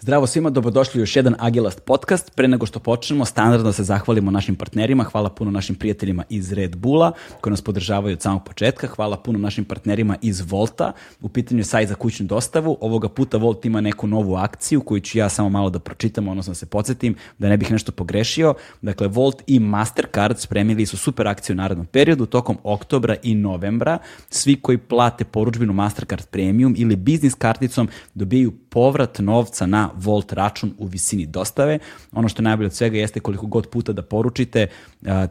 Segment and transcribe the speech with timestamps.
[0.00, 2.34] Zdravo svima, dobrodošli u još jedan Agilast podcast.
[2.34, 5.04] Pre nego što počnemo, standardno se zahvalimo našim partnerima.
[5.04, 8.86] Hvala puno našim prijateljima iz Red Bulla koji nas podržavaju od samog početka.
[8.86, 10.92] Hvala puno našim partnerima iz Volta.
[11.20, 12.78] U pitanju je sajt za kućnu dostavu.
[12.80, 16.50] Ovoga puta Volt ima neku novu akciju koju ću ja samo malo da pročitam, odnosno
[16.50, 18.54] da se podsjetim da ne bih nešto pogrešio.
[18.82, 23.98] Dakle, Volt i Mastercard spremili su super akciju u narednom periodu tokom oktobra i novembra.
[24.30, 30.74] Svi koji plate poručbinu Mastercard Premium ili biznis karticom dobijaju povrat novca na Volt račun
[30.78, 31.78] u visini dostave.
[32.12, 34.66] Ono što je najbolje od svega jeste koliko god puta da poručite,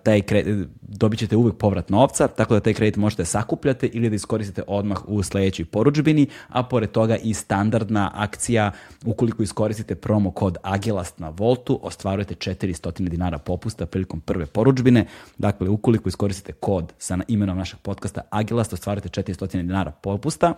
[0.04, 4.10] taj kredit, dobit ćete uvek povrat novca, tako da taj kredit možete da sakupljate ili
[4.10, 8.72] da iskoristite odmah u sledećoj poručbini, a pored toga i standardna akcija,
[9.06, 15.06] ukoliko iskoristite promo kod Agilast na Voltu, ostvarujete 400 dinara popusta prilikom prve poručbine.
[15.38, 20.54] Dakle, ukoliko iskoristite kod sa imenom našeg podcasta Agilast, ostvarujete 400 dinara popusta.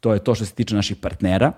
[0.00, 1.52] To je to što se tiče naših partnera.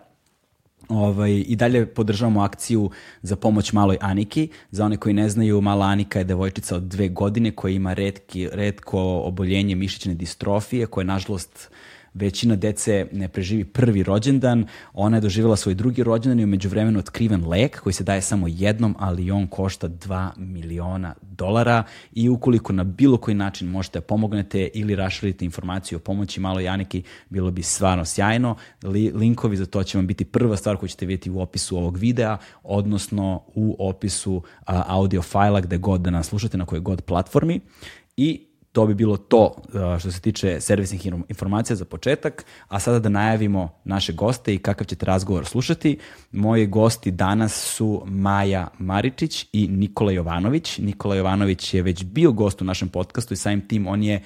[0.89, 2.91] Ovaj, I dalje podržavamo akciju
[3.23, 4.49] za pomoć maloj Aniki.
[4.71, 8.49] Za one koji ne znaju, mala Anika je devojčica od dve godine koja ima redki,
[8.53, 11.71] redko oboljenje mišićne distrofije koje nažalost
[12.15, 16.99] većina dece ne preživi prvi rođendan, ona je doživjela svoj drugi rođendan i umeđu vremenu
[16.99, 22.73] otkriven lek koji se daje samo jednom, ali on košta 2 miliona dolara i ukoliko
[22.73, 27.51] na bilo koji način možete da pomognete ili raširite informaciju o pomoći maloj Janiki, bilo
[27.51, 28.57] bi stvarno sjajno.
[28.83, 31.97] Li, linkovi za to će vam biti prva stvar koju ćete vidjeti u opisu ovog
[31.97, 37.03] videa, odnosno u opisu a, audio fajla gde god da nas slušate na kojoj god
[37.03, 37.61] platformi.
[38.17, 39.55] I to bi bilo to
[40.01, 44.87] što se tiče servisnih informacija za početak, a sada da najavimo naše goste i kakav
[44.87, 45.99] ćete razgovor slušati.
[46.33, 50.79] Moji gosti danas su Maja Maričić i Nikola Jovanović.
[50.79, 54.23] Nikola Jovanović je već bio gost u našem podcastu i samim tim on je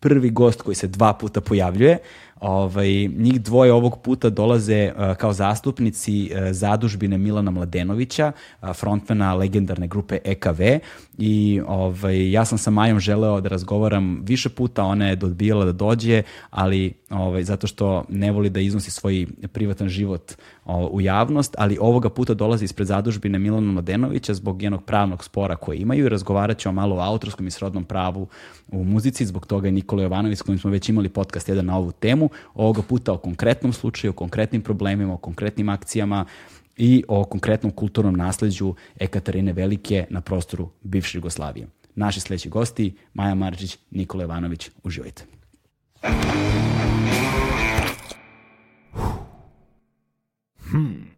[0.00, 1.98] prvi gost koji se dva puta pojavljuje.
[2.40, 8.32] Ovaj, njih dvoje ovog puta dolaze uh, kao zastupnici uh, zadužbine Milana Mladenovića,
[8.62, 10.62] uh, frontmana legendarne grupe EKV
[11.22, 15.72] i ovaj, ja sam sa Majom želeo da razgovaram više puta, ona je odbijala da
[15.72, 20.32] dođe, ali ovaj, zato što ne voli da iznosi svoj privatan život
[20.64, 25.56] o, u javnost, ali ovoga puta dolazi ispred zadužbine Milana Mladenovića zbog jednog pravnog spora
[25.56, 28.26] koje imaju i razgovarat ćemo malo o autorskom i srodnom pravu
[28.68, 31.76] u muzici, zbog toga je Nikola Jovanović s kojim smo već imali podcast jedan na
[31.76, 36.24] ovu temu, ovoga puta o konkretnom slučaju, o konkretnim problemima, o konkretnim akcijama
[36.80, 41.66] i o konkretnom kulturnom nasledđu Ekaterine Velike na prostoru bivše Jugoslavije.
[41.94, 45.24] Naši sledeći gosti, Maja Marčić, Nikola Ivanović, uživajte.
[50.70, 51.10] Hmm.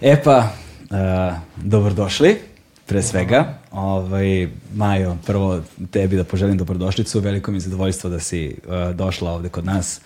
[0.00, 0.48] E pa,
[0.90, 2.38] uh, dobrodošli,
[2.86, 3.58] pre svega.
[3.70, 9.32] Ovaj, Majo, prvo tebi da poželim dobrodošlicu, veliko mi je zadovoljstvo da si uh, došla
[9.32, 10.00] ovde kod nas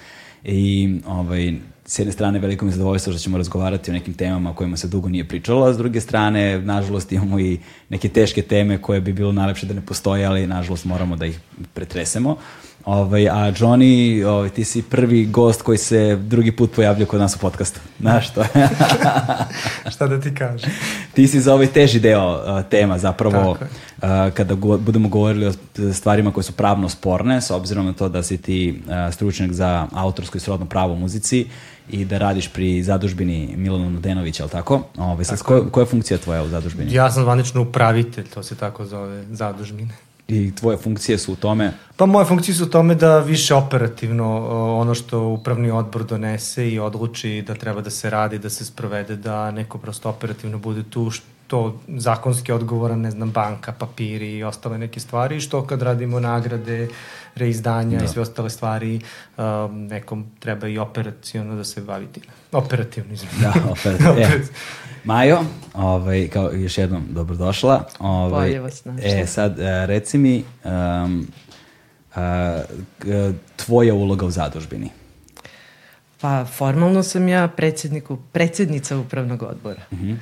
[0.45, 1.55] i ovaj,
[1.87, 4.89] s jedne strane veliko mi zadovoljstvo što ćemo razgovarati o nekim temama o kojima se
[4.89, 7.59] dugo nije pričalo, a s druge strane, nažalost, imamo i
[7.89, 11.41] neke teške teme koje bi bilo najlepše da ne postoje, ali nažalost moramo da ih
[11.75, 12.37] pretresemo.
[12.85, 17.37] Ovaj, a Johnny, ovaj, ti si prvi gost koji se drugi put pojavlja kod nas
[17.37, 17.81] u podcastu.
[18.01, 18.45] Znaš što?
[19.95, 20.71] Šta da ti kažem?
[21.15, 23.59] Ti si za ovaj teži deo uh, tema zapravo uh,
[24.35, 25.53] kada go, budemo govorili o
[25.93, 29.87] stvarima koje su pravno sporne, s obzirom na to da si ti uh, stručnjak za
[29.93, 31.47] autorsko i srodno pravo u muzici
[31.89, 34.83] i da radiš pri zadužbini Milana Mladenovića, ali tako?
[34.97, 35.49] Ovaj, sad, tako.
[35.49, 36.95] Koja, koja je funkcija tvoja u zadužbini?
[36.95, 39.95] Ja sam zvanično upravitelj, to se tako zove, zadužbine
[40.29, 41.73] i tvoje funkcije su u tome?
[41.97, 44.49] Pa moje funkcije su u tome da više operativno
[44.81, 49.17] ono što upravni odbor donese i odluči da treba da se radi, da se sprovede,
[49.17, 51.27] da neko prosto operativno bude tu, što
[51.89, 56.89] zakonski odgovoran, ne znam, banka, papiri i ostale neke stvari, što kad radimo nagrade,
[57.35, 58.05] reizdanja da.
[58.05, 59.01] i sve ostale stvari,
[59.37, 62.27] um, nekom treba i operacijono da se bavi time.
[62.53, 63.35] Operativno, izvijem.
[63.41, 64.13] Da, operativno.
[64.19, 64.41] e,
[65.05, 67.85] Majo, ovaj, kao još jednom dobrodošla.
[67.99, 71.27] Ovaj, Bolje vas E, sad, e, reci mi, um,
[72.15, 72.63] a,
[73.57, 74.91] tvoja uloga u zadužbini.
[76.21, 79.83] Pa, formalno sam ja predsjedniku, predsjednica upravnog odbora.
[79.91, 80.11] Uh mhm.
[80.11, 80.17] -huh.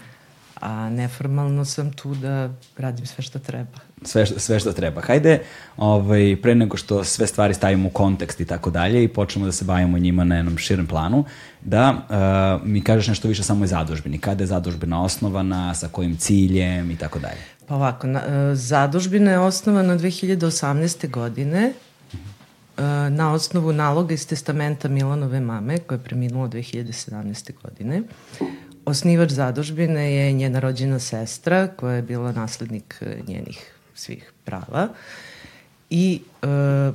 [0.62, 5.00] A neformalno sam tu da radim sve što treba sve, sve što treba.
[5.00, 5.42] Hajde,
[5.76, 9.52] ovaj, pre nego što sve stvari stavimo u kontekst i tako dalje i počnemo da
[9.52, 11.24] se bavimo njima na jednom širem planu,
[11.60, 14.18] da uh, mi kažeš nešto više samo o zadužbini.
[14.18, 17.40] Kada je zadužbina osnovana, sa kojim ciljem i tako dalje.
[17.66, 21.10] Pa ovako, na, uh, zadužbina je osnovana 2018.
[21.10, 21.72] godine
[22.12, 27.52] uh, na osnovu naloga iz testamenta Milanove mame, koja je preminula 2017.
[27.62, 28.02] godine
[28.84, 34.88] osnivač zadužbine je njena rođena sestra koja je bila naslednik e, njenih svih prava.
[35.90, 36.46] I e,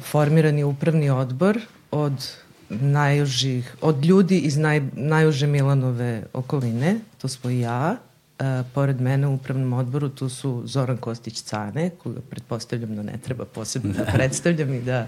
[0.01, 1.60] formiran je upravni odbor
[1.92, 2.30] od
[2.69, 7.95] najužih, od ljudi iz naj, najuže Milanove okoline, to smo i ja,
[8.39, 13.45] e, pored mene u upravnom odboru tu su Zoran Kostić-Cane, koga pretpostavljam da ne treba
[13.45, 15.07] posebno da predstavljam i da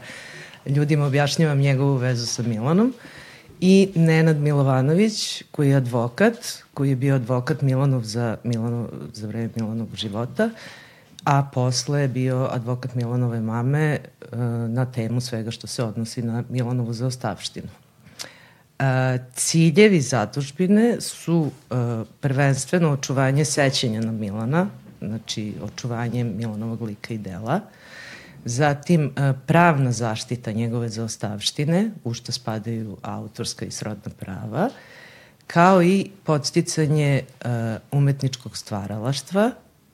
[0.65, 2.93] ljudima objašnjavam njegovu vezu sa Milanom,
[3.59, 6.33] i Nenad Milovanović, koji je advokat,
[6.73, 10.49] koji je bio advokat Milanov za, Milanov, za vreme Milanovog života,
[11.23, 14.39] a posle je bio advokat Milanove mame uh,
[14.69, 17.67] na temu svega što se odnosi na Milanovu zaostavštinu.
[18.79, 18.85] Uh,
[19.33, 21.77] ciljevi zatužbine su uh,
[22.19, 24.67] prvenstveno očuvanje sećenja na Milana,
[25.01, 27.59] znači očuvanje Milanovog lika i dela,
[28.45, 34.69] zatim uh, pravna zaštita njegove zaostavštine, u što spadaju autorska i srodna prava,
[35.47, 37.49] kao i podsticanje uh,
[37.91, 39.51] umetničkog stvaralaštva,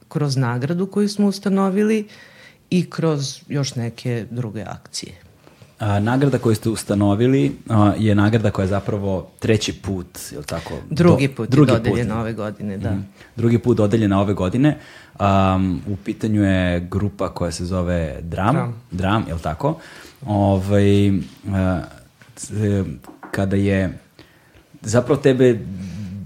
[0.07, 2.07] kroz nagradu koju smo ustanovili
[2.69, 5.24] i kroz još neke druge akcije.
[5.79, 10.45] A, nagrada koju ste ustanovili a, je nagrada koja je zapravo treći put, je li
[10.45, 10.73] tako?
[10.89, 12.91] Drugi put Do, drugi je dodeljena ove godine, da.
[12.91, 13.07] Mm.
[13.35, 14.77] Drugi put dodeljena ove godine.
[15.19, 19.79] Um, u pitanju je grupa koja se zove Dram, Dram, Dram je li tako?
[20.25, 21.81] Ovaj, a,
[23.31, 23.99] kada je
[24.81, 25.59] zapravo tebe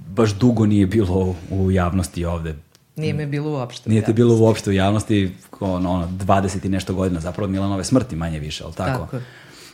[0.08, 2.56] baš dugo nije bilo u javnosti ovde
[3.00, 6.94] Nije me bilo uopšte Nije te bilo uopšte u javnosti, ono, ono, 20 i nešto
[6.94, 9.06] godina, zapravo od Milanove smrti manje više, ali tako?
[9.06, 9.18] Tako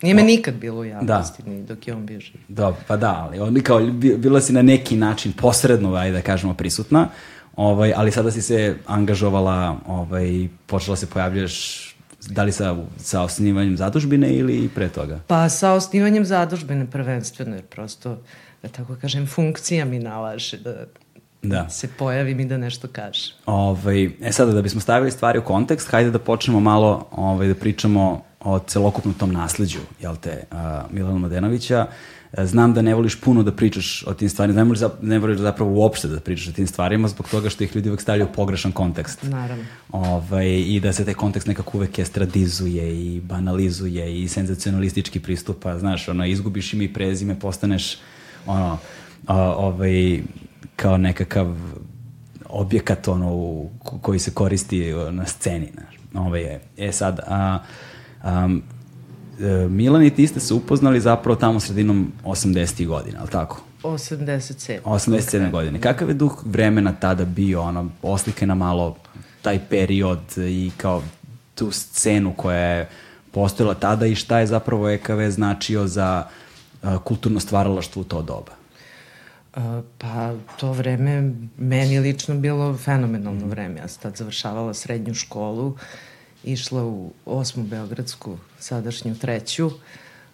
[0.02, 1.50] Nije me nikad bilo u javnosti, da.
[1.50, 2.42] ni dok je on bio živ.
[2.48, 3.80] Da, pa da, ali on, kao,
[4.18, 7.10] bila si na neki način posredno, ajde da kažemo, prisutna,
[7.56, 11.86] ovaj, ali sada si se angažovala, ovaj, počela se pojavljaš
[12.30, 15.20] da li sa, sa osnivanjem zadužbine ili pre toga?
[15.28, 18.18] Pa sa osnivanjem zadužbine prvenstveno, jer prosto,
[18.62, 20.86] da tako kažem, funkcija mi nalaže da
[21.50, 21.70] da.
[21.70, 23.34] se pojavim i da nešto kaže.
[23.46, 27.56] Ovaj, e sada, da bismo stavili stvari u kontekst, hajde da počnemo malo ovaj, da
[27.56, 30.58] pričamo o celokupnom tom nasledđu, jel te, uh,
[30.92, 31.88] Milana Mladenovića.
[32.38, 35.38] E, znam da ne voliš puno da pričaš o tim stvarima, ne voliš, ne voliš
[35.38, 38.36] zapravo uopšte da pričaš o tim stvarima zbog toga što ih ljudi uvek stavljaju u
[38.36, 39.24] pogrešan kontekst.
[39.24, 39.64] Naravno.
[39.92, 46.08] Ovaj, I da se taj kontekst nekako uvek estradizuje i banalizuje i senzacionalistički pristupa, znaš,
[46.10, 47.98] ono, izgubiš ime i prezime, postaneš
[48.46, 48.78] ono,
[49.28, 50.22] a, ovaj,
[50.98, 51.56] nekakav
[52.50, 53.70] objekat ono, u,
[54.02, 55.72] koji se koristi na sceni.
[55.74, 55.96] Znaš.
[56.26, 56.62] Ove je.
[56.78, 57.60] E sad, a,
[58.24, 58.50] a,
[59.40, 62.88] e, Milan i ti ste se upoznali zapravo tamo sredinom 80.
[62.88, 63.62] godina, ali tako?
[63.84, 64.80] 87.
[64.84, 65.52] 87.
[65.52, 65.82] godine.
[65.82, 68.96] Kakav je duh vremena tada bio, ono, oslike na malo
[69.42, 71.04] taj period i kao
[71.56, 72.90] tu scenu koja je
[73.32, 76.24] postojala tada i šta je zapravo EKV značio za
[76.84, 78.52] uh, kulturno stvaralaštvo u to doba?
[79.98, 83.80] Pa to vreme meni lično bilo fenomenalno vreme.
[83.80, 85.78] Ja sam tad završavala srednju školu,
[86.44, 89.72] išla u osmu Beogradsku, sadašnju treću,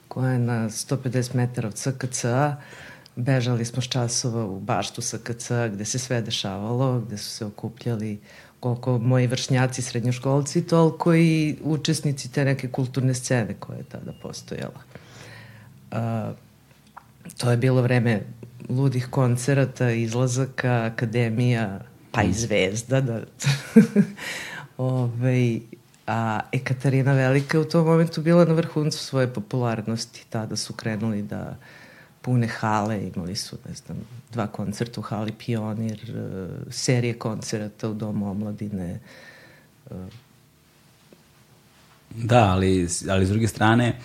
[0.08, 2.56] koja je na 150 metara od SKC-a.
[3.16, 8.20] Bežali smo s časova u baštu SKC-a gde se sve dešavalo, gde su se okupljali
[8.60, 14.82] koliko moji vršnjaci srednjoškolci, toliko i učesnici te neke kulturne scene koja je tada postojala.
[15.92, 15.98] Uh,
[17.38, 18.22] to je bilo vreme
[18.78, 21.80] ludih koncerata, izlazaka, akademija,
[22.12, 22.34] pa i mm.
[22.34, 23.22] zvezda, da.
[24.78, 25.60] Ove,
[26.08, 30.26] a Ekaterina Velika u tom momentu bila na vrhuncu svoje popularnosti.
[30.30, 31.56] Tada su krenuli da
[32.22, 33.98] pune hale, imali su, ne znam,
[34.34, 39.00] dva koncerta u hali Pionir, e, serije koncerata u Domu omladine.
[39.92, 39.96] E.
[42.16, 44.00] Da, ali, ali s druge strane,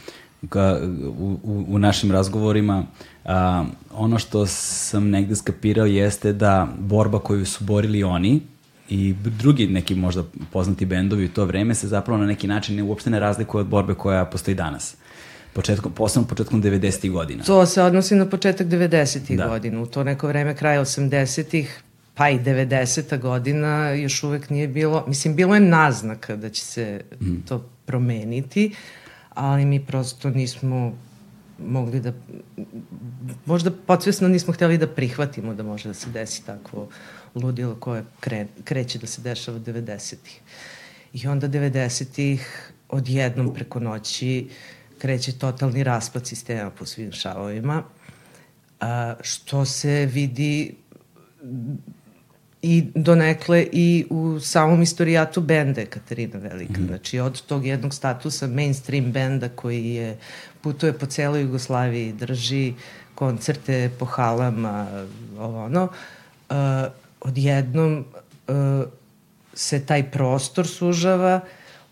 [0.49, 0.81] ka,
[1.19, 2.87] u, u, u našim razgovorima
[3.27, 8.41] a, ono što sam negde skapirao jeste da borba koju su borili oni
[8.89, 12.83] i drugi neki možda poznati bendovi u to vreme se zapravo na neki način ne,
[12.83, 14.97] uopšte ne razlikuje od borbe koja postoji danas
[15.53, 17.11] početkom, posebno početkom 90.
[17.11, 17.45] godina.
[17.45, 19.37] To se odnosi na početak 90.
[19.37, 19.49] Da.
[19.49, 19.83] godina.
[19.83, 21.67] U to neko vreme, kraj 80.
[22.15, 23.19] pa i 90.
[23.21, 27.37] godina još uvek nije bilo, mislim, bilo je naznaka da će se mm.
[27.49, 28.75] to promeniti,
[29.35, 30.93] ali mi prosto nismo
[31.59, 32.13] mogli da,
[33.47, 36.89] možda podsvesno nismo hteli da prihvatimo da može da se desi takvo
[37.35, 40.41] ludilo koje kre, kreće da se dešava 90-ih.
[41.13, 44.49] I onda 90-ih odjednom preko noći
[44.99, 47.83] kreće totalni raspad sistema po svim šavovima,
[48.81, 50.75] a, što se vidi
[52.63, 56.81] i donekle i u samom istorijatu benda Katarina Velika.
[56.81, 56.87] Mm.
[56.87, 60.17] Znači od tog jednog statusa mainstream benda koji je
[60.61, 62.75] putuje po celoj Jugoslaviji, drži
[63.15, 64.87] koncerte po halama,
[65.39, 65.89] ovo ono,
[66.51, 66.57] uh,
[67.21, 68.05] odjednom
[68.49, 68.55] uh,
[69.55, 71.41] se taj prostor sužava,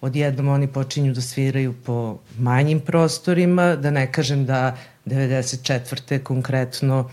[0.01, 6.23] odjednom oni počinju da sviraju po manjim prostorima, da ne kažem da 94.
[6.23, 7.11] konkretno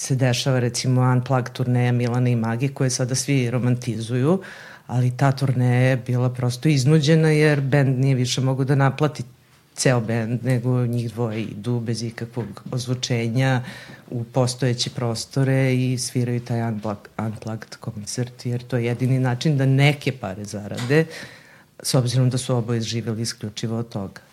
[0.00, 4.40] se dešava recimo Unplugged turneja Milana i Magi koje sada svi romantizuju,
[4.86, 9.22] ali ta turneja je bila prosto iznuđena jer bend nije više mogu da naplati
[9.74, 13.62] ceo bend, nego njih dvoje idu bez ikakvog ozvučenja
[14.10, 19.66] u postojeće prostore i sviraju taj unplugged, unplugged koncert, jer to je jedini način da
[19.66, 21.04] neke pare zarade,
[21.82, 24.29] s obzirom da su oboje živjeli isključivo od toga.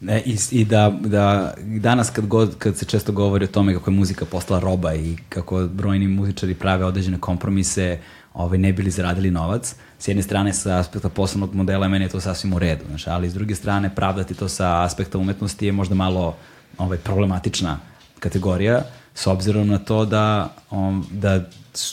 [0.00, 3.90] Ne, i, i da, da danas kad, god, kad se često govori o tome kako
[3.90, 7.98] je muzika postala roba i kako brojni muzičari prave određene kompromise
[8.34, 12.20] ovaj, ne bili zaradili novac, s jedne strane sa aspekta poslovnog modela meni je to
[12.20, 15.94] sasvim u redu, znaš, ali s druge strane pravdati to sa aspekta umetnosti je možda
[15.94, 16.36] malo
[16.78, 17.78] ovaj, problematična
[18.18, 18.82] kategorija,
[19.14, 21.44] s obzirom na to da, um, da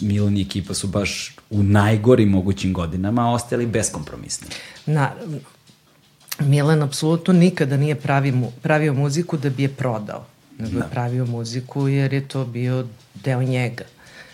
[0.02, 4.48] Milan i ekipa su baš u najgorim mogućim godinama ostali beskompromisni.
[4.86, 5.55] Naravno.
[6.40, 10.26] Milan apsolutno nikada nije pravi mu, pravio muziku da bi je prodao,
[10.60, 10.86] nego da.
[10.86, 13.84] je pravio muziku jer je to bio deo njega.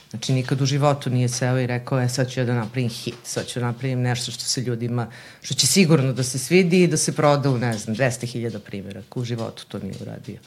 [0.10, 3.16] Znači, nikad u životu nije seo i rekao, e, sad ću ja da napravim hit,
[3.24, 5.08] sad ću da napravim nešto što se ljudima,
[5.42, 9.20] što će sigurno da se svidi i da se proda u, ne znam, 200.000 primjeraka.
[9.20, 10.38] U životu to nije uradio.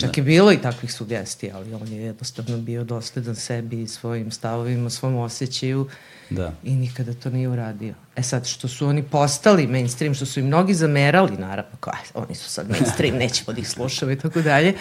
[0.00, 0.20] Čak da.
[0.20, 4.90] je bilo i takvih sugestija, ali on je jednostavno bio dosledan sebi i svojim stavovima,
[4.90, 5.88] svom osjećaju
[6.30, 6.52] da.
[6.64, 7.94] i nikada to nije uradio.
[8.16, 12.34] E sad, što su oni postali mainstream, što su i mnogi zamerali, naravno, kao, oni
[12.34, 14.74] su sad mainstream, nećemo da ih slušamo i tako dalje,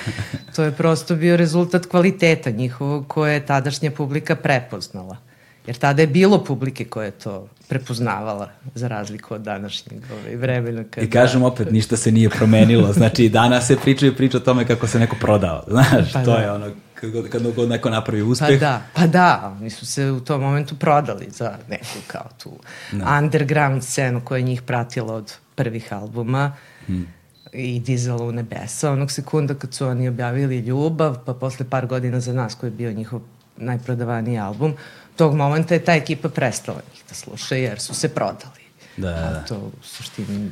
[0.56, 5.29] to je prosto bio rezultat kvaliteta njihovog koje je tadašnja publika prepoznala.
[5.70, 10.84] Jer tada je bilo publike koje je to prepoznavala, za razliku od današnjeg ovaj, vremena.
[10.84, 11.06] Kada...
[11.08, 12.94] I kažem opet, ništa se nije promenilo.
[12.94, 15.64] Znači, danas se pričaju priča o tome kako se neko prodao.
[15.68, 16.38] Znaš, pa to da.
[16.38, 18.60] je ono, kad god, kad god neko napravi uspeh.
[18.60, 22.52] Pa da, pa da, oni su se u tom momentu prodali za neku kao tu
[22.92, 23.06] no.
[23.06, 23.20] Da.
[23.20, 26.54] underground scenu koja je njih pratila od prvih albuma.
[26.86, 27.08] Hmm
[27.54, 28.92] i dizala u nebesa.
[28.92, 32.76] Onog sekunda kad su oni objavili Ljubav, pa posle par godina za nas koji je
[32.76, 33.22] bio njihov
[33.60, 34.74] najprodavaniji album,
[35.20, 38.64] tog momenta je ta ekipa prestala njih da sluša jer su se prodali.
[38.98, 39.16] Da, da.
[39.16, 40.52] A to u suštini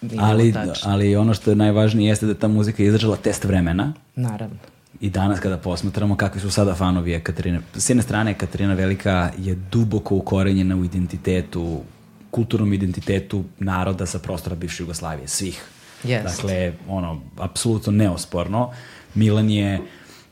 [0.00, 0.90] nije ali, tačno.
[0.90, 3.92] Ali ono što je najvažnije jeste da ta muzika je izdržala test vremena.
[4.14, 4.56] Naravno.
[5.00, 7.60] I danas kada posmatramo kakvi su sada fanovi Ekaterine.
[7.74, 11.82] S jedne strane Katarina Velika je duboko ukorenjena u identitetu,
[12.30, 15.64] kulturnom identitetu naroda sa prostora bivše Jugoslavije, svih.
[16.04, 16.22] Yes.
[16.22, 18.70] Dakle, ono, apsolutno neosporno.
[19.14, 19.80] Milan je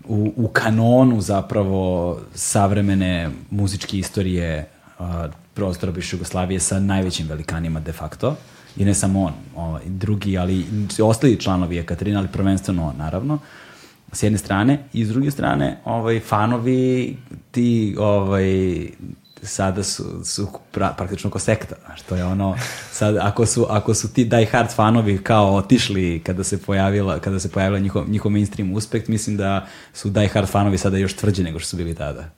[0.09, 4.69] u, u kanonu zapravo savremene muzičke istorije
[4.99, 5.07] uh,
[5.55, 8.37] prostora bivše Jugoslavije sa najvećim velikanima de facto.
[8.77, 10.67] I ne samo on, ovaj, drugi, ali
[11.03, 13.39] ostali članovi Ekaterina, ali prvenstveno on, naravno.
[14.13, 14.79] S jedne strane.
[14.93, 17.17] I s druge strane, ovaj, fanovi
[17.51, 18.89] ti ovaj,
[19.43, 22.57] sada su, su pra, praktično ko sekta, znaš, to je ono,
[22.93, 27.41] sad, ako su, ako su ti die hard fanovi kao otišli kada se pojavila, kada
[27.41, 31.43] se pojavila njihov, njihov mainstream uspeh, mislim da su die hard fanovi sada još tvrđi
[31.43, 32.31] nego što su bili tada.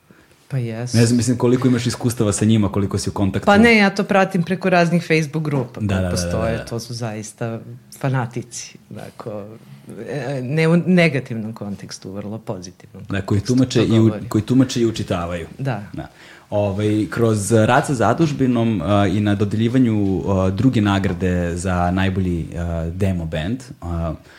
[0.48, 0.92] Pa jes.
[0.92, 3.46] Ne znam, mislim koliko imaš iskustava sa njima, koliko si u kontaktu.
[3.46, 6.58] Pa ne, ja to pratim preko raznih Facebook grupa da, da, da, postoje, da, da,
[6.58, 6.64] da.
[6.64, 7.60] to su zaista
[7.98, 9.32] fanatici, dakle,
[10.42, 13.04] ne u negativnom kontekstu, vrlo pozitivnom.
[13.08, 15.46] Da, koji tumače, i, u, koji tumače i učitavaju.
[15.58, 15.82] Da.
[15.92, 16.08] da
[16.50, 22.92] ovaj, kroz rad sa zadužbinom uh, i na dodeljivanju uh, druge nagrade za najbolji uh,
[22.92, 23.62] demo band.
[23.82, 23.88] Uh,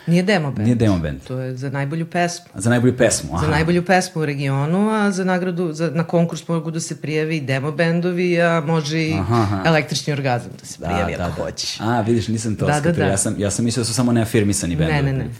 [0.06, 0.64] nije demo band.
[0.64, 1.20] Nije demo band.
[1.28, 2.46] To je za najbolju pesmu.
[2.54, 3.44] Za najbolju pesmu, aha.
[3.44, 7.36] Za najbolju pesmu u regionu, a za nagradu, za, na konkurs mogu da se prijavi
[7.36, 9.62] i demo bendovi, a može i aha, aha.
[9.66, 11.44] električni orgazam da se prijavi da, ako da, da.
[11.44, 11.80] hoćeš.
[11.80, 13.04] A, vidiš, nisam to da, da, da.
[13.04, 15.02] Ja, sam, ja sam mislio da su samo neafirmisani bendovi.
[15.02, 15.30] Ne, ne, ne.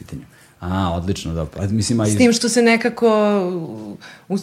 [0.60, 1.68] A, odlično, da.
[1.70, 2.14] Mislim, a iz...
[2.14, 3.08] S tim što se nekako
[4.28, 4.38] u,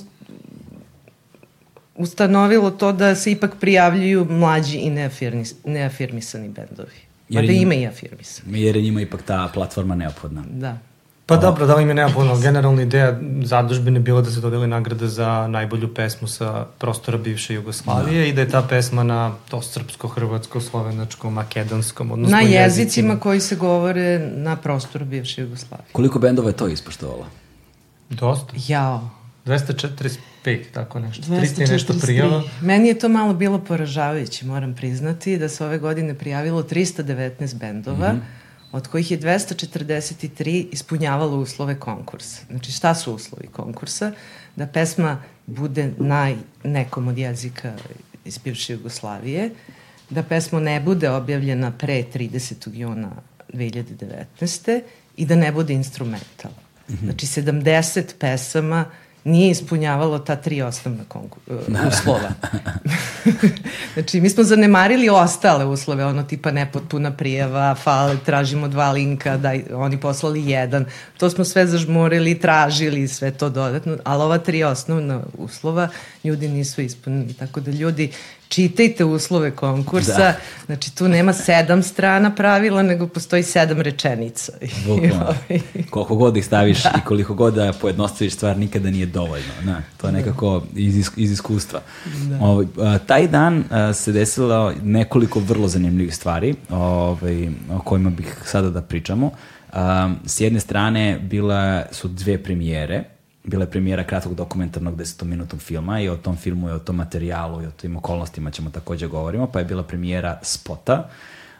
[1.96, 4.90] ustanovilo to da se ipak prijavljuju mlađi i
[5.66, 7.06] neafirmisani bendovi.
[7.30, 8.62] Jer da ima i afirmisani.
[8.62, 10.44] Jer je njima ipak ta platforma neophodna.
[10.50, 10.78] Da.
[11.25, 12.38] Pa dobro, da li im je neophodno.
[12.40, 18.22] Generalna ideja zadužbine bila da se dodeli nagrada za najbolju pesmu sa prostora bivše Jugoslavije
[18.22, 18.28] da.
[18.28, 23.20] i da je ta pesma na to srpsko, hrvatsko, slovenačko, makedonskom, odnosno na jezicima, jezicima
[23.20, 25.88] koji se govore na prostoru bivše Jugoslavije.
[25.92, 27.25] Koliko bendova je to ispoštovalo?
[28.10, 28.54] Dosta.
[28.68, 29.10] Jao.
[29.46, 30.18] 245,
[30.74, 31.24] tako nešto.
[31.24, 32.44] 300 nešto prijava.
[32.62, 38.14] Meni je to malo bilo poražavajuće, moram priznati, da se ove godine prijavilo 319 bendova,
[38.14, 38.72] mm -hmm.
[38.72, 42.42] od kojih je 243 ispunjavalo uslove konkursa.
[42.50, 44.12] Znači, šta su uslovi konkursa?
[44.56, 47.74] Da pesma bude na nekom od jezika
[48.25, 49.50] iz bivše Jugoslavije,
[50.10, 52.74] da pesma ne bude objavljena pre 30.
[52.74, 53.12] juna
[53.54, 54.82] 2019.
[55.18, 56.52] i da ne bude instrumental.
[56.90, 57.04] Mm -hmm.
[57.04, 58.86] Znači, 70 pesama
[59.25, 61.03] nije ispunjavalo ta tri osnovna
[61.88, 62.29] uslova.
[63.94, 69.53] znači, mi smo zanemarili ostale uslove, ono tipa nepotpuna prijava, fale, tražimo dva linka, da
[69.74, 70.86] oni poslali jedan.
[71.17, 75.89] To smo sve zažmorili, tražili sve to dodatno, ali ova tri osnovna uslova
[76.24, 77.34] ljudi nisu ispunili.
[77.34, 78.12] Tako da ljudi
[78.50, 80.36] čitajte uslove konkursa, da.
[80.66, 84.52] znači tu nema sedam strana pravila, nego postoji sedam rečenica.
[84.88, 85.34] Bukvalno.
[85.90, 86.94] Koliko god ih staviš da.
[86.98, 89.54] i koliko god da pojednostaviš stvar, nikada nije dovoljno.
[89.64, 90.18] Na, to je da.
[90.18, 91.82] nekako iz, iz iskustva.
[92.30, 92.40] Da.
[92.42, 98.10] O, ovaj, a, taj dan a, se desilo nekoliko vrlo zanimljivih stvari ovaj, o kojima
[98.10, 99.32] bih sada da pričamo.
[99.74, 103.04] A, s jedne strane bila su dve premijere,
[103.46, 107.62] bila je premijera kratkog dokumentarnog desetominutnog filma i o tom filmu i o tom materijalu
[107.62, 111.10] i o tim okolnostima ćemo takođe govorimo, pa je bila premijera spota,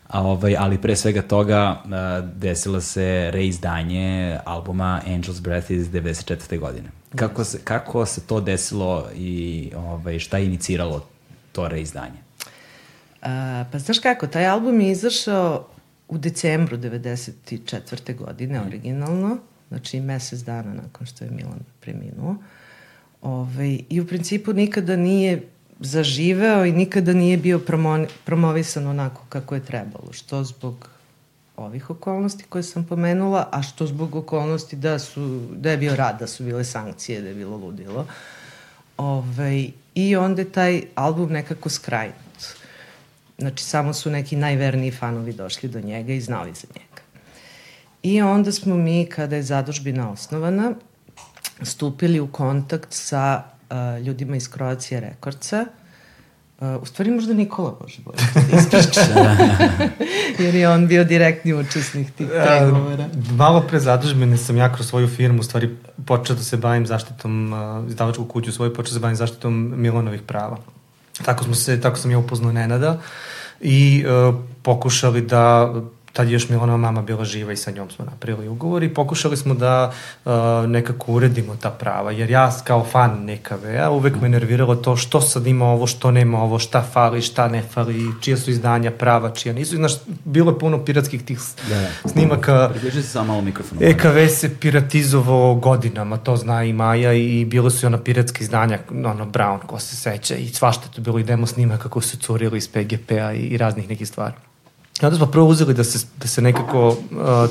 [0.08, 6.60] a ovaj, ali pre svega toga uh, desilo se reizdanje albuma Angel's Breath iz 94.
[6.60, 6.90] godine.
[7.16, 11.06] Kako se, kako se to desilo i ovaj, šta je iniciralo
[11.52, 12.26] to reizdanje?
[13.22, 13.28] Uh,
[13.72, 15.68] pa znaš kako, taj album je izašao
[16.08, 18.18] u decembru 94.
[18.18, 19.40] godine, mm.
[19.76, 22.36] Znači mesec dana nakon što je Milan preminuo.
[23.22, 25.44] Ove, ovaj, I u principu nikada nije
[25.80, 30.14] zaživeo i nikada nije bio promo, promovisan onako kako je trebalo.
[30.14, 30.90] Što zbog
[31.58, 36.20] ovih okolnosti koje sam pomenula, a što zbog okolnosti da, su, da je bio rad,
[36.20, 38.08] da su bile sankcije, da je bilo ludilo.
[38.98, 42.16] Ove, ovaj, I onda je taj album nekako skrajnut.
[43.38, 46.95] Znači, samo su neki najverniji fanovi došli do njega i znali za njega.
[48.06, 50.74] I onda smo mi, kada je zadužbina osnovana,
[51.62, 55.66] stupili u kontakt sa uh, ljudima iz Kroacije Rekordca,
[56.60, 59.02] Uh, u stvari možda Nikola može bolje da ispriča.
[60.44, 63.06] Jer je on bio direktni učesnik tih pregovora.
[63.06, 66.86] Uh, malo pre zadužbene sam ja kroz svoju firmu u stvari počeo da se bavim
[66.86, 70.58] zaštitom, uh, izdavačku kuću svoju, počeo da se bavim zaštitom Milanovih prava.
[71.26, 73.02] Tako, smo se, tako sam ja upoznao Nenada
[73.62, 75.74] i uh, pokušali da
[76.16, 79.38] tad je još Milanova mama bila živa i sa njom smo napravili ugovor i pokušali
[79.38, 79.94] smo da
[80.26, 80.32] uh,
[80.68, 85.48] nekako uredimo ta prava, jer ja kao fan NKV-a uvek me nerviralo to što sad
[85.48, 89.54] ima ovo, što nema ovo, šta fali, šta ne fali, čija su izdanja prava, čija
[89.54, 89.76] nisu.
[89.76, 92.10] Znaš, bilo je puno piratskih tih da, da.
[92.10, 92.70] snimaka.
[92.70, 93.78] Približi se samo malo mikrofon.
[93.82, 98.80] EKV se piratizovao godinama, to zna i Maja i bilo su i ona piratska izdanja,
[98.90, 102.58] ono Brown, ko se seća i svašta to bilo i demo snimaka kako su curili
[102.58, 104.36] iz PGP-a i, i raznih nekih stvari.
[105.02, 106.96] I onda smo prvo uzeli da se, da se nekako uh,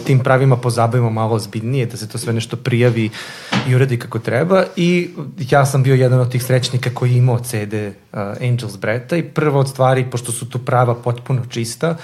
[0.07, 3.11] tim pravima pozabavimo malo ozbiljnije, da se to sve nešto prijavi
[3.68, 4.64] i uredi kako treba.
[4.76, 5.11] I
[5.50, 9.22] ja sam bio jedan od tih srećnika koji je imao CD uh, Angels Breta i
[9.22, 11.96] prva od stvari, pošto su tu prava potpuno čista,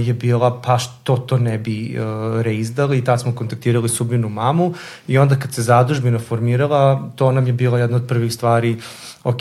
[0.00, 2.98] je bila pa što to ne bi uh, reizdali.
[2.98, 4.74] I tad smo kontaktirali Subinu mamu
[5.08, 8.82] i onda kad se zadužbina formirala, to nam je bila jedna od prvih stvari uh,
[9.24, 9.40] ok,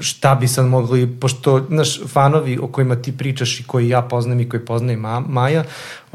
[0.00, 4.40] šta bi sad mogli, pošto, znaš, fanovi o kojima ti pričaš i koji ja poznam
[4.40, 5.64] i koji poznaje Ma, Maja,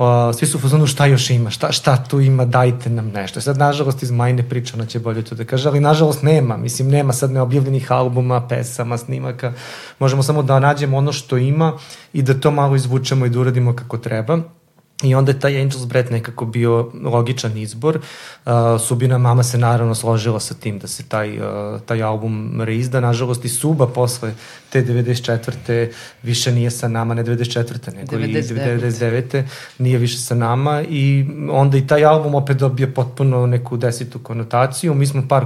[0.01, 3.41] o, svi su u fazonu šta još ima, šta, šta tu ima, dajte nam nešto.
[3.41, 6.89] Sad, nažalost, iz Majne priča, ona će bolje to da kaže, ali nažalost nema, mislim,
[6.89, 9.53] nema sad neobjavljenih albuma, pesama, snimaka,
[9.99, 11.73] možemo samo da nađemo ono što ima
[12.13, 14.39] i da to malo izvučemo i da uradimo kako treba.
[15.03, 17.99] I onda je taj Angel's Breath nekako bio logičan izbor.
[18.45, 22.99] Uh, Subina mama se naravno složila sa tim da se taj, uh, taj album reizda.
[22.99, 24.33] Nažalost i Suba posle
[24.69, 25.91] te 94.
[26.23, 27.95] više nije sa nama, ne 94.
[27.95, 28.51] nego 99.
[28.51, 29.43] i 99.
[29.77, 34.93] nije više sa nama i onda i taj album opet dobije potpuno neku desitu konotaciju.
[34.93, 35.45] Mi smo par,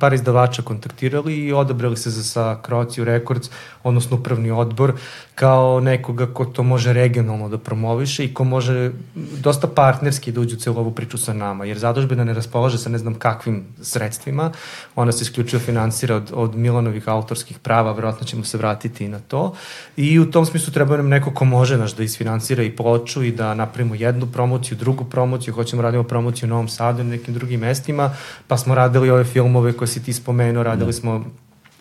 [0.00, 3.50] par izdavača kontaktirali i odabrali se za sa Croatia Records,
[3.82, 4.92] odnosno upravni odbor,
[5.34, 10.56] kao nekoga ko to može regionalno da promoviše i ko može dosta partnerski da uđe
[10.56, 14.52] u celu ovu priču sa nama, jer zadužbina ne raspolaže sa ne znam kakvim sredstvima,
[14.96, 19.54] ona se isključivo finansira od, od Milanovih autorskih prava, vjerojatno ćemo se vratiti na to
[19.96, 23.32] i u tom smislu treba nam neko ko može naš da isfinansira i ploču i
[23.32, 27.60] da napravimo jednu promociju, drugu promociju, hoćemo radimo promociju u Novom Sadu i nekim drugim
[27.60, 28.10] mestima,
[28.48, 30.92] pa smo radili ove filmove koje si ti spomenuo, radili da.
[30.92, 31.24] smo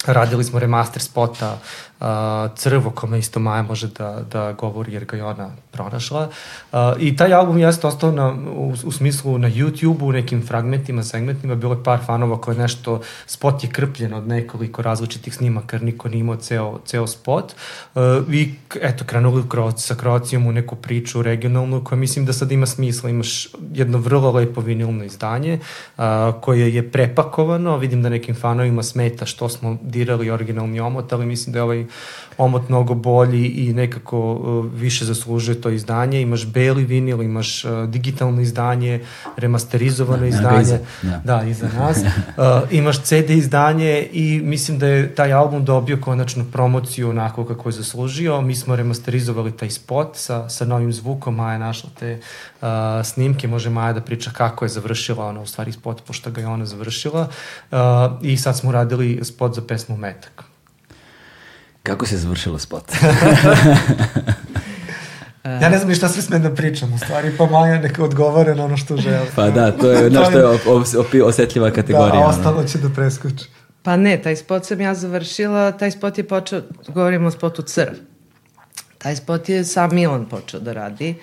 [0.05, 1.59] radili smo remaster spota
[2.03, 6.29] uh, Crvo, kome isto Maja može da, da govori jer ga je ona pronašla.
[6.71, 11.55] Uh, I taj album jeste ostao na, u, u smislu na YouTube-u, nekim fragmentima, segmentima,
[11.55, 16.09] bilo je par fanova koje nešto, spot je krpljen od nekoliko različitih snimaka, jer niko
[16.09, 17.53] nije imao ceo, ceo spot.
[17.95, 18.01] Uh,
[18.33, 22.65] I eto, krenuli kroz, sa Kroacijom u neku priču regionalnu koja mislim da sad ima
[22.65, 23.09] smisla.
[23.09, 25.59] Imaš jedno vrlo lepo vinilno izdanje
[25.97, 26.03] uh,
[26.41, 31.53] koje je prepakovano, vidim da nekim fanovima smeta što smo dirali originalni omot, ali mislim
[31.53, 31.85] da je ovaj
[32.37, 36.21] omot mnogo bolji i nekako uh, više zaslužuje to izdanje.
[36.21, 39.01] Imaš beli vinil, imaš uh, digitalno izdanje,
[39.37, 40.61] remasterizovano da, izdanje.
[40.61, 41.21] Iza, da.
[41.23, 41.97] da, iza nas.
[41.97, 47.69] Uh, imaš CD izdanje i mislim da je taj album dobio konačno promociju onako kako
[47.69, 48.41] je zaslužio.
[48.41, 52.19] Mi smo remasterizovali taj spot sa, sa novim zvukom, Maja našla te
[52.61, 52.67] uh,
[53.03, 56.47] snimke, može Maja da priča kako je završila ona u stvari spot, pošto ga je
[56.47, 57.27] ona završila.
[57.71, 57.77] Uh,
[58.21, 60.52] I sad smo radili spot za pesmu Metak.
[61.83, 62.83] Kako se završilo spot?
[65.61, 68.55] ja ne znam ni šta sve smem da pričam, u stvari, pa Maja neka odgovore
[68.55, 69.27] na ono što žele.
[69.35, 72.21] Pa da, to je ono što je op, osetljiva kategorija.
[72.21, 73.45] Da, ostalo će da preskoči.
[73.81, 77.93] Pa ne, taj spot sam ja završila, taj spot je počeo, govorimo o spotu Crv.
[78.97, 81.15] Taj spot je sam Milan počeo da radi.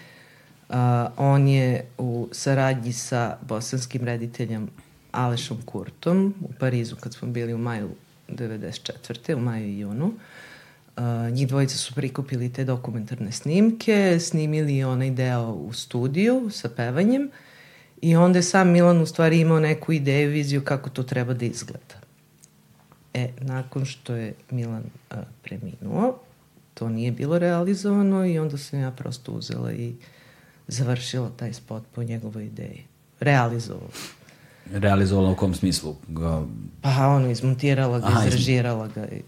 [0.68, 0.76] Uh,
[1.16, 4.68] on je u saradnji sa bosanskim rediteljem
[5.12, 7.90] Alešom Kurtom u Parizu kad smo bili u maju
[8.28, 9.34] 94.
[9.34, 10.06] u maju i junu.
[10.06, 10.12] Uh,
[11.00, 17.30] Uh, njih dvojica su prikupili te dokumentarne snimke, snimili onaj deo u studiju sa pevanjem
[18.00, 21.44] i onda je sam Milan u stvari imao neku ideju, viziju kako to treba da
[21.44, 21.94] izgleda.
[23.14, 26.18] E, nakon što je Milan uh, preminuo,
[26.74, 29.94] to nije bilo realizovano i onda sam ja prosto uzela i
[30.68, 32.84] završila taj spot po njegovoj ideji.
[33.20, 33.90] Realizovala.
[34.72, 35.96] Realizovala u kom smislu?
[36.08, 36.42] Ga...
[36.80, 39.22] Pa ono, izmontirala ga, Aha, izrežirala ga i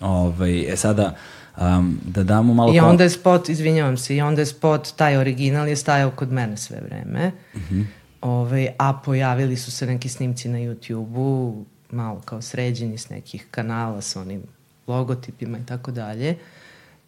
[0.00, 1.16] Ovaj, e sada,
[1.56, 2.74] um, da damo malo...
[2.74, 6.32] I onda je spot, izvinjavam se, i onda je spot, taj original je stajao kod
[6.32, 7.32] mene sve vreme.
[7.54, 7.80] Uh mhm.
[7.80, 7.84] -huh.
[8.20, 14.00] ovaj, a pojavili su se neki snimci na YouTube-u, malo kao sređeni s nekih kanala
[14.00, 14.42] sa onim
[14.86, 16.36] logotipima i tako dalje.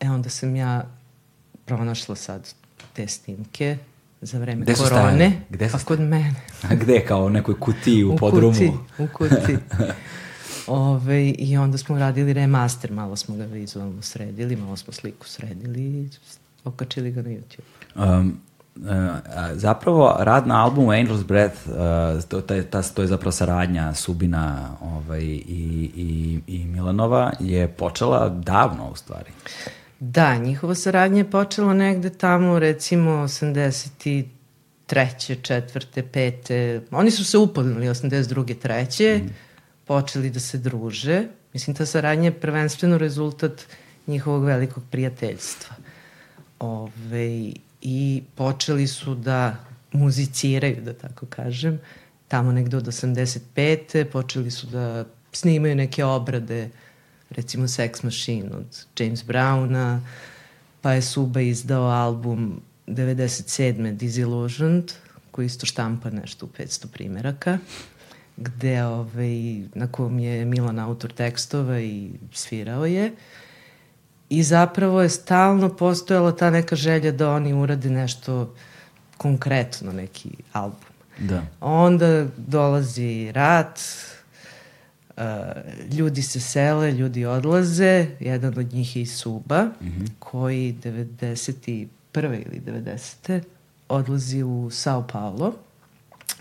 [0.00, 0.86] E onda sam ja
[1.64, 2.48] pronašla sad
[2.92, 3.78] te snimke
[4.20, 5.32] za vreme gde korone.
[5.50, 6.34] Gde su pa kod mene.
[6.62, 7.04] A gde?
[7.04, 8.52] Kao u nekoj kutiji u, u podrumu?
[8.52, 9.58] Kuti, u kuti.
[10.66, 15.80] Ove, I onda smo radili remaster, malo smo ga vizualno sredili, malo smo sliku sredili
[15.80, 16.08] i
[16.64, 18.18] okačili ga na YouTube.
[18.18, 18.40] Um,
[18.76, 18.82] Uh,
[19.52, 21.74] zapravo rad na albumu Angel's Breath uh,
[22.28, 28.28] to, ta, ta, to je zapravo saradnja Subina ovaj, i, i, i Milanova je počela
[28.28, 29.30] davno u stvari.
[30.00, 34.24] Da, njihova saradnja je počela negde tamo recimo 83.
[35.42, 36.82] četvrte, pete.
[36.90, 38.58] Oni su se upoznali 82.
[38.58, 39.20] treće.
[39.24, 39.45] Mm
[39.86, 41.24] počeli da se druže.
[41.52, 43.66] Mislim, ta saradnja je prvenstveno rezultat
[44.06, 45.76] njihovog velikog prijateljstva.
[46.58, 49.56] Ove, I počeli su da
[49.92, 51.80] muziciraju, da tako kažem,
[52.28, 54.04] tamo negde od 85.
[54.04, 56.70] Počeli su da snimaju neke obrade,
[57.30, 60.00] recimo Sex Machine od James Browna,
[60.80, 63.96] pa je Suba izdao album 97.
[63.96, 64.92] Disillusioned,
[65.30, 67.58] koji isto štampa nešto u 500 primeraka
[68.36, 73.12] gde, ovaj, na kom je Milan autor tekstova i svirao je.
[74.28, 78.54] I zapravo je stalno postojala ta neka želja da oni urade nešto
[79.16, 80.80] konkretno, neki album.
[81.18, 81.42] Da.
[81.60, 83.80] Onda dolazi rat,
[85.16, 85.22] uh,
[85.92, 90.08] ljudi se sele, ljudi odlaze, jedan od njih je i Suba, mm -hmm.
[90.18, 91.86] koji 91.
[92.22, 93.40] ili 90.
[93.88, 95.54] odlazi u Sao Paulo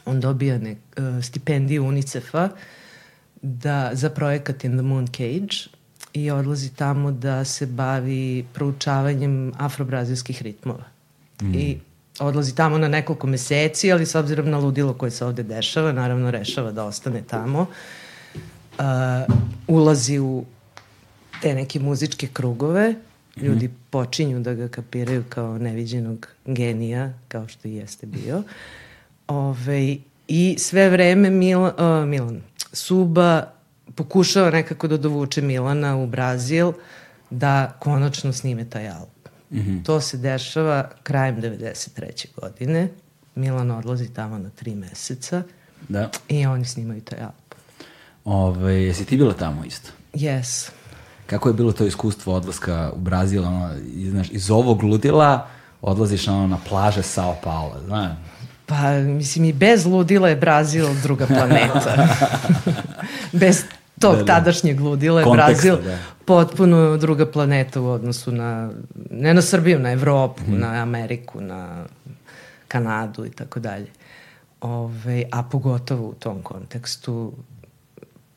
[0.05, 2.49] on dobija nek, uh, stipendiju UNICEF-a
[3.41, 5.69] da, za projekat In the Moon Cage
[6.13, 10.83] i odlazi tamo da se bavi proučavanjem afrobrazilskih ritmova.
[11.41, 11.55] Mm.
[11.55, 11.79] I
[12.19, 16.31] odlazi tamo na nekoliko meseci, ali s obzirom na ludilo koje se ovde dešava, naravno
[16.31, 17.65] rešava da ostane tamo.
[18.79, 18.85] Uh,
[19.67, 20.45] ulazi u
[21.41, 22.95] te neke muzičke krugove,
[23.37, 23.75] ljudi mm.
[23.89, 28.37] počinju da ga kapiraju kao neviđenog genija, kao što i jeste bio.
[28.37, 28.43] Uh,
[29.27, 31.71] Ove, I sve vreme Mil, uh,
[32.05, 32.41] Milan,
[32.73, 33.51] Suba
[33.95, 36.71] pokušava nekako da dovuče Milana u Brazil
[37.29, 39.09] da konačno snime taj album.
[39.51, 39.85] Mm -hmm.
[39.85, 42.25] To se dešava krajem 93.
[42.41, 42.89] godine.
[43.35, 45.43] Milan odlazi tamo na tri meseca
[45.89, 46.09] da.
[46.29, 47.59] i oni snimaju taj album.
[48.25, 49.89] Ove, jesi ti bila tamo isto?
[50.13, 50.69] Yes.
[51.25, 53.69] Kako je bilo to iskustvo odlaska u Brazil, ono,
[54.09, 55.47] znaš, iz ovog ludila
[55.81, 58.11] odlaziš ono, na plaže Sao Paulo, znaš?
[58.65, 62.07] Pa, mislim, i bez ludila je Brazil druga planeta.
[63.41, 63.63] bez
[63.99, 64.25] tog da, da.
[64.25, 65.97] tadašnjeg ludila je Konteksta, Brazil da.
[66.25, 68.69] potpuno druga planeta u odnosu na,
[69.11, 70.59] ne na Srbiju, na Evropu, mm.
[70.59, 71.85] na Ameriku, na
[72.67, 73.87] Kanadu i tako dalje.
[74.61, 77.33] Ove, a pogotovo u tom kontekstu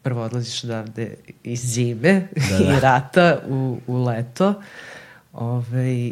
[0.02, 1.14] prvo odlaziš odavde
[1.44, 2.76] iz zime da, da.
[2.76, 4.54] i rata u, u leto.
[5.32, 6.10] Ove,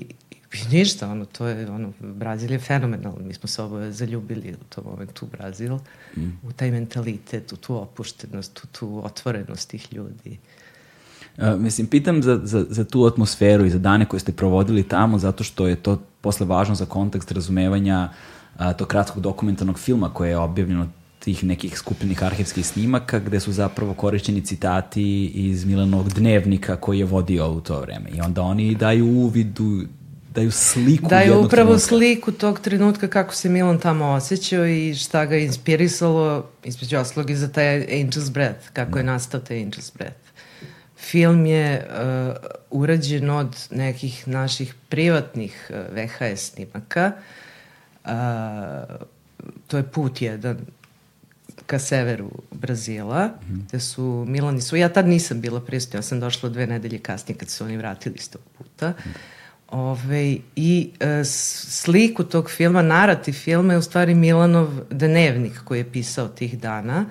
[0.53, 3.19] I ništa, ono, to je, ono, Brazil je fenomenalno.
[3.25, 5.79] Mi smo se oboje zaljubili u tom momentu u Brazil,
[6.17, 6.29] mm.
[6.43, 10.39] u taj mentalitet, u tu opuštenost, u tu otvorenost tih ljudi.
[11.39, 15.19] Uh, mislim, pitam za, za, za tu atmosferu i za dane koje ste provodili tamo,
[15.19, 20.31] zato što je to posle važno za kontekst razumevanja uh, tog kratkog dokumentarnog filma koje
[20.31, 26.77] je objavljeno tih nekih skupljenih arhivskih snimaka gde su zapravo korišćeni citati iz Milanovog dnevnika
[26.77, 28.11] koji je vodio u to vreme.
[28.11, 29.83] I onda oni daju uvidu
[30.37, 31.89] daju sliku daju jednog upravo trenutka.
[31.89, 37.31] sliku tog trenutka kako se Milan tamo osjećao i šta ga je inspirisalo, između oslog
[37.31, 40.27] i za taj Angel's Breath, kako je nastao taj Angel's Breath.
[40.99, 42.37] Film je uh,
[42.71, 47.13] urađen od nekih naših privatnih uh, VHS snimaka.
[48.05, 48.11] Uh,
[49.67, 50.59] to je put jedan
[51.67, 53.69] ka severu Brazila, mm -hmm.
[53.69, 57.39] gde su Milani su, ja tad nisam bila prisutna, ja sam došla dve nedelje kasnije
[57.39, 58.89] kad su oni vratili iz tog puta.
[58.89, 59.36] Mm -hmm.
[59.69, 65.93] Ove, I e, sliku tog filma, narativ filma je u stvari Milanov dnevnik koji je
[65.93, 67.05] pisao tih dana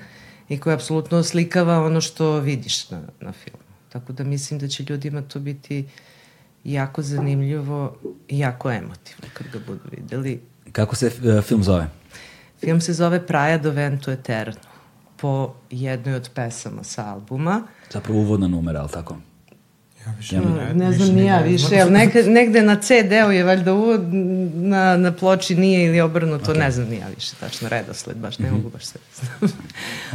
[0.49, 3.65] i koji apsolutno oslikava ono što vidiš na, na filmu.
[3.89, 5.85] Tako da mislim da će ljudima to biti
[6.63, 7.95] jako zanimljivo
[8.27, 10.41] i jako emotivno kad ga budu videli.
[10.71, 11.87] Kako se uh, film zove?
[12.59, 14.61] Film se zove Praja do Vento Eterno
[15.17, 17.63] po jednoj od pesama sa albuma.
[17.91, 19.17] Zapravo uvodna numera, ali tako?
[20.05, 23.43] Ja više Ja, ne, ne znam ni ja više, ali negde, negde na CD-u je
[23.43, 24.13] valjda uvod,
[24.53, 26.59] na, na ploči nije ili obrnuto, okay.
[26.59, 29.51] ne znam ni ja više tačno redosled, baš ne mogu baš sve znam.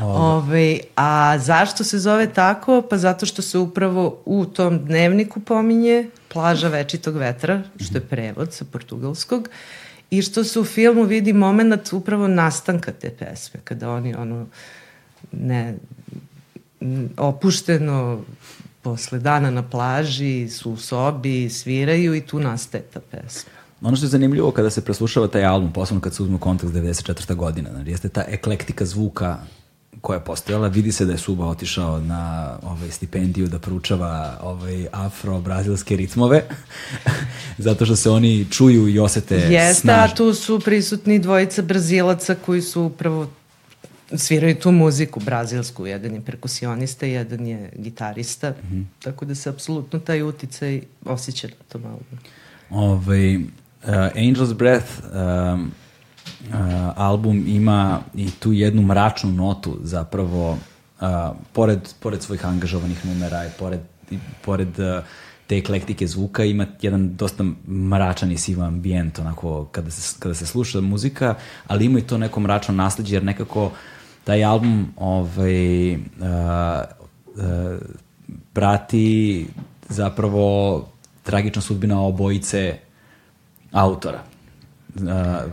[0.02, 2.82] Ove, a zašto se zove tako?
[2.90, 8.52] Pa zato što se upravo u tom dnevniku pominje plaža večitog vetra, što je prevod
[8.52, 9.48] sa portugalskog,
[10.10, 14.46] i što se u filmu vidi moment upravo nastanka te pesme, kada oni ono
[15.32, 15.74] ne,
[17.16, 18.24] opušteno
[18.82, 23.50] posle dana na plaži su u sobi, sviraju i tu nastaje ta pesma.
[23.82, 27.34] Ono što je zanimljivo kada se preslušava taj album, posebno kad se uzme kontekst 94.
[27.34, 29.38] godina, znači, jeste ta eklektika zvuka
[30.00, 30.68] koja je postojala.
[30.68, 36.42] Vidi se da je Suba otišao na ovaj, stipendiju da proučava ovaj, afro-brazilske ritmove,
[37.58, 40.04] zato što se oni čuju i osete Jeste, snažno.
[40.04, 43.26] a tu su prisutni dvojica brazilaca koji su upravo
[44.16, 48.84] sviraju tu muziku brazilsku, jedan je perkusionista, jedan je gitarista, mm -hmm.
[49.02, 52.20] tako da se apsolutno taj uticaj osjeća na tom albumu.
[52.70, 53.42] Ovaj, uh,
[54.14, 55.72] Angel's Breath um,
[56.48, 56.54] uh,
[56.96, 60.58] album ima i tu jednu mračnu notu zapravo uh,
[61.52, 65.04] pored, pored svojih angažovanih numera i pored, i pored uh,
[65.46, 70.46] te eklektike zvuka ima jedan dosta mračan i siv ambijent onako kada se, kada se
[70.46, 71.34] sluša muzika,
[71.66, 73.70] ali ima i to neko mračno nasledđe jer nekako
[74.24, 76.00] taj album ovaj, uh,
[77.36, 77.78] uh,
[78.52, 79.46] prati
[79.88, 80.86] zapravo
[81.22, 82.78] tragična sudbina obojice
[83.72, 84.22] autora.
[84.94, 85.02] Uh,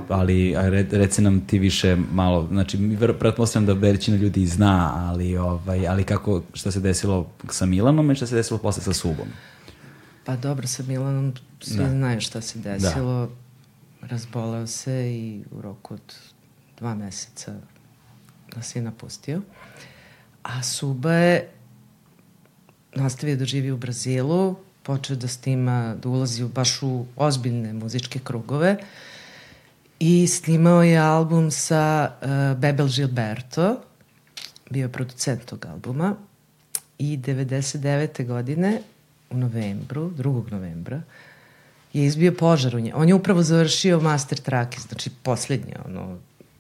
[0.10, 0.56] ali
[0.91, 6.41] reci nam ti više malo, znači pretpostavljam da većina ljudi zna, ali ovaj ali kako
[6.53, 9.27] šta se desilo sa Milanom i šta se desilo posle sa Subom.
[10.25, 11.84] Pa dobro, sa Milanom svi Da.
[11.84, 11.89] da.
[11.89, 13.27] znaju šta se desilo.
[14.01, 14.08] Da.
[14.08, 16.15] Razboleo se i u roku od
[16.77, 17.56] dva meseca
[18.55, 19.41] nas je napustio.
[20.43, 21.49] A Suba je
[22.95, 28.19] nastavio da živi u Brazilu, počeo da snima, da ulazi u, baš u ozbiljne muzičke
[28.19, 28.77] krugove
[29.99, 33.81] i snimao je album sa uh, Bebel Gilberto,
[34.69, 36.15] bio je producent tog albuma
[36.99, 38.27] i 99.
[38.27, 38.81] godine
[39.29, 40.51] u novembru, 2.
[40.51, 41.01] novembra,
[41.93, 42.93] je izbio požar u nje.
[42.95, 46.17] On je upravo završio master trake, znači poslednje, ono,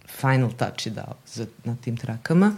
[0.07, 2.55] final touch je dao za, na tim trakama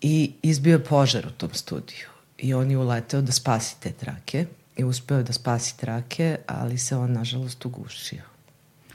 [0.00, 2.06] i izbio je požar u tom studiju.
[2.38, 6.78] I on je uleteo da spasi te trake i uspeo je da spasi trake, ali
[6.78, 8.22] se on, nažalost, ugušio.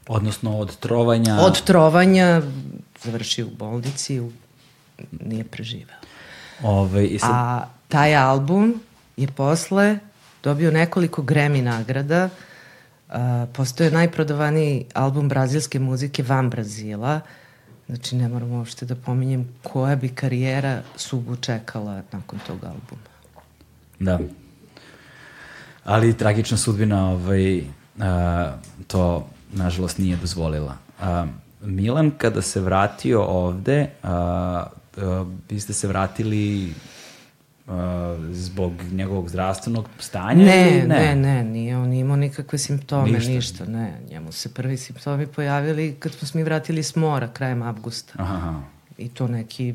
[0.08, 1.38] Odnosno od trovanja...
[1.40, 2.42] Od trovanja
[3.04, 4.32] završio u bolnici, u,
[5.12, 5.98] nije preživeo.
[6.64, 8.82] Ovaj, i sad, A taj album
[9.18, 10.00] je posle
[10.44, 12.30] dobio nekoliko Grammy nagrada.
[13.10, 13.16] Uh,
[13.54, 17.22] postoje najprodavaniji album brazilske muzike van Brazila.
[17.90, 23.10] Znači, ne moram uopšte da pominjem koja bi karijera Subu čekala nakon tog albuma.
[24.00, 24.20] Da.
[25.84, 27.64] Ali tragična sudbina ovaj,
[28.00, 28.52] a,
[28.88, 30.78] to nažalost nije dozvolila.
[31.02, 31.26] A,
[31.62, 34.14] Milan kada se vratio ovde, a,
[34.98, 36.74] a, vi ste se vratili
[37.70, 40.46] a, zbog njegovog zdravstvenog stanja?
[40.46, 43.32] Ne, ili ne, ne, nije on imao nikakve simptome, Ništa.
[43.32, 43.66] ništa.
[43.66, 43.94] ne.
[44.10, 48.14] Njemu se prvi simptomi pojavili kad smo se mi vratili s mora krajem avgusta.
[48.18, 48.62] Aha.
[48.98, 49.74] I to neki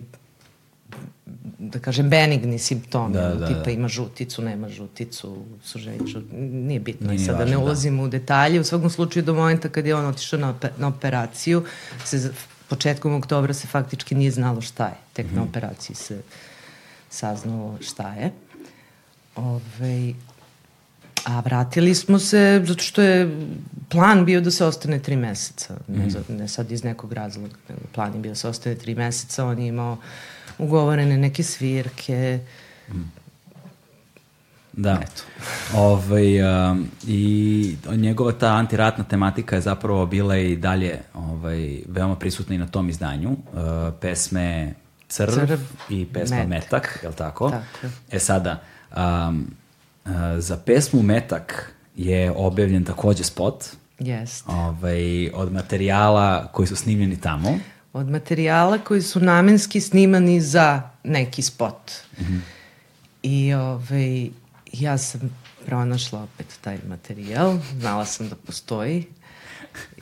[1.59, 3.71] da kažem, benigni simptomi, Da, da, da, tipa da.
[3.71, 5.31] ima žuticu, nema žuticu,
[5.63, 6.25] suženje, žut...
[6.33, 7.65] nije bitno, Nije nije sad da važno, ne da.
[7.65, 11.65] ulazimo u detalje, u svakom slučaju do momenta kad je on otišao na, na operaciju,
[12.05, 12.33] se
[12.69, 15.37] početkom oktobra se faktički nije znalo šta je, tek Mhm.
[15.37, 16.23] na operaciji se
[17.15, 18.31] saznalo šta je.
[19.37, 20.13] Ove,
[21.25, 23.47] a vratili smo se zato što je
[23.89, 25.75] plan bio da se ostane tri meseca.
[25.89, 28.95] Ne, za- ne sad iz nekog razloga, nego plan je bio da se ostane tri
[28.95, 29.47] meseca.
[29.47, 29.97] On je imao
[30.59, 32.41] ugovorene neke svirke.
[34.73, 35.01] Da.
[35.75, 42.55] Ovaj, um, I njegova ta antiratna tematika je zapravo bila i dalje ovaj, veoma prisutna
[42.55, 43.31] i na tom izdanju.
[43.31, 43.37] Uh,
[44.01, 44.75] pesme
[45.15, 46.99] Crv, Crv, i pesma Metak, Metak.
[47.03, 47.51] je li tako?
[47.51, 47.93] Tako.
[48.11, 48.63] E sada,
[48.97, 49.47] um,
[50.05, 53.65] uh, za pesmu Metak je objavljen takođe spot
[53.99, 54.53] Jeste.
[54.53, 57.59] ovaj, od materijala koji su snimljeni tamo.
[57.93, 61.93] Od materijala koji su namenski snimani za neki spot.
[63.23, 64.31] I ovaj,
[64.73, 65.21] ja sam
[65.67, 69.07] pronašla opet taj materijal, znala sam da postoji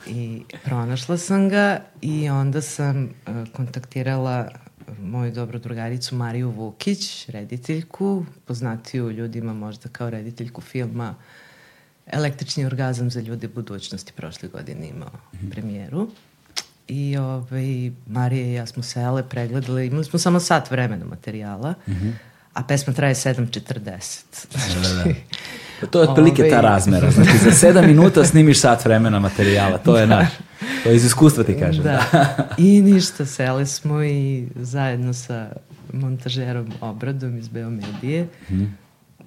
[0.07, 4.49] i pronašla sam ga i onda sam uh, kontaktirala
[5.01, 11.15] moju dobru drugaricu Mariju Vukić, rediteljku, poznatiju ljudima možda kao rediteljku filma
[12.07, 15.11] Električni orgazam za ljude budućnosti prošle godine imao
[15.51, 16.09] premijeru.
[16.87, 21.73] I ovaj, Marija i ja smo sele, pregledali, imali smo samo sat vremena materijala,
[22.53, 23.83] a pesma traje 7.40.
[24.95, 25.15] Da, da.
[25.81, 27.11] Pa To je otprilike ta Ovaj- razmera.
[27.11, 29.77] Znači, za sedam minuta snimiš sat vremena materijala.
[29.77, 30.27] To je naš.
[30.83, 31.83] To je iz iskustva ti kažem.
[31.83, 32.03] Da.
[32.11, 32.47] Da.
[32.59, 35.49] I ništa, sele smo i zajedno sa
[35.93, 38.63] montažerom Obradom iz Beomedije Mhm.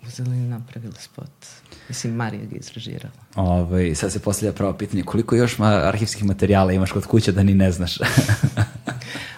[0.06, 1.46] uzeli i napravili spot.
[1.88, 3.12] Mislim, Marija ga izrežirala.
[3.34, 7.42] Ovaj, sad se postavlja pravo pitanje, koliko još ma arhivskih materijala imaš kod kuće da
[7.42, 7.98] ni ne znaš?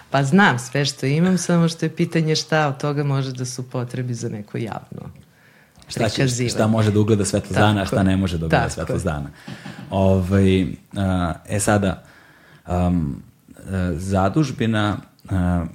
[0.09, 3.61] Pa znam sve što imam, samo što je pitanje šta od toga može da se
[3.61, 5.11] upotrebi za neko javno
[5.87, 8.61] šta, će, šta može da ugleda svetlost Tako dana, a šta ne može da ugleda
[8.63, 9.29] Tako svetlost dana.
[9.89, 10.61] Ovaj,
[11.49, 12.03] e sada,
[12.67, 13.23] um,
[13.93, 14.97] zadužbina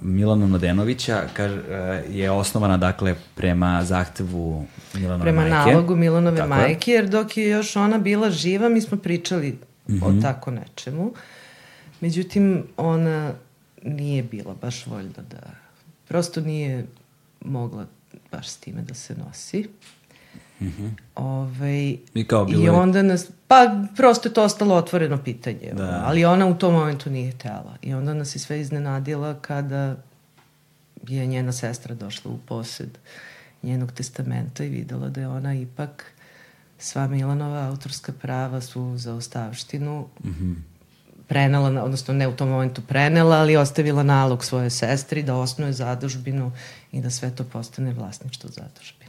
[0.00, 1.42] Milana Mladenovića e,
[2.10, 5.54] je osnovana dakle prema zahtevu Milanove Prema majke.
[5.70, 10.02] nalogu Milanove Tako majke, jer dok je još ona bila živa, mi smo pričali Mhm.
[10.02, 11.12] o tako nečemu.
[12.00, 13.32] Međutim, ona
[13.84, 15.50] nije bila baš voljna da...
[16.08, 16.86] Prosto nije
[17.40, 17.86] mogla
[18.32, 19.68] baš s time da se nosi.
[21.14, 23.56] Ovaj, I kao bilo I je- onda nas, pa
[23.96, 26.02] prosto je to ostalo otvoreno pitanje, Da.
[26.04, 27.76] ali ona u tom momentu nije htela.
[27.82, 29.96] I onda nas je sve iznenadila kada
[31.08, 32.98] je njena sestra došla u posed
[33.62, 36.12] njenog testamenta i videla da je ona ipak
[36.78, 40.08] sva Milanova autorska prava su za ostavštinu
[41.28, 46.52] prenela, odnosno ne u tom momentu prenela, ali ostavila nalog svoje sestri da osnuje zadužbinu
[46.92, 49.04] i da sve to postane vlasništvo zadužbine.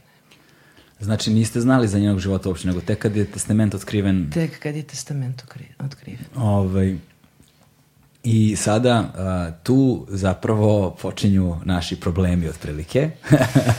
[1.00, 4.76] Znači niste znali za njenog života uopšte, nego tek kad je testament otkriven Tek kad
[4.76, 5.42] je testament
[5.78, 6.24] otkriven.
[6.36, 6.96] Ovaj,
[8.24, 13.10] I sada a, tu zapravo počinju naši problemi otprilike.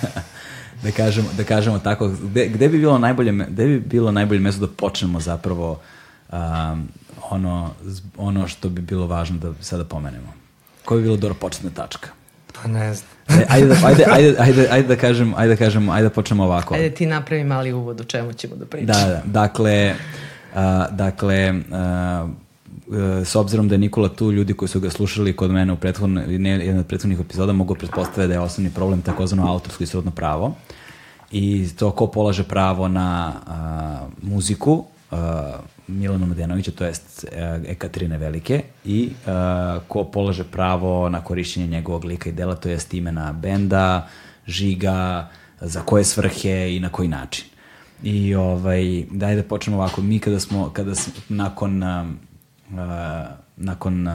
[0.84, 4.67] da, kažemo, da kažemo tako, gde, gde bi bilo najbolje, gde bi bilo najbolje mesto
[4.67, 5.80] da počnemo zapravo
[6.30, 6.78] a,
[7.29, 7.69] ono,
[8.17, 10.33] ono što bi bilo važno da sada pomenemo?
[10.85, 12.09] Koja bi bila dobra početna tačka?
[12.61, 13.09] Pa ne znam.
[13.29, 16.73] E, Ajde, ajde, ajde, ajde, ajde, da kažem, ajde da kažem, ajde da počnemo ovako.
[16.73, 18.99] Ajde ti napravi mali uvod o čemu ćemo da pričamo.
[18.99, 19.95] Da, da, dakle,
[20.55, 22.27] a, dakle, a,
[23.21, 25.77] e, s obzirom da je Nikola tu, ljudi koji su ga slušali kod mene u
[25.77, 29.87] prethodnoj, ne, jedan od prethodnih epizoda mogu pretpostaviti da je osnovni problem takozvano autorsko i
[29.87, 30.55] srodno pravo
[31.31, 38.17] i to ko polaže pravo na a, muziku a, Milana Mladenovića, to jest e, Ekaterine
[38.17, 43.34] Velike i a, ko polaže pravo na korišćenje njegovog lika i dela, to jest imena
[43.34, 44.08] benda,
[44.47, 45.30] žiga,
[45.62, 47.45] za koje svrhe i na koji način.
[48.04, 52.08] I ovaj, daj da počnemo ovako, mi kada smo, kada smo, nakon, uh,
[53.58, 54.08] nakon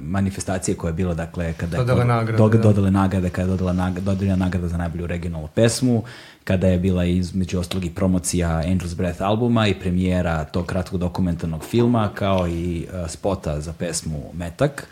[0.00, 2.62] manifestacije koja je bila, dakle, kada je Dodele kod- nagrade, dog- da.
[2.62, 6.02] dodale nagrade, kada je dodala nagrada, dodeljena nagrada za najbolju regionalnu pesmu,
[6.44, 11.64] kada je bila između ostalog i promocija Angel's Breath albuma i premijera tog kratkog dokumentarnog
[11.64, 14.86] filma, kao i uh, spota za pesmu Metak.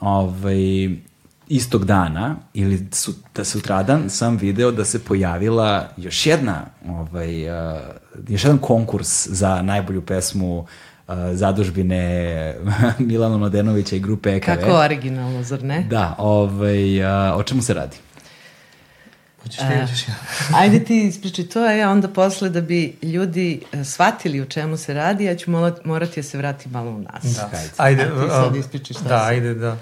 [0.00, 0.90] Ovaj,
[1.48, 7.78] istog dana ili su, da sutradan sam video da se pojavila još jedna ovaj, uh,
[8.28, 10.66] još jedan konkurs za najbolju pesmu uh,
[11.32, 12.54] zadužbine
[12.98, 14.46] Milana Mladenovića i grupe EKV.
[14.46, 15.86] Kako originalno, zar ne?
[15.90, 17.96] Da, ovaj, uh, o čemu se radi?
[19.42, 20.14] Hoćeš ti, hoćeš ja.
[20.60, 24.76] Ajde ti ispričaj to, a ja onda posle da bi ljudi e, shvatili o čemu
[24.76, 27.22] se radi, ja ću morat, morati da se vratim malo u nas.
[27.24, 27.50] Da.
[27.76, 29.34] Ajde, A ti sad a, ispričaj šta Da, si.
[29.34, 29.72] ajde, da.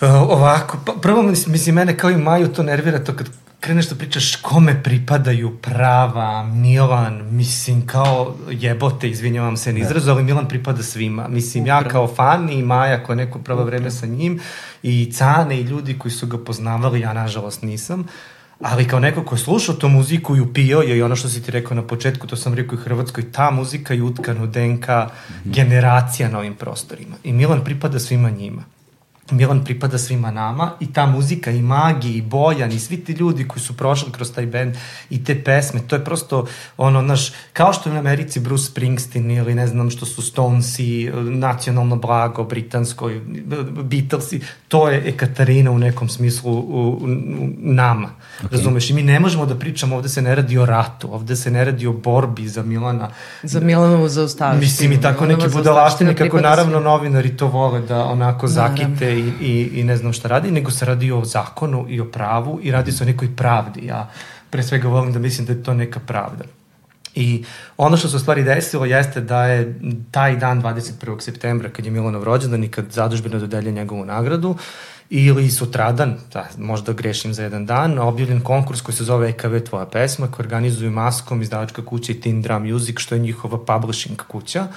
[0.00, 3.26] Uh, ovako, pa, prvo, mislim, mene kao i Maju to nervira to kad
[3.60, 9.84] kreneš da pričaš kome pripadaju prava, Milan, mislim, kao jebote, izvinjavam se na da.
[9.84, 11.28] izrazu, ali Milan pripada svima.
[11.28, 14.40] Mislim, ja kao fan i Maja koja neko pravo vreme sa njim
[14.82, 18.06] i Cane i ljudi koji su ga poznavali, ja nažalost nisam.
[18.60, 21.42] Ali kao neko ko je slušao tu muziku i upio je i ono što si
[21.42, 24.86] ti rekao na početku, to sam rekao i Hrvatskoj, ta muzika je utkana u DNK
[24.86, 25.08] -hmm.
[25.44, 27.16] generacija na ovim prostorima.
[27.24, 28.77] I Milan pripada svima njima.
[29.30, 33.48] Milan pripada svima nama i ta muzika i Magi i Bojan i svi ti ljudi
[33.48, 34.76] koji su prošli kroz taj band
[35.10, 39.30] i te pesme, to je prosto ono, naš, kao što je u Americi Bruce Springsteen
[39.30, 43.10] ili ne znam što su Stonesi, nacionalno blago, britansko,
[43.82, 46.88] Beatlesi, to je Ekaterina u nekom smislu u, u,
[47.40, 48.08] u nama,
[48.42, 48.52] okay.
[48.52, 48.90] razumeš?
[48.90, 51.64] I mi ne možemo da pričamo, ovde se ne radi o ratu, ovde se ne
[51.64, 53.08] radi o borbi za Milana.
[53.42, 54.60] Za Milanovu zaustavštinu.
[54.60, 59.80] Mislim i tako neki budalaštine, kako naravno novinari to vole da onako zakite i, i,
[59.80, 62.92] i ne znam šta radi, nego se radi o zakonu i o pravu i radi
[62.92, 63.86] se o nekoj pravdi.
[63.86, 64.10] Ja
[64.50, 66.44] pre svega volim da mislim da je to neka pravda.
[67.14, 67.44] I
[67.76, 71.20] ono što se u stvari desilo jeste da je taj dan 21.
[71.20, 74.56] septembra kad je Milanov rođendan i kad zadužbina dodelja njegovu nagradu
[75.10, 79.86] ili sutradan, da, možda grešim za jedan dan, objavljen konkurs koji se zove EKV Tvoja
[79.86, 84.62] pesma, koji organizuju Maskom, izdavačka kuća i Teen Drum Music, što je njihova publishing kuća.
[84.62, 84.76] Uh,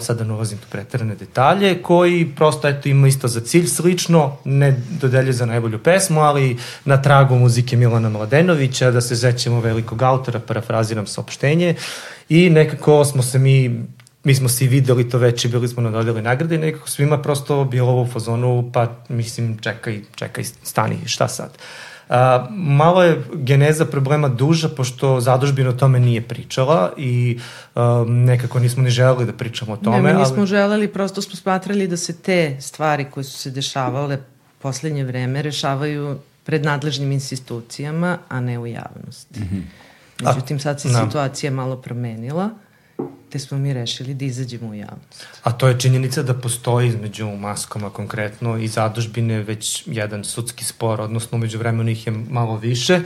[0.00, 4.76] sada ne ulazim tu pretarane detalje, koji prosto eto ima isto za cilj slično, ne
[5.00, 10.40] dodelje za najbolju pesmu, ali na tragu muzike Milana Mladenovića, da se zećemo velikog autora,
[10.40, 11.74] parafraziram saopštenje
[12.28, 13.86] i nekako smo se mi
[14.24, 17.18] mi smo svi videli to već i bili smo na dodeli nagrade i nekako svima
[17.22, 21.50] prosto bilo u fazonu, pa mislim čekaj, čekaj, stani, šta sad?
[21.50, 27.38] Uh, A, malo je geneza problema duža, pošto zadužbina o tome nije pričala i
[27.74, 30.02] a, nekako nismo ni želeli da pričamo o tome.
[30.02, 30.46] Ne, mi nismo ali...
[30.46, 34.18] želeli, prosto smo smatrali da se te stvari koje su se dešavale
[34.58, 39.40] poslednje vreme rešavaju pred nadležnim institucijama, a ne u javnosti.
[39.40, 39.62] Mm -hmm.
[40.26, 41.04] Međutim, sad se a, da.
[41.04, 42.50] situacija malo promenila
[43.30, 45.26] te smo mi rešili da izađemo u javnost.
[45.42, 51.00] A to je činjenica da postoji između maskoma konkretno i zadužbine već jedan sudski spor,
[51.00, 53.00] odnosno umeđu vremenu ih je malo više,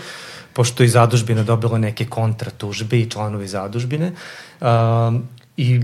[0.53, 4.12] pošto i zadužbina dobila neke kontratužbe i članovi zadužbine.
[4.61, 5.80] Um, I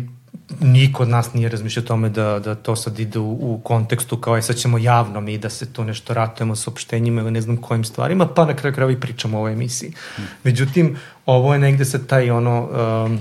[0.61, 4.16] niko od nas nije razmišljao o tome da, da to sad ide u, u kontekstu
[4.16, 7.40] kao je sad ćemo javno mi da se to nešto ratujemo sa opštenjima ili ne
[7.40, 9.92] znam kojim stvarima, pa na kraju kraju i pričamo o ovoj emisiji.
[10.16, 10.26] Hmm.
[10.44, 10.96] Međutim,
[11.26, 12.68] ovo je negde sad taj ono...
[13.07, 13.18] Um,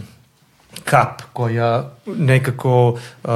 [0.83, 3.31] kap koja nekako uh,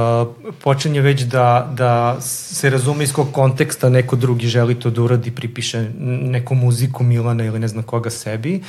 [0.62, 5.30] počinje već da, da se razume iz kog konteksta neko drugi želi to da uradi,
[5.30, 8.56] pripiše neku muziku Milana ili ne znam koga sebi.
[8.56, 8.66] Uh,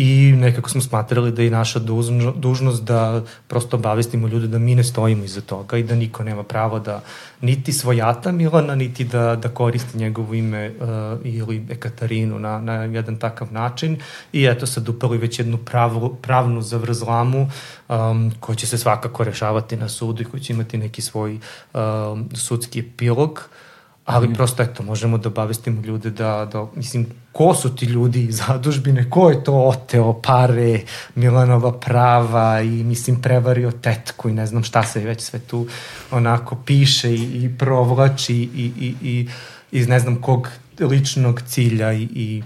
[0.00, 4.74] i nekako smo smatrali da je naša dužno, dužnost da prosto obavestimo ljude da mi
[4.74, 7.00] ne stojimo iza toga i da niko nema pravo da
[7.40, 10.86] niti svojata Milana, niti da, da koristi njegovo ime uh,
[11.24, 13.96] ili Ekatarinu na, na jedan takav način
[14.32, 17.50] i eto sad upali već jednu pravu, pravnu zavrzlamu
[17.88, 21.38] um, koja će se svakako rešavati na sudu i koja će imati neki svoj
[21.74, 23.30] um, sudski epilog.
[23.30, 23.69] Uh,
[24.04, 24.32] ali mm.
[24.32, 29.10] prosto eto, možemo da obavestimo ljude da, da, mislim, ko su ti ljudi iz zadužbine,
[29.10, 30.80] ko je to oteo pare,
[31.14, 35.66] Milanova prava i mislim prevario tetku i ne znam šta se već sve tu
[36.10, 39.28] onako piše i, i provlači i, i, i
[39.72, 40.48] iz ne znam kog
[40.80, 42.42] ličnog cilja i, i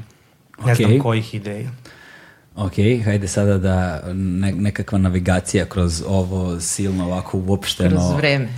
[0.65, 0.87] ne okay.
[0.87, 1.71] znam kojih ideja.
[2.57, 2.73] Ok,
[3.05, 7.91] hajde sada da ne, nekakva navigacija kroz ovo silno ovako uopšteno...
[7.91, 8.49] Kroz vreme.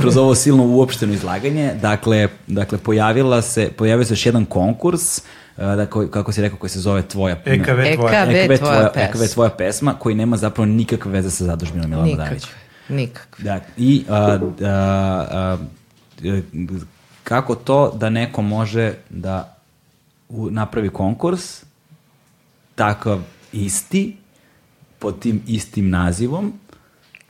[0.00, 1.74] Kroz ovo silno uopšteno izlaganje.
[1.82, 5.22] Dakle, dakle pojavila se, pojavio se još jedan konkurs
[5.56, 7.36] da ko, kako si rekao, koji se zove Tvoja...
[7.44, 7.64] EKV
[7.94, 9.02] Tvoja, EKV, EKV tvoja, pesma.
[9.02, 12.48] EKV Tvoja pesma, koji nema zapravo nikakve veze sa zadužbinom Milana Nikak, Davića.
[12.88, 13.44] Nikakve.
[13.44, 15.56] Da, I a, a,
[16.22, 16.42] a,
[17.24, 19.56] kako to da neko može da
[20.28, 21.65] napravi konkurs
[22.76, 23.20] takav
[23.52, 24.16] isti,
[24.98, 26.52] pod tim istim nazivom,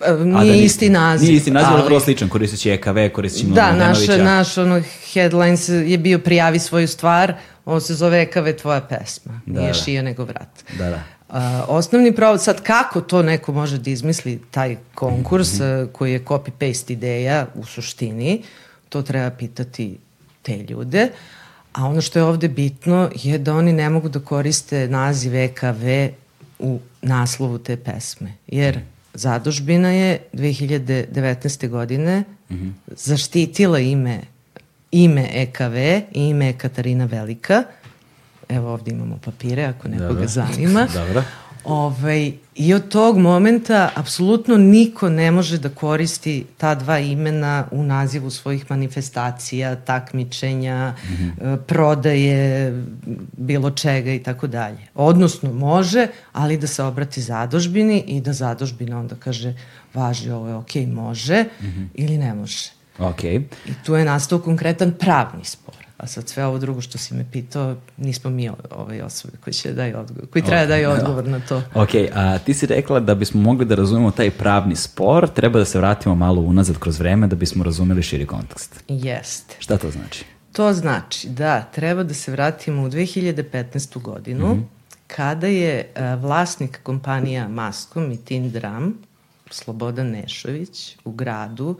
[0.06, 1.26] e, Nije da isti naziv.
[1.26, 4.82] Nije isti naziv, ali vrlo sličan, koristeći EKV, koristeći Da, naš, naš ono,
[5.12, 7.34] headlines je bio prijavi svoju stvar,
[7.64, 9.40] on se zove EKV tvoja pesma.
[9.46, 9.74] Da, Nije da.
[9.74, 10.64] šija nego vrat.
[10.78, 11.02] Da, da.
[11.28, 11.34] Uh,
[11.68, 15.92] osnovni problem, sad kako to neko može da izmisli taj konkurs mm -hmm.
[15.92, 18.42] koji je copy-paste ideja u suštini,
[18.88, 19.98] to treba pitati
[20.42, 21.02] te ljude.
[21.02, 21.35] Uh,
[21.76, 25.84] A ono što je ovde bitno je da oni ne mogu da koriste naziv EKV
[26.58, 28.32] u naslovu te pesme.
[28.46, 28.80] Jer
[29.14, 31.68] zadužbina je 2019.
[31.68, 32.72] godine mm -hmm.
[32.96, 34.20] zaštitila ime
[34.90, 35.76] ime EKV
[36.12, 37.62] i ime Katarina Velika.
[38.48, 40.28] Evo ovde imamo papire ako nekoga Dobro.
[40.28, 40.88] zanima.
[41.06, 41.22] Dobro.
[41.66, 47.82] Ovaj, I od tog momenta apsolutno niko ne može da koristi ta dva imena u
[47.82, 51.56] nazivu svojih manifestacija, takmičenja, mm -hmm.
[51.56, 52.72] prodaje,
[53.36, 54.78] bilo čega i tako dalje.
[54.94, 59.54] Odnosno može, ali da se obrati zadožbini i da zadožbina onda kaže
[59.94, 61.86] važi ovo je ok, može mm -hmm.
[61.94, 62.70] ili ne može.
[62.98, 63.24] Ok.
[63.24, 63.44] I
[63.84, 65.85] tu je nastao konkretan pravni spor.
[65.96, 69.68] A sad sve ovo drugo što si me pitao, nismo mi ovaj osobe koji će
[69.68, 71.62] da daju odgovor, koji treba okay, da daju odgovor na to.
[71.74, 75.64] Ok, a ti si rekla da bismo mogli da razumemo taj pravni spor, treba da
[75.64, 78.84] se vratimo malo unazad kroz vreme da bismo razumeli širi kontekst.
[78.88, 79.56] Jeste.
[79.58, 80.24] Šta to znači?
[80.52, 84.02] To znači da treba da se vratimo u 2015.
[84.02, 84.64] godinu, mm -hmm.
[85.06, 88.94] kada je uh, vlasnik kompanija Maskom i Tin Dram,
[89.50, 91.76] Slobodan Nešović, u gradu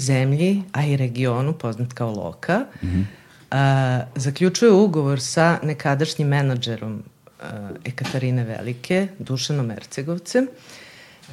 [0.00, 3.04] zemlji, a i regionu, poznat kao Loka, mm -hmm.
[3.50, 7.02] a, zaključuje ugovor sa nekadašnjim menadžerom
[7.40, 10.48] a, Ekatarine Velike, Dušanom Ercegovcem,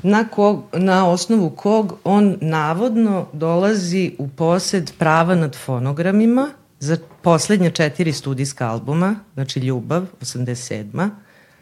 [0.03, 6.49] na, kog, na osnovu kog on navodno dolazi u posed prava nad fonogramima
[6.79, 11.09] za poslednje četiri studijska albuma, znači Ljubav, 87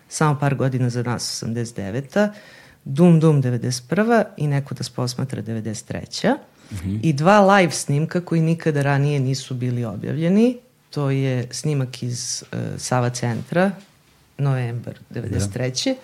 [0.10, 2.30] samo par godina za nas, 89-a,
[2.86, 6.36] Dum Dum 91 i Neko da sposmatra 93
[6.72, 7.00] -hmm.
[7.04, 10.58] i dva live snimka koji nikada ranije nisu bili objavljeni.
[10.90, 13.72] To je snimak iz uh, Sava centra,
[14.38, 15.94] novembar 93.
[15.94, 16.00] Da.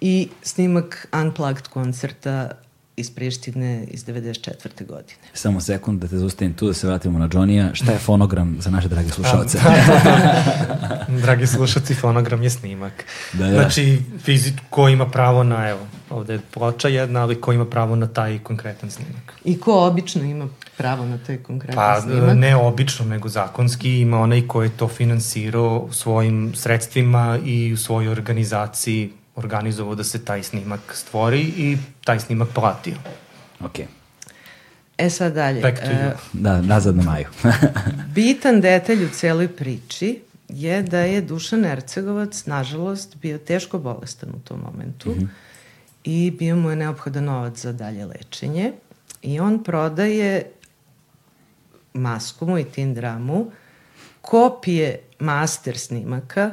[0.00, 2.50] I snimak Unplugged koncerta
[2.96, 4.86] iz Prištine iz 94.
[4.86, 5.18] godine.
[5.32, 7.74] Samo sekund da te zustavim tu, da se vratimo na Johnny-a.
[7.74, 9.58] Šta je fonogram za naše drage slušalce?
[11.24, 13.04] dragi slušalci, fonogram je snimak.
[13.32, 13.52] Da, da.
[13.52, 15.80] Znači, fizit ko ima pravo na, evo,
[16.10, 19.34] ovde je ploča jedna, ali ko ima pravo na taj konkretan snimak.
[19.44, 22.26] I ko obično ima pravo na taj konkretan pa, snimak?
[22.26, 27.76] Pa, ne obično, nego zakonski ima onaj ko je to finansirao svojim sredstvima i u
[27.76, 32.96] svojoj organizaciji organizovao da se taj snimak stvori i taj snimak platio.
[33.60, 33.78] Ok.
[34.98, 35.60] E sad dalje.
[35.60, 36.12] Back to you.
[36.12, 37.26] Uh, da, nazad na Maju.
[38.14, 44.38] bitan detalj u celoj priči je da je Dušan Ercegovac, nažalost, bio teško bolestan u
[44.38, 45.28] tom momentu mm -hmm.
[46.04, 48.72] i bio mu je neophodan novac za dalje lečenje
[49.22, 50.50] i on prodaje
[51.94, 53.50] Maskomu i Tindramu
[54.20, 56.50] kopije master snimaka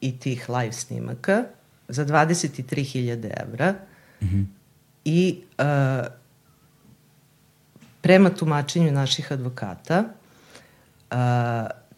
[0.00, 1.44] i tih live snimaka
[1.88, 3.74] za 23.000 evra
[4.20, 4.44] mm -hmm.
[5.04, 6.06] i uh,
[8.00, 10.04] prema tumačenju naših advokata
[11.10, 11.16] uh,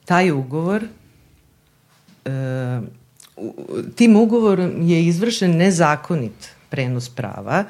[0.04, 0.84] taj ugovor
[2.24, 2.84] uh,
[3.96, 7.64] tim ugovorom je izvršen nezakonit prenos prava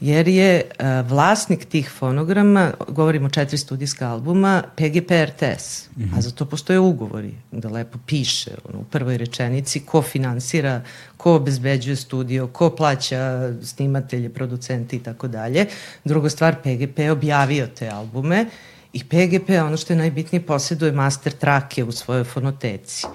[0.00, 6.18] jer je uh, vlasnik tih fonograma, govorimo četiri studijska albuma, PGP RTS, mm -hmm.
[6.18, 10.82] a za to postoje ugovori, da lepo piše ono, u prvoj rečenici ko finansira,
[11.16, 15.66] ko obezbeđuje studio, ko plaća snimatelje, producente i tako dalje.
[16.04, 18.46] Druga stvar, PGP je objavio te albume
[18.92, 23.06] i PGP, ono što je najbitnije, posjeduje master trake u svojoj fonoteci.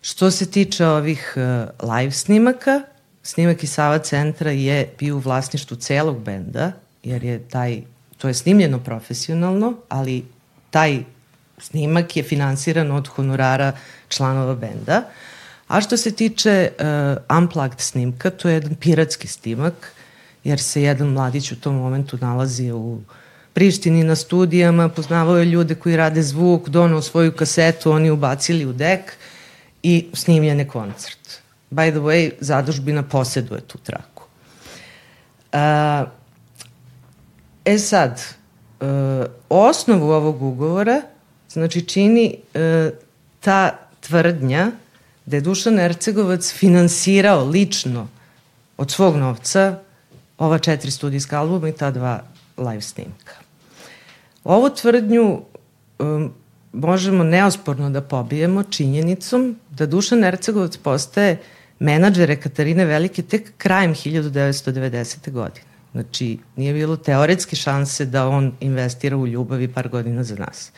[0.00, 2.82] Što se tiče ovih uh, live snimaka,
[3.22, 7.82] snimak iz Sava centra je bio u vlasništvu celog benda, jer je taj,
[8.18, 10.24] to je snimljeno profesionalno, ali
[10.70, 11.02] taj
[11.58, 13.72] snimak je finansiran od honorara
[14.08, 15.02] članova benda.
[15.68, 19.92] A što se tiče uh, unplugged snimka, to je jedan piratski snimak,
[20.44, 23.00] jer se jedan mladić u tom momentu nalazi u
[23.52, 28.72] Prištini na studijama, poznavao je ljude koji rade zvuk, donao svoju kasetu, oni ubacili u
[28.72, 29.12] dek
[29.82, 31.41] i snimljen je koncert.
[31.72, 34.22] By the way, zadužbina poseduje tu traku.
[35.52, 36.08] Uh,
[37.64, 38.20] e sad,
[38.80, 38.86] uh,
[39.48, 41.02] osnovu ovog ugovora
[41.48, 42.92] znači čini uh,
[43.40, 44.70] ta tvrdnja
[45.26, 48.08] da je Dušan Ercegovac finansirao lično
[48.76, 49.78] od svog novca
[50.38, 52.22] ova četiri studijska albuma i ta dva
[52.56, 53.34] live snimka.
[54.44, 55.42] Ovu tvrdnju
[55.98, 56.32] um,
[56.72, 61.40] možemo neosporno da pobijemo činjenicom da Dušan Ercegovac postaje
[61.82, 65.30] menadžere Katarine Velike tek krajem 1990.
[65.30, 65.66] godine.
[65.92, 70.72] Znači, nije bilo teoretske šanse da on investira u ljubavi par godina za nas.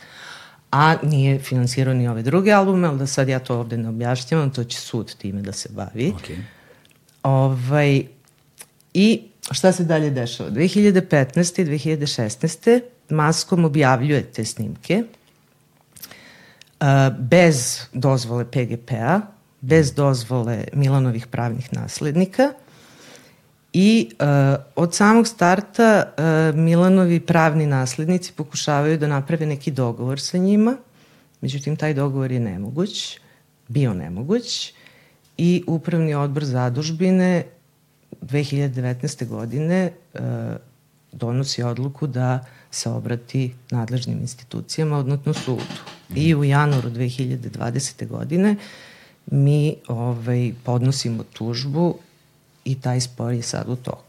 [0.71, 4.49] A nije finansirao ni ove druge albume, ali da sad ja to ovde ne objašnjavam,
[4.49, 6.13] to će sud time da se bavi.
[6.13, 6.37] Okay.
[7.23, 8.03] Ovaj,
[8.93, 10.49] I šta se dalje dešava?
[10.49, 11.61] 2015.
[11.61, 12.81] i 2016.
[13.09, 15.03] Maskom objavljuje te snimke
[16.79, 16.87] uh,
[17.19, 19.21] bez dozvole PGP-a,
[19.65, 22.53] bez dozvole Milanovih pravnih naslednika
[23.73, 24.27] i uh,
[24.75, 30.77] od samog starta uh, Milanovi pravni naslednici pokušavaju da naprave neki dogovor sa njima,
[31.41, 33.19] međutim taj dogovor je nemoguć,
[33.67, 34.73] bio nemoguć
[35.37, 37.43] i Upravni odbor zadužbine
[38.21, 39.27] 2019.
[39.27, 40.21] godine uh,
[41.11, 45.63] donosi odluku da se obrati nadležnim institucijama, odnosno sudu.
[46.15, 48.07] I u januaru 2020.
[48.07, 48.55] godine
[49.31, 51.95] mi ovaj, podnosimo tužbu
[52.65, 54.05] i taj spor je sad u toku.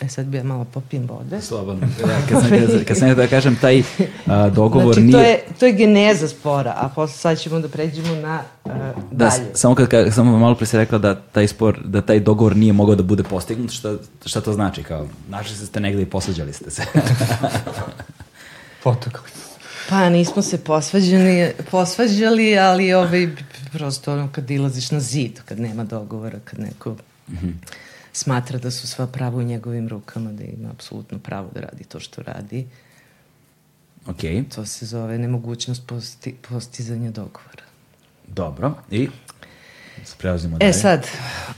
[0.00, 1.40] E sad bi ja malo popijem vode.
[1.40, 1.86] Slobodno.
[2.08, 3.82] Ja, kad sam, kad, kad sam da kažem, taj
[4.26, 5.12] a, dogovor znači, nije...
[5.12, 8.94] to je, to je geneza spora, a posle sad ćemo da pređemo na uh, Da,
[9.10, 9.44] dalje.
[9.54, 12.72] samo kad, kad samo malo pre si rekla da taj spor, da taj dogovor nije
[12.72, 13.94] mogao da bude postignut, šta,
[14.26, 14.82] šta to znači?
[14.82, 16.82] Kao, našli ste negde i posvađali ste se.
[18.84, 19.30] Potakli.
[19.88, 23.28] Pa nismo se posvađali, posvađali ali ovaj,
[23.72, 26.90] prosto ono kad ilaziš na zid, kad nema dogovora, kad neko
[27.28, 27.52] mm -hmm.
[28.12, 32.00] smatra da su sva prava u njegovim rukama, da ima apsolutno pravo da radi to
[32.00, 32.66] što radi,
[34.06, 37.64] ok, to se zove nemogućnost posti, postizanja dogovora.
[38.28, 38.74] dobro.
[38.90, 39.08] I
[40.14, 40.72] prelazimo E dalje.
[40.72, 41.06] sad,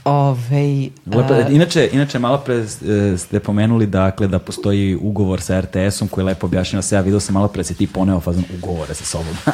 [0.03, 0.89] ovaj...
[1.05, 6.07] Lepo, a, inače, inače, malo pre e, ste pomenuli dakle, da postoji ugovor sa RTS-om
[6.07, 6.95] koji lepo objašnjava se.
[6.95, 9.37] Ja vidio sam malo pre da si ti poneo fazon ugovore sa sobom.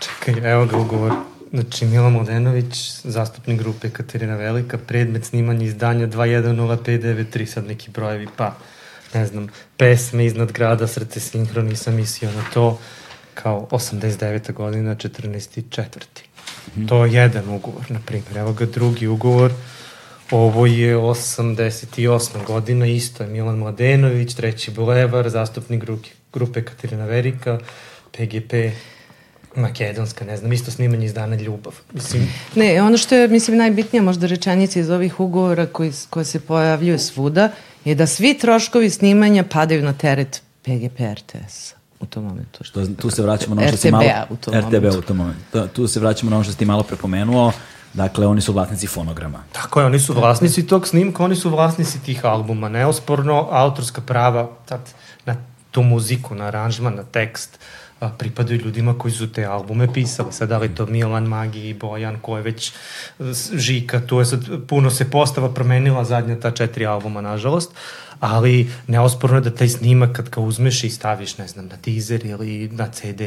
[0.00, 1.12] Čekaj, evo ga ugovor.
[1.52, 8.54] Znači, Mila Mladenović, zastupnik grupe Katarina Velika, predmet snimanja izdanja 210593, sad neki brojevi, pa,
[9.14, 12.78] ne znam, pesme iznad grada, srce sinhro, nisam mislio na to,
[13.34, 14.52] kao 89.
[14.52, 15.62] godina, 14.
[15.70, 16.28] četvrti.
[16.88, 18.36] To je jedan ugovor, na primjer.
[18.36, 19.52] Evo ga drugi ugovor,
[20.30, 22.44] ovo je 88.
[22.46, 27.58] godina, isto je Milan Mladenović, treći bulevar, zastupnik grupe, grupe Katarina Verika,
[28.12, 28.52] PGP,
[29.56, 31.74] makedonska, ne znam, isto snimanje izdana Ljubav.
[31.92, 36.40] Mislim, Ne, ono što je, mislim, najbitnija možda rečenica iz ovih ugovora koji, koje se
[36.40, 37.52] pojavljuju svuda
[37.84, 42.64] je da svi troškovi snimanja padaju na teret PGP RTS u tom momentu.
[42.64, 44.26] Što, tu se vraćamo na ono što si RTB-a malo...
[44.30, 44.98] u tom RTB momentu.
[44.98, 45.40] u tom momentu.
[45.52, 47.52] Tu, tu se vraćamo na ono što si ti malo prepomenuo.
[47.94, 49.44] Dakle, oni su vlasnici fonograma.
[49.52, 52.68] Tako je, oni su vlasnici tog snimka, oni su vlasnici tih albuma.
[52.68, 54.80] Neosporno, autorska prava tad,
[55.24, 55.36] na
[55.70, 57.58] tu muziku, na aranžman, na tekst,
[58.00, 60.32] a, pripadaju ljudima koji su te albume pisali.
[60.32, 62.72] Sad, da li to Milan, Magi, Bojan, ko je već
[63.52, 67.72] Žika, tu je sad, puno se postava promenila zadnja ta četiri albuma, nažalost,
[68.20, 72.26] ali neosporno je da taj snimak kad ga uzmeš i staviš, ne znam, na teaser
[72.26, 73.20] ili na CD,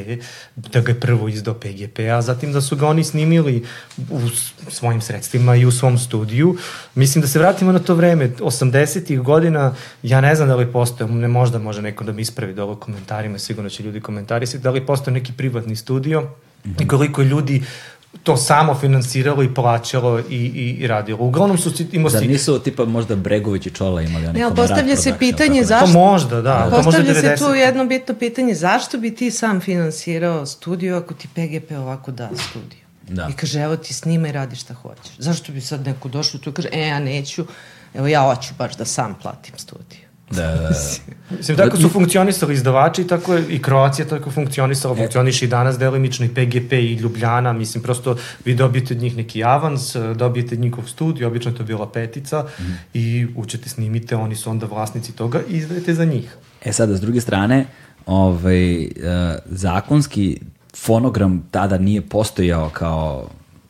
[0.56, 3.66] da ga je prvo izdao PGP, a zatim da su ga oni snimili
[3.98, 4.20] u
[4.70, 6.58] svojim sredstvima i u svom studiju.
[6.96, 11.12] Mislim da se vratimo na to vreme, 80-ih godina, ja ne znam da li postoje,
[11.12, 14.86] ne možda može neko da mi ispravi ovo komentarima, sigurno će ljudi komentarisati, da li
[14.86, 16.30] postoje neki privatni studio
[16.80, 17.64] i koliko ljudi
[18.24, 21.20] to samo finansiralo i plaćalo i, i, i radilo.
[21.20, 22.28] Uglavnom su imao Zar si...
[22.28, 26.00] nisu tipa možda Bregović i Čola imali oni Ne, ali postavlja se pitanje Zašto?
[26.00, 26.64] možda, da.
[26.64, 27.38] to možda Postavlja se 90.
[27.38, 32.30] tu jedno bitno pitanje, zašto bi ti sam finansirao studio ako ti PGP ovako da
[32.50, 32.80] studio?
[33.08, 33.28] Da.
[33.32, 35.12] I kaže, evo ti snimaj, radi šta hoćeš.
[35.18, 37.46] Zašto bi sad neko došao tu i kaže, e, ja neću,
[37.94, 40.09] evo ja hoću baš da sam platim studio.
[40.32, 40.70] Da, da, da.
[41.38, 46.26] Mislim, tako su funkcionisali izdavači, tako je i Kroacija tako funkcionisala, funkcioniše i danas delimično
[46.26, 48.16] i PGP i Ljubljana, mislim, prosto
[48.46, 52.72] vi dobijete od njih neki avans, dobijete njihov studij, obično je to bila petica Mhm.
[52.94, 56.36] i učete, snimite, oni su onda vlasnici toga i izdajete za njih.
[56.66, 57.66] E sada, s druge strane,
[58.06, 58.90] ovaj, uh,
[59.46, 60.40] zakonski
[60.76, 63.28] fonogram tada nije postojao kao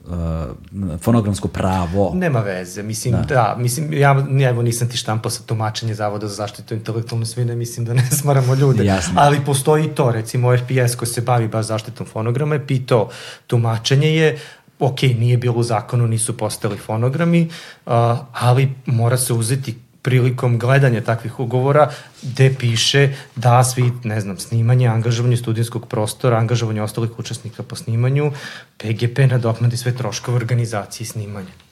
[0.10, 2.12] uh, fonogramsko pravo.
[2.16, 6.34] Nema veze, mislim, da, da mislim, ja evo nisam ti štampao sa tumačenje Zavoda za
[6.34, 8.86] zaštitu intelektualne svine, mislim da ne smaramo ljude.
[8.86, 9.14] Jasno.
[9.18, 13.10] Ali postoji to, recimo RPS koji se bavi baš zaštitom fonograma je pitao,
[13.47, 14.39] tumačenje je,
[14.80, 17.49] ok, nije bilo u zakonu, nisu postali fonogrami,
[17.86, 17.93] uh,
[18.34, 21.89] ali mora se uzeti prilikom gledanja takvih ugovora
[22.22, 28.32] gde piše da svi, ne znam, snimanje, angažovanje studijskog prostora, angažovanje ostalih učesnika po snimanju,
[28.78, 31.69] PGP nadoknadi sve troškove organizacije snimanja.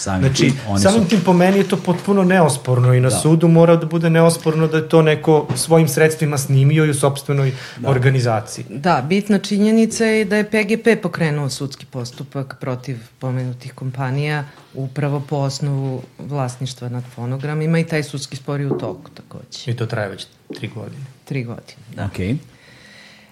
[0.00, 3.16] Sami, Znači, oni samim su, tim po meni je to potpuno neosporno i na Da.
[3.16, 7.52] sudu mora da bude neosporno da je to neko svojim sredstvima snimio i u sobstvenoj
[7.78, 7.90] da.
[7.90, 8.64] organizaciji.
[8.68, 14.44] Da, bitna činjenica je da je PGP pokrenuo sudski postupak protiv pomenutih kompanija
[14.74, 19.70] upravo po osnovu vlasništva nad fonogramima i taj sudski spor je u toku takođe.
[19.70, 20.26] I to traje već
[20.56, 21.04] tri godine.
[21.24, 22.04] Tri godine, da.
[22.04, 22.18] ok.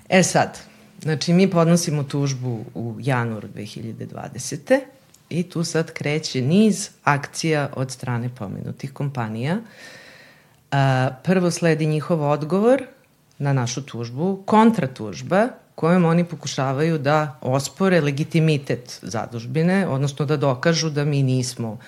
[0.09, 0.59] E sad,
[1.03, 4.81] znači mi podnosimo tužbu u januaru 2020.
[5.31, 9.57] i tu sad kreće niz akcija od strane pomenutih kompanija.
[10.70, 12.83] A, prvo sledi njihov odgovor
[13.39, 21.05] na našu tužbu, kontratužba kojom oni pokušavaju da ospore legitimitet zadužbine, odnosno da dokažu da
[21.05, 21.79] mi nismo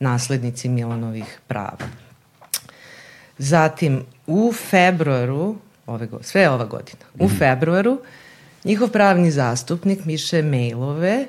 [0.00, 1.88] naslednici Milanovih prava.
[3.38, 5.56] Zatim, u februaru,
[5.86, 8.00] ove sve ova godina, u februaru,
[8.64, 11.26] njihov pravni zastupnik miše mailove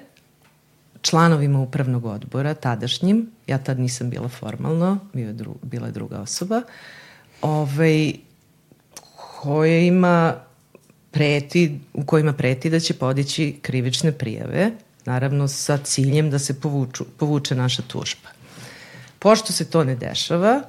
[1.04, 6.20] članovima upravnog odbora, tadašnjim, ja tad nisam bila formalno, bio je dru, bila je druga
[6.20, 6.62] osoba,
[7.42, 8.14] ovaj,
[9.16, 10.36] koja ima
[11.12, 14.72] preti, u kojima preti da će podići krivične prijave,
[15.06, 18.30] naravno sa ciljem da se povuču, povuče naša tužba.
[19.20, 20.62] Pošto se to ne dešava,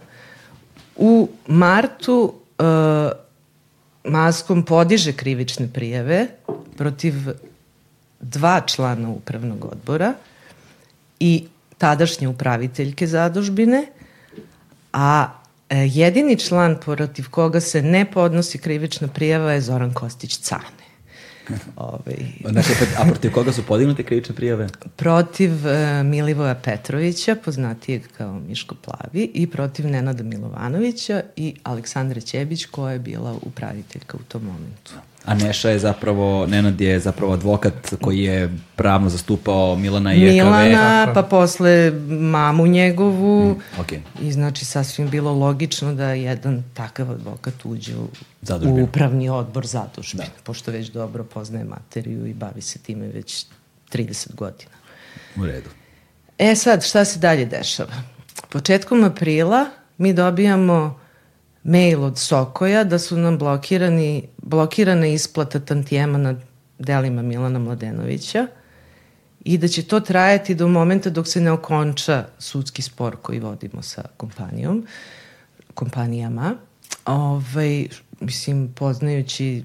[0.96, 2.64] u martu uh,
[4.04, 6.26] Maskom podiže krivične prijave
[6.76, 7.14] protiv
[8.30, 10.14] dva člana upravnog odbora
[11.20, 11.44] i
[11.78, 13.86] tadašnje upraviteljke zadužbine,
[14.92, 15.32] a
[15.70, 20.84] e, jedini član protiv koga se ne podnosi krivična prijava je Zoran Kostić Cane.
[21.76, 22.16] Ovaj...
[22.50, 22.68] Znači,
[22.98, 24.68] a protiv koga su podignute krivične prijave?
[24.96, 32.66] Protiv uh, Milivoja Petrovića, poznatijeg kao Miško Plavi, i protiv Nenada Milovanovića i Aleksandre Ćebić,
[32.66, 34.92] koja je bila upraviteljka u tom momentu.
[35.24, 40.34] A Neša je zapravo, Nenad je zapravo advokat koji je pravno zastupao Milana i EKV.
[40.34, 43.50] Milana, pa posle mamu njegovu.
[43.50, 43.98] Mm, okay.
[44.22, 48.08] I znači sasvim bilo logično da jedan takav advokat uđe u,
[48.64, 50.42] u upravni odbor zadužbine, da.
[50.42, 53.46] pošto već dobro poznaje materiju i bavi se time već
[53.92, 54.74] 30 godina.
[55.36, 55.70] U redu.
[56.38, 57.92] E sad, šta se dalje dešava?
[58.48, 59.66] Početkom aprila
[59.98, 61.03] mi dobijamo
[61.64, 66.34] mail od Sokoja da su nam blokirani, blokirana isplata tantijema na
[66.78, 68.46] delima Milana Mladenovića
[69.44, 73.82] i da će to trajati do momenta dok se ne okonča sudski spor koji vodimo
[73.82, 74.86] sa kompanijom,
[75.74, 76.54] kompanijama.
[77.04, 77.88] Ovaj,
[78.20, 79.64] mislim, poznajući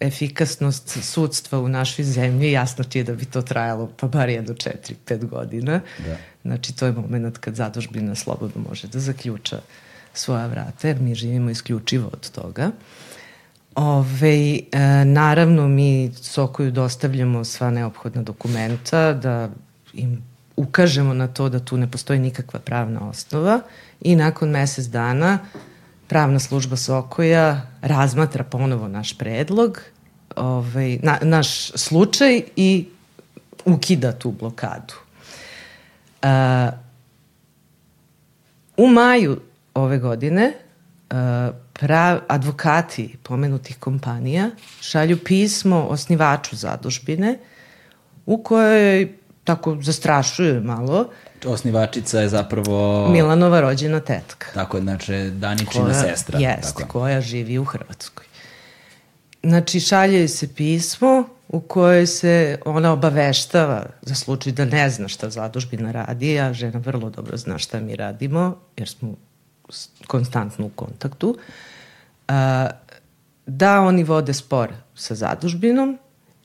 [0.00, 4.54] efikasnost sudstva u našoj zemlji, jasno ti je da bi to trajalo pa bar jedno
[4.54, 5.80] četiri, pet godina.
[6.06, 6.16] Da.
[6.42, 9.89] Znači, to je moment kad zadužbina slobodno može da zaključa uh,
[10.20, 12.70] svoja vrata, jer mi živimo isključivo od toga.
[13.74, 19.48] Ove, e, naravno, mi Sokoju dostavljamo sva neophodna dokumenta, da
[19.92, 20.22] im
[20.56, 23.60] ukažemo na to da tu ne postoji nikakva pravna osnova
[24.00, 25.38] i nakon mesec dana
[26.10, 29.80] pravna služba Sokoja razmatra ponovo naš predlog,
[30.36, 32.88] ovaj, na, naš slučaj i
[33.64, 34.94] ukida tu blokadu.
[36.22, 36.28] Uh,
[38.76, 39.40] u maju
[39.82, 40.52] ove godine
[41.10, 41.16] uh,
[41.72, 44.50] prav, advokati pomenutih kompanija
[44.80, 47.38] šalju pismo osnivaču zadužbine
[48.26, 49.12] u kojoj
[49.44, 51.08] tako zastrašuju malo.
[51.46, 53.08] Osnivačica je zapravo...
[53.08, 54.46] Milanova rođena tetka.
[54.54, 56.38] Tako je, znači Daničina koja, sestra.
[56.38, 56.88] Jest, tako.
[56.88, 58.26] koja živi u Hrvatskoj.
[59.42, 65.30] Znači, šalje se pismo u kojoj se ona obaveštava za slučaj da ne zna šta
[65.30, 69.14] zadužbina radi, a žena vrlo dobro zna šta mi radimo, jer smo
[70.06, 71.36] konstantno u kontaktu,
[73.46, 75.98] da oni vode spor sa zadužbinom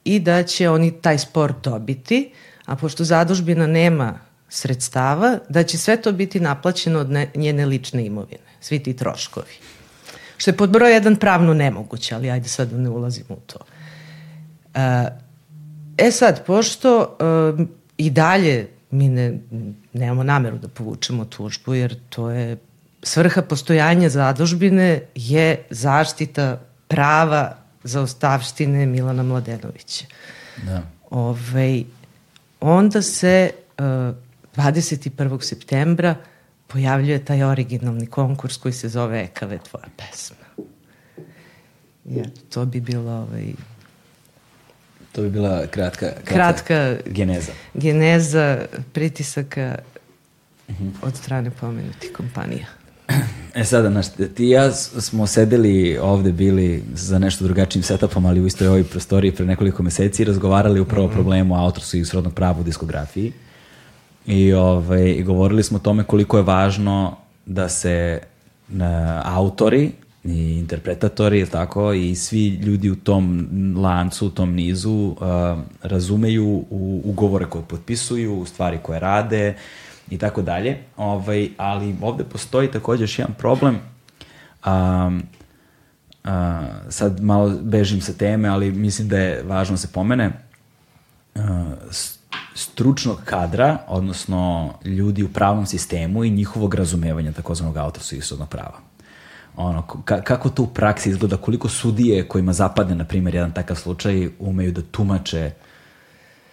[0.03, 2.31] i da će oni taj spor dobiti,
[2.65, 4.19] a pošto zadužbina nema
[4.49, 9.53] sredstava, da će sve to biti naplaćeno od ne, njene lične imovine, svi ti troškovi.
[10.37, 13.59] Što je pod broj jedan pravno nemoguće, ali ajde sad da ne ulazimo u to.
[15.97, 17.17] E sad, pošto
[17.97, 19.39] i dalje mi ne,
[19.93, 22.57] nemamo nameru da povučemo tužbu, jer to je
[23.05, 30.05] svrha postojanja zadužbine je zaštita prava za ostavštine Milana Mladenovića.
[30.63, 30.83] Da.
[31.09, 31.83] Ove, ovaj,
[32.59, 33.85] onda se uh,
[34.55, 35.41] 21.
[35.41, 36.15] septembra
[36.67, 40.65] pojavljuje taj originalni konkurs koji se zove Ekave tvoja pesma.
[42.05, 43.53] Ja, to bi bilo ovaj,
[45.11, 47.51] To bi bila kratka, kratka, kratka geneza.
[47.73, 49.75] Geneza pritisaka
[50.67, 50.87] uh mhm.
[50.87, 51.07] -huh.
[51.07, 52.84] od strane pomenutih kompanija.
[53.55, 58.41] E sada, znaš, ti i ja smo sedeli ovde, bili za nešto drugačijim setupom, ali
[58.41, 61.13] u istoj ovoj prostoriji pre nekoliko meseci i razgovarali upravo o mm -hmm.
[61.13, 63.33] problemu autorskog i srodnog prava u diskografiji.
[64.25, 68.19] I, ovaj, I govorili smo o tome koliko je važno da se
[68.67, 69.91] na, autori
[70.23, 73.47] i interpretatori, tako, i svi ljudi u tom
[73.77, 75.17] lancu, u tom nizu uh,
[75.81, 80.77] razumeju u ugovore koje potpisuju, u stvari koje rade, uh, i tako dalje.
[80.97, 83.79] Ovaj, ali ovde postoji takođe još jedan problem.
[84.65, 85.23] Um,
[86.23, 86.31] uh,
[86.89, 90.31] sad malo bežim sa teme, ali mislim da je važno da se pomene.
[91.35, 91.41] Uh,
[92.55, 98.79] stručnog kadra, odnosno ljudi u pravnom sistemu i njihovog razumevanja takozvanog autorskog i sudnog prava.
[99.55, 103.75] Ono, ka, kako to u praksi izgleda, koliko sudije kojima zapadne, na primjer, jedan takav
[103.75, 105.51] slučaj, umeju da tumače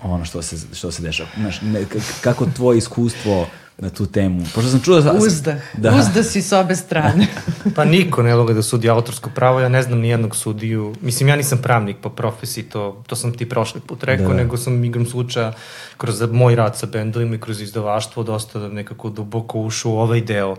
[0.02, 1.28] ono što se, što se dešava.
[1.36, 1.84] Znaš, ne,
[2.20, 3.46] kako tvoje iskustvo
[3.78, 4.44] na tu temu?
[4.54, 5.00] Pošto sam čuo...
[5.00, 5.58] Da, uzdah.
[5.76, 5.94] Da.
[5.98, 7.26] Uzdah si s obe strane.
[7.76, 10.94] pa niko ne vole da sudi autorsko pravo, ja ne znam ni jednog sudiju.
[11.00, 14.34] Mislim, ja nisam pravnik po profesiji, to, to sam ti prošli put rekao, da.
[14.34, 15.52] nego sam igram slučaja
[15.96, 20.56] kroz moj rad sa bendovima i kroz izdavaštvo dosta nekako duboko ušao u ovaj deo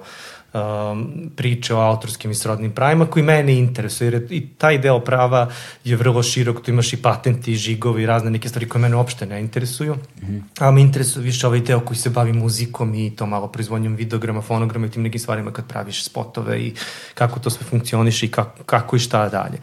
[0.53, 5.49] um, priče o autorskim i srodnim pravima koji mene interesuje, jer i taj deo prava
[5.83, 9.25] je vrlo širok, tu imaš i patenti, i žigovi razne neke stvari koje mene uopšte
[9.25, 10.41] ne interesuju, mm -hmm.
[10.59, 14.41] a me interesuje više ovaj deo koji se bavi muzikom i to malo proizvodnjom videograma,
[14.41, 16.73] fonograma i tim nekim stvarima kad praviš spotove i
[17.13, 19.57] kako to sve funkcioniše i kako, kako i šta dalje.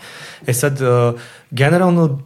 [0.46, 1.20] E sad, uh,
[1.50, 2.18] generalno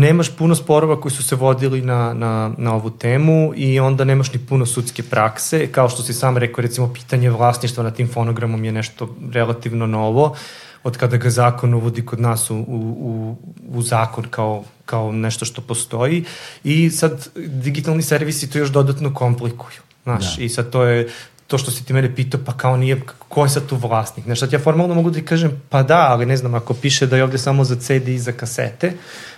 [0.00, 4.32] nemaš puno sporova koji su se vodili na, na, na ovu temu i onda nemaš
[4.32, 5.66] ni puno sudske prakse.
[5.72, 10.36] Kao što si sam rekao, recimo, pitanje vlasništva na tim fonogramom je nešto relativno novo
[10.84, 13.36] od kada ga zakon uvodi kod nas u, u,
[13.68, 16.24] u zakon kao, kao nešto što postoji
[16.64, 19.78] i sad digitalni servisi to još dodatno komplikuju.
[20.02, 20.44] Znaš, da.
[20.44, 21.08] i sad to je,
[21.48, 24.24] to što si ti mene pitao, pa kao nije, ko je sad tu vlasnik?
[24.24, 27.06] Znaš, sad ja formalno mogu da ti kažem, pa da, ali ne znam, ako piše
[27.06, 28.92] da je ovde samo za CD i za kasete,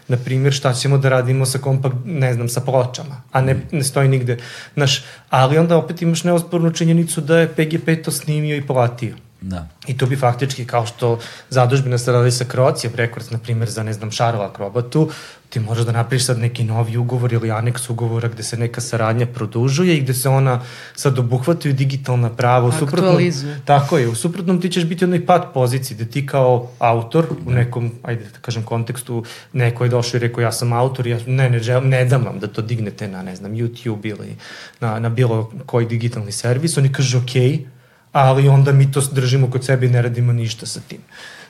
[0.08, 3.84] na primjer, šta ćemo da radimo sa kompakt, ne znam, sa pločama, a ne, ne
[3.84, 4.38] stoji nigde.
[4.74, 9.14] Znaš, ali onda opet imaš neospornu činjenicu da je PGP to snimio i platio.
[9.40, 9.68] Da.
[9.86, 11.18] I to bi faktički, kao što
[11.50, 15.10] zadužbina se radi sa Croatia Records, na primjer, za, ne znam, Šarova akrobatu,
[15.48, 19.26] ti možeš da napriš sad neki novi ugovor ili aneks ugovora gde se neka saradnja
[19.26, 20.60] produžuje i gde se ona
[20.94, 22.68] sad obuhvataju digitalna prava.
[22.68, 23.60] U Aktualizuje.
[23.64, 27.26] Tako je, u suprotnom ti ćeš biti u onoj pad poziciji, gde ti kao autor
[27.46, 31.18] u nekom, ajde da kažem, kontekstu, neko je došao i rekao ja sam autor, ja
[31.26, 34.36] ne, ne, žel, ne dam vam da to dignete na, ne znam, YouTube ili
[34.80, 36.78] na, na bilo koji digitalni servis.
[36.78, 37.79] Oni kaže, okej, okay,
[38.12, 40.98] ali onda mi to držimo kod sebe i ne radimo ništa sa tim.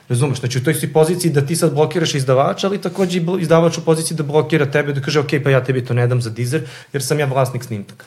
[0.09, 3.85] Razumeš, znači u toj si poziciji da ti sad blokiraš izdavača, ali takođe izdavač u
[3.85, 6.67] poziciji da blokira tebe, da kaže, ok, pa ja tebi to ne dam za dizer,
[6.93, 8.05] jer sam ja vlasnik snimka.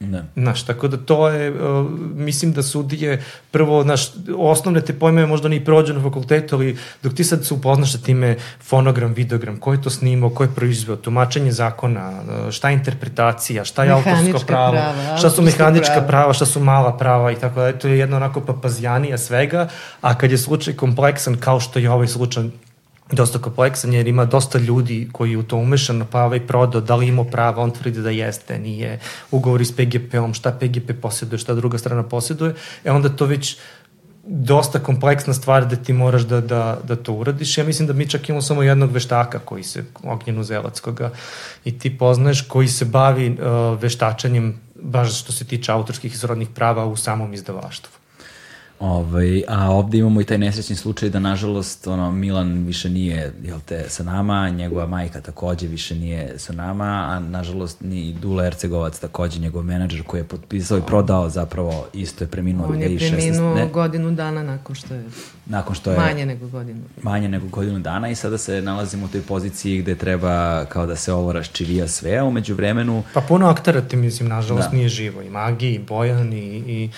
[0.00, 0.22] Ne.
[0.36, 5.48] Znaš, tako da to je, uh, mislim da sudije, prvo, znaš, osnovne te pojme možda
[5.48, 9.72] ni prođe na fakultetu, ali dok ti sad se upoznaš sa time fonogram, videogram, ko
[9.72, 14.26] je to snimao, ko je proizveo, tumačenje zakona, uh, šta je interpretacija, šta je mehanička
[14.26, 16.06] autorsko pravo, prava, šta su mehanička prava.
[16.06, 19.68] prava, šta su mala prava i tako da, to je jedno onako papazjanija svega,
[20.00, 22.44] a kad je slučaj kompleksan kao što je ovaj slučaj
[23.12, 27.06] dosta kompleksan jer ima dosta ljudi koji u to umešano pa ovaj prodao, da li
[27.06, 29.00] ima prava, on tvrdi da jeste, nije,
[29.30, 32.54] ugovori s PGP-om, šta PGP posjeduje, šta druga strana posjeduje,
[32.84, 33.56] e onda to već
[34.24, 37.58] dosta kompleksna stvar da ti moraš da, da, da to uradiš.
[37.58, 41.10] Ja mislim da mi čak imamo samo jednog veštaka koji se, Ognjenu Zelac, koga
[41.64, 46.86] i ti poznaješ, koji se bavi uh, veštačanjem baš što se tiče autorskih i prava
[46.86, 47.99] u samom izdavaštvu.
[48.80, 53.58] Ovaj, a ovde imamo i taj nesrećni slučaj da nažalost ono, Milan više nije jel
[53.66, 58.98] te, sa nama, njegova majka takođe više nije sa nama, a nažalost ni Dula Ercegovac
[58.98, 62.72] takođe njegov menadžer koji je potpisao i prodao zapravo isto je preminuo 2016.
[62.72, 63.66] On je preminuo ne?
[63.66, 65.04] godinu dana nakon što je
[65.46, 66.80] nakon što je manje nego godinu.
[67.02, 70.96] Manje nego godinu dana i sada se nalazimo u toj poziciji gde treba kao da
[70.96, 73.02] se ovo raščivija sve, a umeđu vremenu...
[73.14, 74.76] Pa puno aktera ti mislim, nažalost, da.
[74.76, 75.22] nije živo.
[75.22, 76.90] I Magi, i Bojan, i, i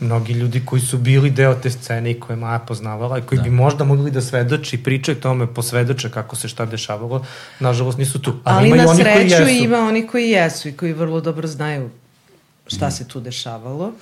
[0.00, 3.42] mnogi ljudi koji su bili deo te scene i koje Maja poznavala i koji da.
[3.42, 7.24] bi možda mogli da svedoči i pričaju tome, posvedoče kako se šta dešavalo,
[7.60, 8.30] nažalost nisu tu.
[8.44, 11.90] Ali, Ali ima na sreću ima oni koji jesu i koji vrlo dobro znaju
[12.66, 12.90] šta mm.
[12.90, 13.92] se tu dešavalo.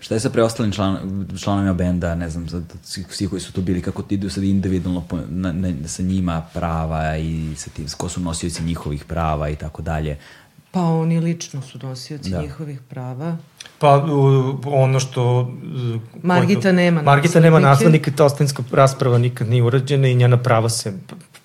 [0.00, 2.62] Šta je sa preostalim član, članovima benda, ne znam, sad,
[3.10, 6.46] svi koji su tu bili, kako ti idu sad individualno po, na, na, sa njima
[6.54, 10.18] prava i sa tim, ko su nosioci njihovih prava i tako dalje.
[10.70, 12.42] Pa oni lično su nosioci da.
[12.42, 13.36] njihovih prava.
[13.78, 15.52] Pa uh, ono što...
[16.22, 20.92] Margita nema Margita nema naslednika, ta ostanjska rasprava nikad nije urađena i njena prava se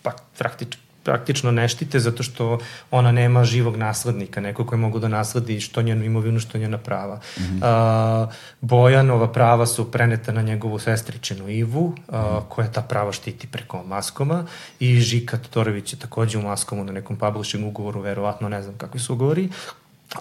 [0.02, 2.60] pa, praktično praktično ne štite zato što
[2.92, 7.16] ona nema živog naslednika, neko koji mogu da nasledi što njenu imovinu, što njena prava.
[7.16, 7.60] Mm -hmm.
[7.62, 8.28] a,
[8.62, 12.42] Bojanova prava su preneta na njegovu sestričenu Ivu, a, -hmm.
[12.50, 14.46] koja ta prava štiti preko Maskoma
[14.80, 19.00] i Žika Todorović je takođe u Maskomu na nekom publishing ugovoru, verovatno ne znam kakvi
[19.00, 19.50] su ugovori,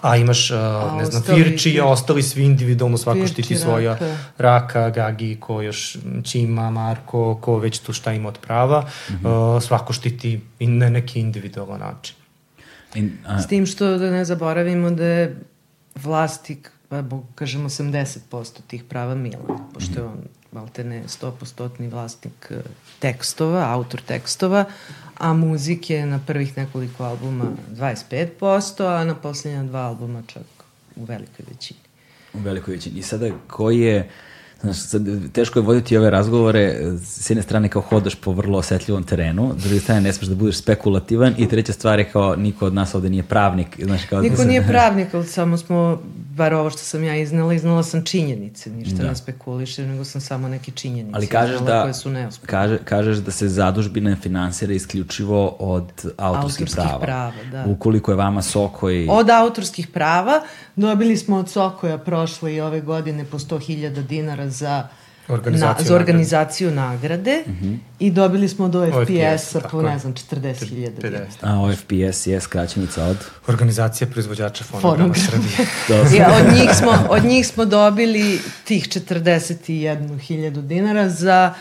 [0.01, 3.91] A imaš, uh, a, ne znam, Firči, a ostali svi individualno, svako Firči, štiti svoja
[3.93, 4.17] raka.
[4.37, 9.55] raka, Gagi, ko još Čima, Marko, ko već tu šta ima od prava, mm -hmm.
[9.55, 12.15] uh, svako štiti i na neki individualan način.
[12.95, 13.41] In, a...
[13.41, 15.39] S tim što da ne zaboravimo da je
[15.95, 17.03] vlastik, pa
[17.35, 20.17] kažemo 80% tih prava Milan, pošto je on
[20.53, 22.61] malte ne 100% vlasnik e,
[22.99, 24.65] tekstova, autor tekstova,
[25.17, 30.43] a muzike na prvih nekoliko albuma 25%, a na poslednja dva albuma čak
[30.95, 31.79] u velikoj većini.
[32.33, 32.99] U velikoj većini.
[32.99, 34.09] I sada koji je,
[34.61, 39.03] znaš, sad, teško je voditi ove razgovore, s jedne strane kao hodaš po vrlo osetljivom
[39.03, 42.65] terenu, s druge strane ne smeš da budeš spekulativan i treća stvar je kao niko
[42.65, 43.67] od nas ovde nije pravnik.
[43.83, 44.47] Znaš, kao niko da se...
[44.47, 46.01] nije pravnik, ali samo smo
[46.35, 49.07] bar ovo što sam ja iznala, iznala sam činjenice, ništa da.
[49.07, 52.51] ne spekuliše, nego sam samo neke činjenice Ali kažeš da, koje su neosporne.
[52.51, 56.99] Kaže, kažeš da se zadužbina finansira isključivo od autorskih, autorskih prava.
[56.99, 57.65] prava da.
[57.67, 59.07] Ukoliko je vama Sokoj...
[59.09, 60.41] Od autorskih prava
[60.75, 65.95] dobili smo od Sokoja prošle i ove godine po 100.000 dinara za Organizaciju na, za
[65.95, 67.65] organizaciju nagrade, nagrade uh Mhm.
[67.65, 67.77] -huh.
[67.99, 68.99] i dobili smo od OFPS-a
[69.57, 71.25] OFPS, po, ne znam, 40.000 dinara.
[71.41, 73.17] A OFPS je skraćenica od...
[73.47, 75.67] Organizacija proizvođača fonograma Srbije.
[76.19, 81.53] ja, od, njih smo, od njih smo dobili tih 41.000 dinara za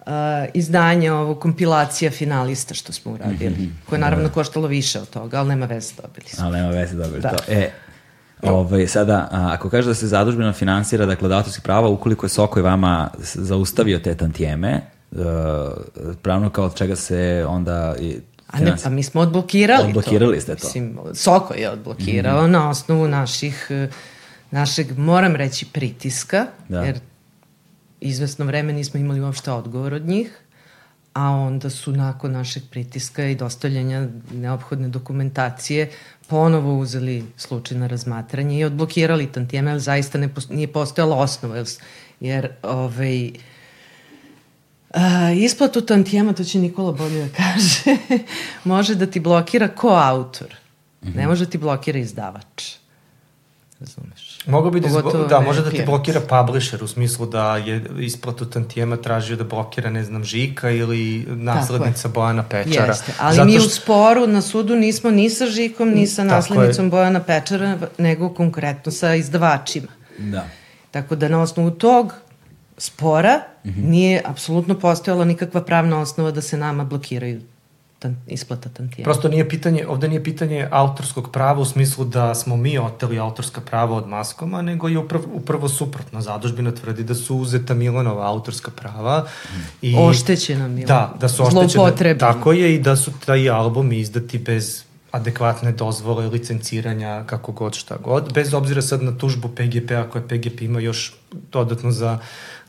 [0.00, 0.06] uh,
[0.54, 3.64] izdanje ovo kompilacija finalista što smo uradili, Mhm.
[3.86, 6.44] koje je naravno koštalo više od toga, ali nema veze, dobili smo.
[6.44, 7.28] Ali nema veze, dobili Da.
[7.30, 7.44] to.
[7.48, 7.70] E,
[8.42, 12.30] Ovaj, sada, a, ako kaže da se zadužbina finansira, dakle, od autorskih prava, ukoliko je
[12.30, 14.80] Sokoj vama zaustavio te tantijeme,
[15.10, 15.18] uh,
[16.22, 18.16] pravno kao od čega se onda i
[18.50, 20.40] A ne, pa mi smo odblokirali, Odblokirali to.
[20.42, 20.66] ste to.
[20.66, 22.50] Mislim, Soko je odblokirao mm -hmm.
[22.50, 23.88] na osnovu naših, eh,
[24.50, 26.80] našeg, moram reći, pritiska, Da.
[26.80, 27.00] jer
[28.00, 30.40] izvesno vreme nismo imali uopšte odgovor od njih,
[31.12, 35.90] a onda su nakon našeg pritiska i dostavljanja neophodne dokumentacije
[36.26, 41.66] ponovo uzeli slučaj na razmatranje i odblokirali tantijeme, ali zaista ne, nije postojala osnova, jer,
[42.20, 43.30] jer ovaj,
[44.94, 47.96] A, isplatu tantijema, to će Nikola bolje da kaže,
[48.64, 50.54] može da ti blokira ko autor.
[51.02, 51.16] Mm -hmm.
[51.16, 52.74] Ne može da ti blokira izdavač.
[53.80, 54.09] Razumeš?
[54.46, 58.44] Mogu bi da, izbo, da može da ti blokira publisher u smislu da je isplatu
[58.44, 62.86] tantijema tražio da blokira, ne znam, Žika ili naslednica Bojana Pečara.
[62.86, 66.24] Jeste, ali Zato mi što- u sporu na sudu nismo ni sa Žikom, ni sa
[66.24, 69.88] naslednicom Bojana Pečara, nego konkretno sa izdavačima.
[70.18, 70.46] Da.
[70.90, 72.14] Tako da na osnovu tog
[72.78, 73.68] spora mm.
[73.68, 73.88] -hmm.
[73.88, 77.40] nije apsolutno postojala nikakva pravna osnova da se nama blokiraju
[78.00, 79.04] tan, isplata tantijema.
[79.04, 83.60] Prosto nije pitanje, ovde nije pitanje autorskog prava u smislu da smo mi oteli autorska
[83.60, 86.20] prava od maskoma, nego je upravo, upravo suprotno.
[86.20, 89.26] Zadužbina tvrdi da su uzeta Milanova autorska prava.
[89.82, 90.86] I, Oštećena Milan.
[90.86, 91.44] Da, da su.
[91.50, 92.32] Zloupotrebljena.
[92.32, 97.96] Tako je i da su taj albumi izdati bez adekvatne dozvole, licenciranja, kako god, šta
[97.96, 101.14] god, bez obzira sad na tužbu PGP-a koje PGP ima još
[101.52, 102.18] dodatno za,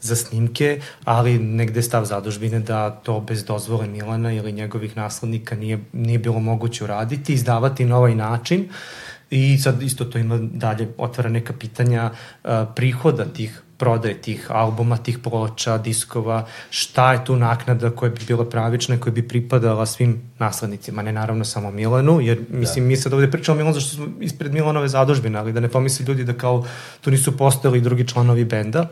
[0.01, 5.79] za snimke, ali negde stav zadužbine da to bez dozvole Milana ili njegovih naslednika nije,
[5.93, 8.69] nije bilo moguće uraditi, izdavati na ovaj način
[9.29, 12.11] i sad isto to ima dalje, otvara neka pitanja
[12.43, 18.21] uh, prihoda tih prodaje tih albuma, tih ploča, diskova, šta je tu naknada koja bi
[18.27, 22.87] bila pravična i koja bi pripadala svim naslednicima, ne naravno samo Milanu, jer mislim, da.
[22.87, 26.23] mi sad ovde pričamo Milanu zašto smo ispred Milanove zadužbine, ali da ne pomisli ljudi
[26.23, 26.65] da kao
[27.01, 28.87] tu nisu postojali drugi članovi benda,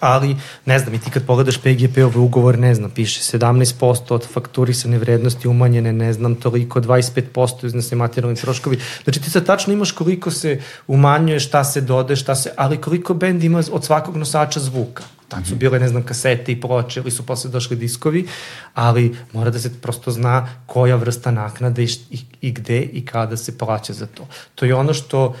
[0.00, 4.98] ali ne znam, i ti kad pogledaš PGP-ove ugovor, ne znam, piše 17% od fakturisane
[4.98, 8.78] vrednosti umanjene, ne znam, toliko, 25% iznose materijalni troškovi.
[9.04, 13.14] Znači ti sad tačno imaš koliko se umanjuje, šta se dode, šta se, ali koliko
[13.14, 15.02] bend ima od svakog nosača zvuka.
[15.28, 18.26] Tad su bile, ne znam, kasete i ploče ili su posle došli diskovi,
[18.74, 23.36] ali mora da se prosto zna koja vrsta naknade i, i, i gde i kada
[23.36, 24.26] se plaća za to.
[24.54, 25.36] To je ono što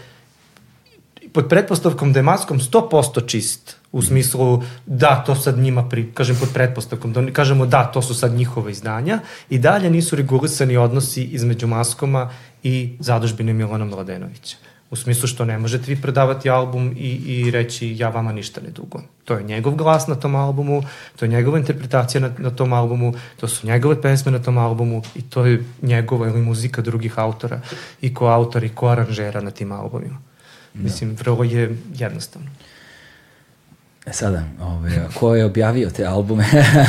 [1.32, 6.36] pod pretpostavkom da je maskom 100% čist, u smislu da, to sad njima, pri, kažem
[6.40, 9.20] pod pretpostavkom, da kažemo da, to su sad njihove izdanja,
[9.50, 12.30] i dalje nisu regulisani odnosi između maskoma
[12.62, 14.56] i zadužbine Milana Mladenovića.
[14.90, 18.70] U smislu što ne možete vi predavati album i, i reći ja vama ništa ne
[18.70, 19.06] dugujem.
[19.24, 20.82] To je njegov glas na tom albumu,
[21.16, 25.02] to je njegova interpretacija na, na tom albumu, to su njegove pesme na tom albumu
[25.14, 27.60] i to je njegova ili muzika drugih autora
[28.00, 30.18] i ko autora i ko aranžera na tim albumima.
[30.74, 30.82] Da.
[30.82, 32.48] Mislim, vrlo je jednostavno.
[34.08, 36.44] E sada, ovaj, ko je objavio te albume?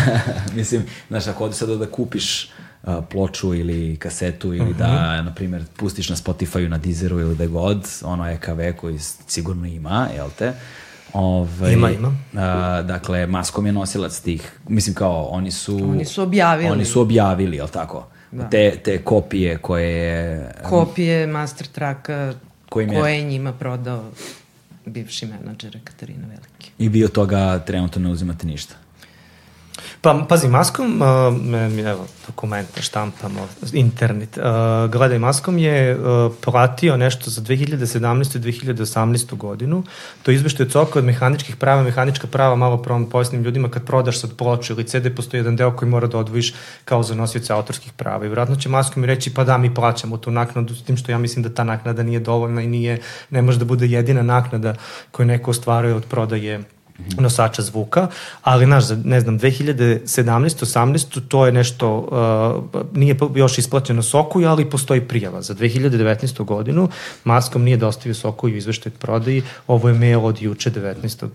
[0.55, 2.51] Mislim, znaš, ako odeš sada da kupiš
[2.83, 4.77] a, ploču ili kasetu ili uh -huh.
[4.77, 9.67] da, na primjer, pustiš na Spotify-u, na Deezeru ili da god, ono EKV koji sigurno
[9.67, 10.53] ima, jel te?
[11.13, 12.15] Ove, Ima, ima.
[12.37, 15.75] A, dakle, Maskom je nosilac tih, mislim kao, oni su...
[15.75, 16.69] Oni su objavili.
[16.69, 18.07] Oni su objavili, jel tako?
[18.31, 18.49] Da.
[18.49, 20.51] Te, te kopije koje je...
[20.69, 22.33] Kopije master traka je-
[22.69, 24.03] koje je njima prodao
[24.93, 26.71] bivši menadžer Katarina Veliki.
[26.77, 28.75] I vi od toga trenutno ne uzimate ništa.
[30.01, 37.29] Pa, pazi, maskom, uh, evo, dokumenta, štampamo, internet, uh, gledaj, maskom je uh, platio nešto
[37.29, 38.37] za 2017.
[38.37, 39.35] i 2018.
[39.35, 39.83] godinu,
[40.23, 43.85] to je izveštaj od Coka od mehaničkih prava, mehanička prava, malo prom pojasnim ljudima, kad
[43.85, 46.53] prodaš sad ploču ili CD, postoji jedan deo koji mora da odvojiš
[46.85, 48.25] kao za nosioce autorskih prava.
[48.25, 51.17] I vratno će maskom reći, pa da, mi plaćamo tu naknadu, s tim što ja
[51.17, 54.75] mislim da ta naknada nije dovoljna i nije, ne može da bude jedina naknada
[55.11, 56.63] koju neko ostvaruje od prodaje
[57.17, 58.07] nosača zvuka,
[58.41, 60.65] ali naš, ne znam, 2017.
[60.65, 61.21] 18.
[61.27, 61.97] to je nešto,
[62.73, 65.41] uh, nije još isplaćeno Sokuju, ali postoji prijava.
[65.41, 66.43] Za 2019.
[66.43, 66.89] godinu
[67.23, 71.27] Maskom nije dostavio Sokuju izveštaj prodaji, ovo je mail od juče 19.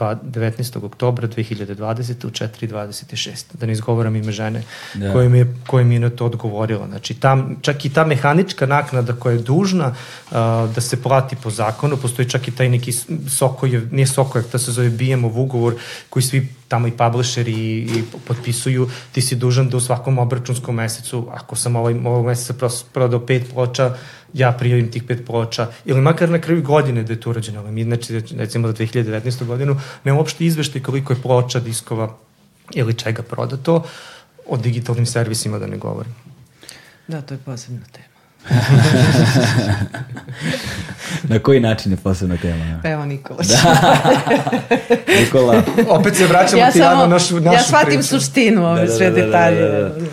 [0.00, 0.84] 19.
[0.84, 2.26] oktobra 2020.
[2.26, 3.44] u 4.26.
[3.52, 4.62] Da ne izgovoram ime žene
[4.94, 5.12] da.
[5.12, 6.86] koja, mi je, koja mi je na to odgovorila.
[6.86, 10.36] Znači, tam, čak i ta mehanička naknada koja je dužna uh,
[10.74, 12.92] da se plati po zakonu, postoji čak i taj neki
[13.28, 15.74] Sokojev, nije Sokojev, to se zove BM-ov ugovor
[16.10, 20.74] koji svi tamo i publisheri i, i potpisuju, ti si dužan da u svakom obračunskom
[20.74, 23.94] mesecu, ako sam ovaj, ovog meseca prodao pet ploča,
[24.32, 27.62] ja prijavim tih pet ploča, ili makar na kraju godine da je to urađeno.
[27.62, 29.44] Mi, znači, recimo za 2019.
[29.44, 32.16] godinu, nema uopšte izveštaj koliko je ploča, diskova
[32.74, 33.84] ili čega prodato,
[34.46, 36.14] o digitalnim servisima da ne govorim.
[37.08, 38.15] Da, to je posebna tema.
[41.28, 42.80] Na koji način je posebna tema?
[42.82, 43.38] Pa evo Nikola.
[43.42, 43.96] Da.
[45.20, 45.62] Nikola.
[45.88, 48.08] Opet se vraćamo ja ti samo, na našu, našu Ja shvatim priču.
[48.08, 49.60] suštinu ove da, da, sve da, detalje.
[49.60, 50.06] Da, da, da, da.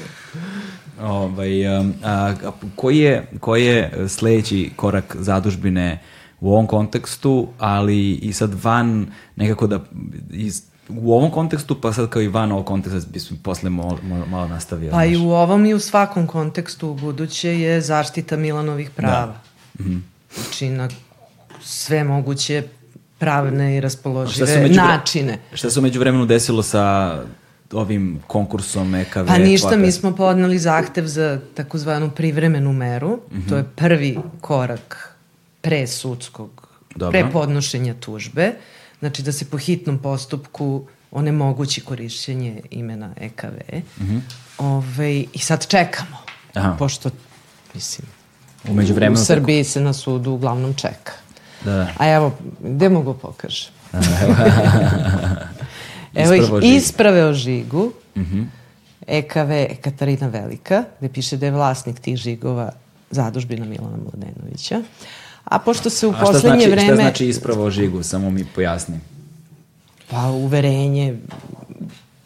[1.08, 2.12] Ovaj, um, a,
[2.44, 6.00] a, koji, je, koji je sledeći korak zadužbine
[6.40, 9.80] u ovom kontekstu, ali i sad van nekako da
[10.32, 10.62] iz,
[11.02, 14.92] u ovom kontekstu, pa sad kao i van ovog konteksta bismo posle malo, malo nastavio.
[14.92, 18.94] Pa i u ovom i u svakom kontekstu u buduće je zaštita Milanovih da.
[18.96, 19.36] prava.
[19.74, 19.84] Da.
[19.84, 20.00] Mm -hmm.
[20.36, 20.90] Znači na
[21.62, 22.64] sve moguće
[23.18, 25.40] pravne i raspoložive među, načine.
[25.54, 27.18] Šta se umeđu vremenu desilo sa
[27.72, 29.26] ovim konkursom EKV?
[29.28, 29.82] Pa ništa, kvaka.
[29.82, 33.20] mi smo podnali zahtev za takozvanu privremenu meru.
[33.32, 33.50] Mm -hmm.
[33.50, 35.16] To je prvi korak
[35.62, 37.12] pre sudskog, Dobro.
[37.12, 38.52] pre podnošenja tužbe.
[39.04, 43.76] Znači da se po hitnom postupku onemogući korišćenje imena EKV.
[44.00, 44.20] Mm -hmm.
[44.58, 46.18] Ove, ovaj, I sad čekamo.
[46.54, 46.76] Aha.
[46.80, 47.10] Pošto,
[47.74, 48.08] mislim,
[48.70, 49.22] Umeđu vremenu...
[49.22, 51.14] U Srbiji se na sudu uglavnom čeka.
[51.66, 51.88] Da, da.
[51.98, 53.72] A evo, gde mogu pokažem?
[56.16, 58.46] Evo ih isprave o žigu, mm -hmm.
[59.08, 62.72] EKV Katarina Velika, gde piše da je vlasnik tih žigova
[63.12, 64.82] zadužbina Milana Mladenovića.
[65.46, 66.86] A pošto se u poslednje znači, vreme...
[66.86, 69.00] Šta znači isprava o žigu, samo mi pojasni.
[70.10, 71.18] Pa uverenje,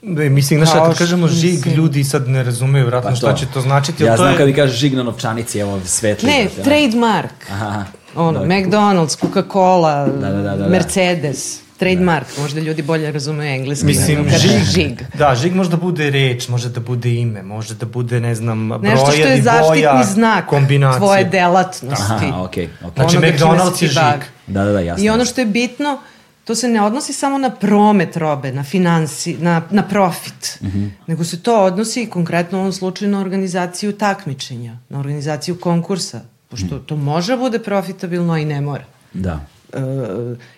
[0.02, 1.76] Ne, mislim, znaš, kad kažemo žig, mislim.
[1.76, 4.04] ljudi sad ne razumeju vratno pa šta će to značiti.
[4.04, 4.38] Ja znam je...
[4.38, 6.30] kad mi kažeš žig na novčanici, evo svetli.
[6.30, 7.34] Ne, da, trademark.
[7.52, 7.84] Aha.
[8.16, 11.60] Ono, da, McDonald's, Coca-Cola, da, da, da, da, Mercedes.
[11.78, 12.42] Trademark, da.
[12.42, 13.86] možda ljudi bolje razumeju engleski.
[13.86, 15.04] Mislim, žig, žig.
[15.14, 18.70] Da, žig može da bude reč, može da bude ime, može da bude, ne znam,
[18.70, 21.00] broja Nešto što je zaštitni znak kombinacije.
[21.00, 22.26] tvoje delatnosti.
[22.26, 22.68] Aha, okej.
[22.68, 22.96] Okay, okay.
[22.96, 24.22] Znači, McDonald's je žig.
[24.48, 25.06] Da, da, da, jasno.
[25.06, 26.00] I ono što je bitno,
[26.44, 30.90] to se ne odnosi samo na promet robe, na finansi, na, na profit, mm -hmm.
[31.08, 36.76] nego se to odnosi konkretno u ovom slučaju na organizaciju takmičenja, na organizaciju konkursa, pošto
[36.76, 36.84] mm.
[36.86, 38.84] to može da bude profitabilno, a i ne mora.
[39.14, 39.40] Da.
[39.74, 39.80] E,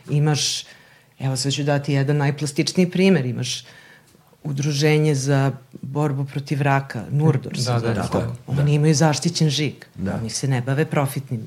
[0.09, 0.63] imaš
[1.19, 3.25] Evo sad ću dati jedan najplastičniji primer.
[3.25, 3.63] Imaš
[4.43, 5.51] udruženje za
[5.81, 8.71] borbu protiv raka, Nurdor se da, da, da, da, Oni da.
[8.71, 9.85] imaju zaštićen žig.
[9.95, 10.15] Da.
[10.15, 11.41] Oni se ne bave profitnim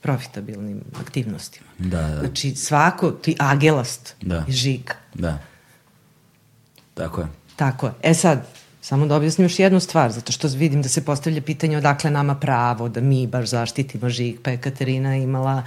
[0.00, 1.68] profitabilnim aktivnostima.
[1.78, 2.18] Da, da.
[2.18, 4.34] Znači svako, ti agelast da.
[4.34, 4.90] je žig.
[5.14, 5.38] Da.
[6.94, 7.26] Tako je.
[7.56, 7.92] Tako je.
[8.02, 8.46] E sad,
[8.80, 12.34] samo da objasnim još jednu stvar, zato što vidim da se postavlja pitanje odakle nama
[12.34, 15.64] pravo da mi baš zaštitimo žig, pa je Katarina imala uh,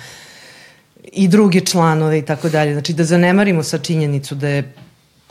[1.11, 2.73] i drugi članove i tako dalje.
[2.73, 4.73] Znači da zanemarimo sa činjenicu da je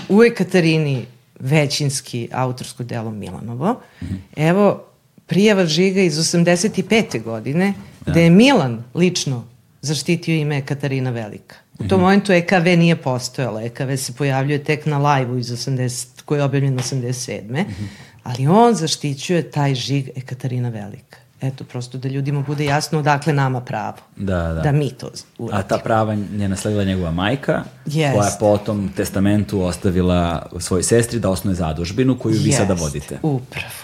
[0.08, 1.06] u Ekaterini
[1.40, 3.72] većinski autorsko delo Milanovo.
[3.72, 4.48] Mm -hmm.
[4.48, 4.84] Evo,
[5.26, 7.22] prijava Žiga iz 85.
[7.22, 7.74] godine,
[8.06, 8.12] da.
[8.12, 9.44] gde je Milan lično
[9.80, 11.56] zaštitio ime Katarina Velika.
[11.74, 12.04] U tom mm -hmm.
[12.04, 13.62] momentu EKV nije postojala.
[13.62, 17.42] EKV se pojavljuje tek na live-u iz 80, koji je objavljen 87.
[17.42, 17.86] Mm -hmm.
[18.22, 21.21] Ali on zaštićuje taj žig Ekaterina Velika.
[21.42, 23.96] Eto, prosto da ljudima bude jasno odakle nama pravo.
[24.16, 24.60] Da, da.
[24.60, 25.60] Da mi to uradimo.
[25.60, 28.14] A ta prava je nasledila njegova majka, Jest.
[28.14, 32.58] koja je po tom testamentu ostavila svojoj sestri da osnuje zadužbinu koju vi Jest.
[32.58, 33.18] sada vodite.
[33.22, 33.74] upravo.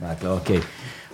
[0.00, 0.56] Dakle, okej.
[0.56, 0.62] Okay.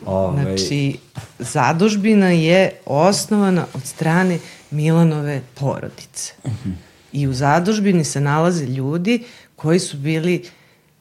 [0.07, 0.43] Ove...
[0.43, 0.99] Znači,
[1.39, 4.39] zadužbina je osnovana od strane
[4.71, 6.33] Milanove porodice.
[6.45, 6.71] Uh mhm.
[6.71, 6.75] -huh.
[7.13, 9.25] I u zadužbini se nalaze ljudi
[9.57, 10.45] koji su bili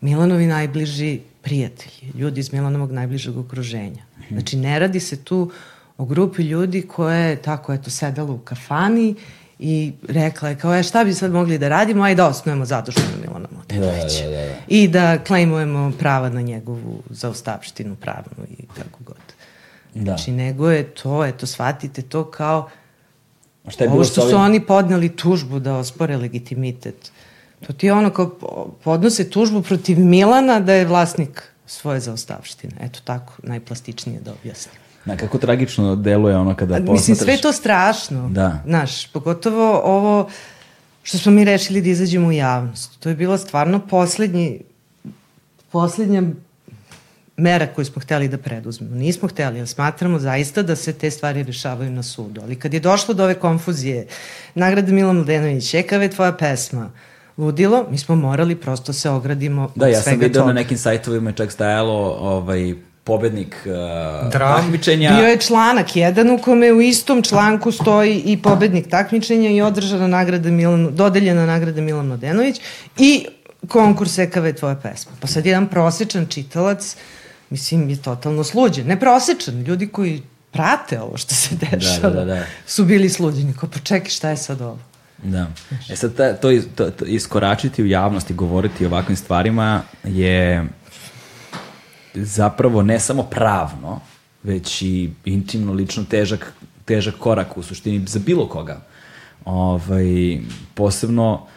[0.02, 4.04] Milanovi najbliži prijatelji, ljudi iz Milanovog najbližeg okruženja.
[4.32, 5.52] Znači, ne radi se tu
[5.98, 9.16] o grupi ljudi koja je tako, eto, sedala u kafani
[9.60, 13.08] i rekla je kao, e, šta bi sad mogli da radimo, ajde da osnujemo zaduženu
[13.22, 14.24] Milana Motenovića.
[14.24, 14.56] Da, da, da, da.
[14.68, 19.18] I da klejmujemo prava na njegovu zaostavštinu pravnu i kako god.
[19.94, 20.02] Da.
[20.02, 22.70] Znači, nego je to, eto, shvatite to kao
[23.68, 24.32] šta je ovo što ovim...
[24.32, 27.12] su oni podneli tužbu da ospore legitimitet.
[27.68, 28.30] To ti je ono kao
[28.84, 32.74] podnose tužbu protiv Milana da je vlasnik svoje zaostavštine.
[32.82, 34.76] Eto tako, najplastičnije da objasnim.
[35.06, 36.94] Na kako tragično deluje ono kada posmatraš...
[36.94, 38.30] Mislim, sve to strašno.
[38.30, 38.64] Da.
[38.66, 40.30] Znaš, pogotovo ovo
[41.04, 43.00] što smo mi rešili da izađemo u javnost.
[43.00, 44.62] To je bila stvarno poslednji,
[45.72, 46.24] poslednja
[47.38, 48.96] mera koju smo hteli da preduzmemo.
[48.96, 52.42] Nismo hteli, jer smatramo zaista da se te stvari rešavaju na sudu.
[52.42, 54.08] Ali kad je došlo do ove konfuzije,
[54.56, 56.92] nagrada Milan Mladenović, Ekava je tvoja pesma,
[57.38, 60.54] ludilo, mi smo morali prosto se ogradimo Da, od ja svega sam vidio toga.
[60.54, 64.62] na nekim sajtovima je čak stajalo ovaj, pobednik uh, Dram.
[64.62, 65.12] takmičenja.
[65.16, 70.08] Bio je članak jedan u kome u istom članku stoji i pobednik takmičenja i održana
[70.08, 72.62] nagrada Milan, dodeljena nagrada Milan Mladenović
[72.98, 73.26] i
[73.68, 75.12] konkurs EKV tvoja pesma.
[75.20, 76.96] Pa sad jedan prosečan čitalac,
[77.50, 78.88] mislim, je totalno sluđen.
[78.88, 80.22] Ne prosečan, ljudi koji
[80.52, 82.44] prate ovo što se dešava, da, da.
[82.66, 83.54] su bili sluđeni.
[83.60, 84.80] Kao, pa čekaj, šta je sad ovo?
[85.24, 85.48] Da.
[85.90, 90.68] E sad, ta, to, to, to, iskoračiti u javnost i govoriti o ovakvim stvarima je
[92.14, 94.00] zapravo ne samo pravno,
[94.44, 96.54] već i intimno, lično težak,
[96.86, 98.82] težak korak u suštini za bilo koga.
[99.46, 100.40] Ovaj,
[100.74, 101.48] posebno,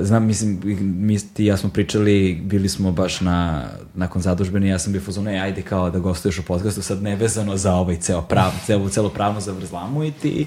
[0.00, 4.92] znam, mislim, mi ti ja smo pričali, bili smo baš na, nakon zadužbene, ja sam
[4.92, 8.52] bio fuzon, ne, ajde kao da gostuješ u podcastu, sad nevezano za ovaj ceo prav,
[8.66, 10.46] celo, celo pravno zavrzlamu i ti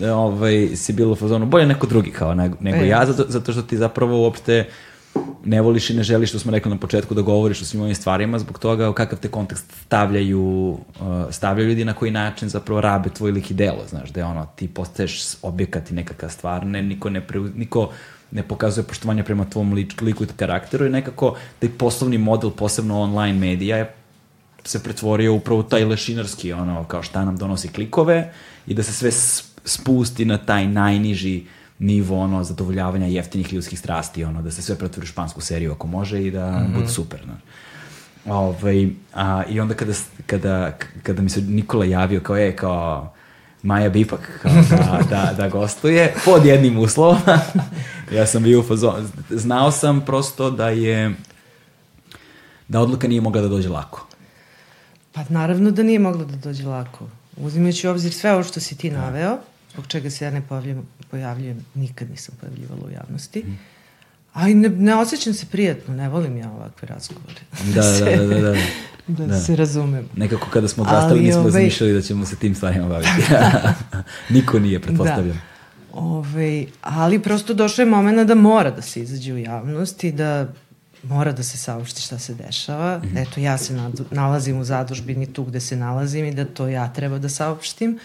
[0.00, 2.88] ovaj, si bilo u fazonu, bolje neko drugi kao nego, nego E.
[2.88, 4.68] ja, zato, zato što ti zapravo uopšte
[5.44, 7.94] ne voliš i ne želiš, što smo rekli na početku, da govoriš o svim ovim
[7.94, 10.78] stvarima, zbog toga u kakav te kontekst stavljaju, uh,
[11.30, 14.46] stavljaju ljudi na koji način zapravo rabe tvoj lik i delo, znaš, da je ono,
[14.56, 17.90] ti postaješ objekat i nekakva stvar, ne, niko, ne preu, niko
[18.30, 23.00] ne pokazuje poštovanje prema tvom lič, liku i karakteru i nekako taj poslovni model, posebno
[23.00, 23.94] online medija je
[24.64, 28.32] se pretvorio upravo taj lešinarski, ono, kao šta nam donosi klikove
[28.66, 29.10] i da se sve
[29.64, 31.44] spusti na taj najniži
[31.78, 35.86] nivo, ono, zadovoljavanja jeftinih ljudskih strasti, ono, da se sve pretvori u špansku seriju ako
[35.86, 36.74] može i da mm -hmm.
[36.74, 37.34] bude super, no.
[38.34, 39.92] Ovaj, a, I onda kada,
[40.26, 43.12] kada, kada mi se Nikola javio kao, je, kao,
[43.62, 47.18] Maja bi ipak kao, da, da, da gostuje, pod jednim uslovom,
[48.16, 51.14] ja sam bio u fazonu, znao sam prosto da je,
[52.68, 54.06] da odluka nije mogla da dođe lako.
[55.12, 57.06] Pa naravno da nije moglo da dođe lako.
[57.36, 58.80] Uzimajući u obzir sve ovo što si Da.
[58.80, 59.38] ti naveo,
[59.72, 63.52] zbog čega se ja ne pojavljujem, pojavljujem nikad nisam pojavljivala u javnosti, Mhm.
[64.32, 67.40] a i ne, ne osjećam se prijatno, ne volim ja ovakve razgovore.
[67.64, 68.54] Da, da, da, da, da.
[69.08, 69.40] da, Da.
[69.40, 70.08] se razumem.
[70.16, 73.10] Nekako kada smo odrastali Ali, nismo ovaj- razmišljali da ćemo se tim stvarima baviti.
[74.30, 75.36] Niko nije, pretpostavljam.
[75.36, 75.52] Da.
[75.92, 80.48] Ove, ali prosto došao je moment da mora da se izađe u javnost i da
[81.04, 82.98] mora da se saopšti šta se dešava.
[82.98, 83.16] Mhm.
[83.16, 83.74] Eto, ja se
[84.10, 87.98] nalazim u zadužbini tu gde se nalazim i da to ja treba da saopštim.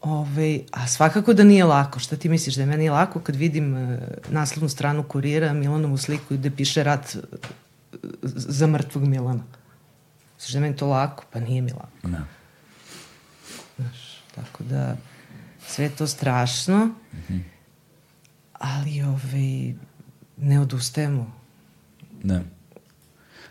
[0.00, 1.98] Ove, a svakako da nije lako.
[1.98, 3.98] Šta ti misliš da je meni lako kad vidim e,
[4.28, 7.18] naslovnu stranu kurira Milanovu sliku gde piše rat e,
[8.22, 9.44] za mrtvog Milana?
[10.36, 11.24] Misliš da je meni to lako?
[11.32, 12.08] Pa nije mi lako.
[12.08, 12.24] Da.
[13.76, 14.96] Znaš, tako da
[15.66, 16.90] sve je to strašno,
[18.52, 19.74] ali ovaj,
[20.36, 21.32] ne odustajemo.
[22.22, 22.42] Da.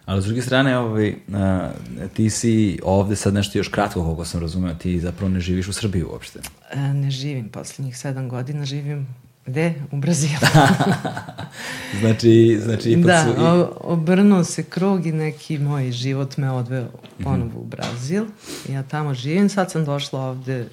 [0.10, 1.72] Ali s druge strane, ovaj, a,
[2.14, 5.74] ti si ovde sad nešto još kratko, koliko sam razumeo, ti zapravo ne živiš u
[5.74, 6.40] Srbiji uopšte.
[6.72, 9.08] E, ne živim poslednjih sedam godina, živim
[9.46, 9.74] gde?
[9.92, 10.34] U Brazilu.
[12.00, 13.30] Znači, znači ipak da, su...
[13.30, 16.88] I, o, obrnuo se krug i neki moj život me odveo
[17.24, 18.26] ponovo u Brazil.
[18.70, 20.68] Ja tamo živim, sad sam došla ovde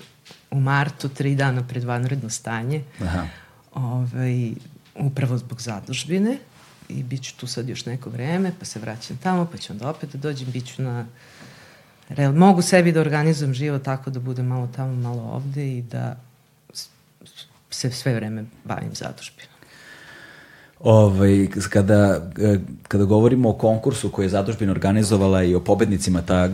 [0.50, 2.82] u martu, tri dana pred vanredno stanje.
[3.02, 3.26] aha.
[3.74, 4.50] ovaj,
[4.94, 6.38] upravo zbog zadužbine
[6.88, 9.90] i bit ću tu sad još neko vreme, pa se vraćam tamo, pa ću onda
[9.90, 11.06] opet da dođem, bit ću na...
[12.08, 16.16] Real, mogu sebi da organizujem život tako da budem malo tamo, malo ovde i da
[17.70, 19.56] se sve vreme bavim zadužbinom.
[20.80, 22.58] Ovaj, kada, e,
[22.88, 26.50] kada govorimo o konkursu koji je zadužbina organizovala i o pobednicima, ta e,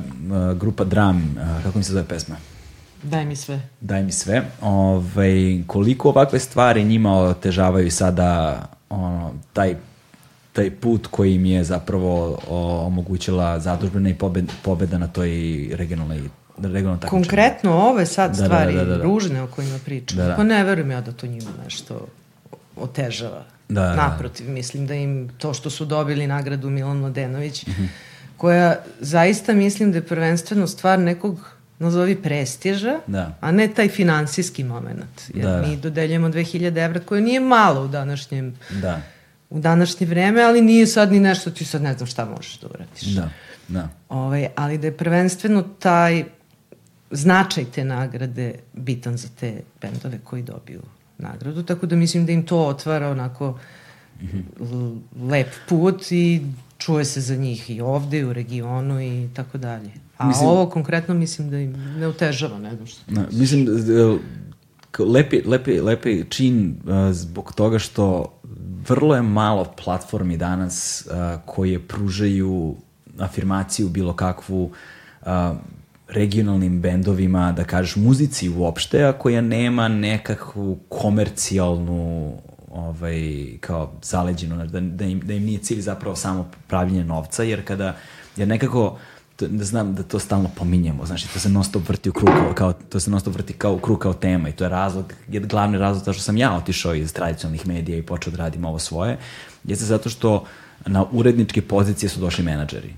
[0.54, 2.36] grupa Dram, e, kako mi se zove pesma?
[3.02, 3.60] Daj mi sve.
[3.80, 4.42] Daj mi sve.
[4.60, 9.76] Ovaj, koliko ovakve stvari njima otežavaju sada ono, taj,
[10.52, 12.38] taj put koji im je zapravo
[12.80, 15.30] omogućila zadužbena i pobed, pobeda na toj
[15.72, 16.20] regionalnoj
[16.58, 17.22] regionalnom takmičenju.
[17.22, 19.02] Konkretno ove sad Da, da, stvari da, da, da.
[19.02, 20.36] ružne o kojima pričam, Da, da.
[20.36, 22.06] pa ne verujem ja da to njima nešto
[22.76, 23.44] otežava.
[23.68, 23.96] Da, da, da.
[23.96, 27.84] Naprotiv, mislim da im to što su dobili nagradu Milan Mladenović, Mhm.
[28.36, 31.48] koja zaista mislim da je prvenstveno stvar nekog
[31.78, 33.34] nazovi prestiža, Da.
[33.40, 35.22] a ne taj finansijski moment.
[35.28, 35.62] Jer Da, da.
[35.62, 39.00] mi dodeljujemo 2000 evra, koje nije malo u današnjem Da,
[39.52, 42.66] u današnje vreme, ali nije sad ni nešto, ti sad ne znam šta možeš da
[42.68, 43.02] uradiš.
[43.04, 43.28] da,
[43.68, 43.88] da.
[44.08, 46.24] Ovaj, ali da je prvenstveno taj
[47.10, 49.50] značaj te nagrade bitan za te
[49.82, 50.80] bendove koji dobiju
[51.18, 53.58] nagradu, tako da mislim da im to otvara onako
[54.62, 56.42] l- lep put i
[56.78, 59.90] čuje se za njih i ovde, i u regionu i tako dalje.
[60.18, 63.00] A Mislim- ovo konkretno mislim da im ne otežava, ne znam što.
[63.08, 64.18] Da, mislim, e,
[65.00, 68.32] lepi, lepi, lepi čin uh, zbog toga što
[68.88, 72.76] vrlo je malo platformi danas uh, koje pružaju
[73.18, 75.28] afirmaciju bilo kakvu uh,
[76.08, 82.32] regionalnim bendovima, da kažeš muzici uopšte, a koja nema nekakvu komercijalnu
[82.72, 87.64] ovaj, kao zaleđenu, da, da, im, da im nije cilj zapravo samo pravljenje novca, jer
[87.64, 87.96] kada,
[88.36, 88.98] jer nekako,
[89.36, 92.28] to, da znam da to stalno pominjemo, znači to se non stop vrti u krug
[92.28, 94.70] kao, kao to se non stop vrti kao u krug kao tema i to je
[94.70, 98.36] razlog, je glavni razlog zato što sam ja otišao iz tradicionalnih medija i počeo da
[98.36, 99.18] radim ovo svoje,
[99.64, 100.44] jeste zato što
[100.86, 102.94] na uredničke pozicije su došli menadžeri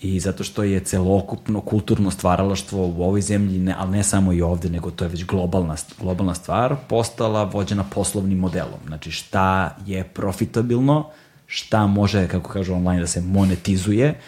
[0.00, 4.42] i zato što je celokupno kulturno stvaralaštvo u ovoj zemlji, ne, ali ne samo i
[4.42, 8.80] ovde, nego to je već globalna, globalna stvar, postala vođena poslovnim modelom.
[8.86, 11.08] Znači šta je profitabilno,
[11.46, 14.20] šta može, kako kažu online, da se monetizuje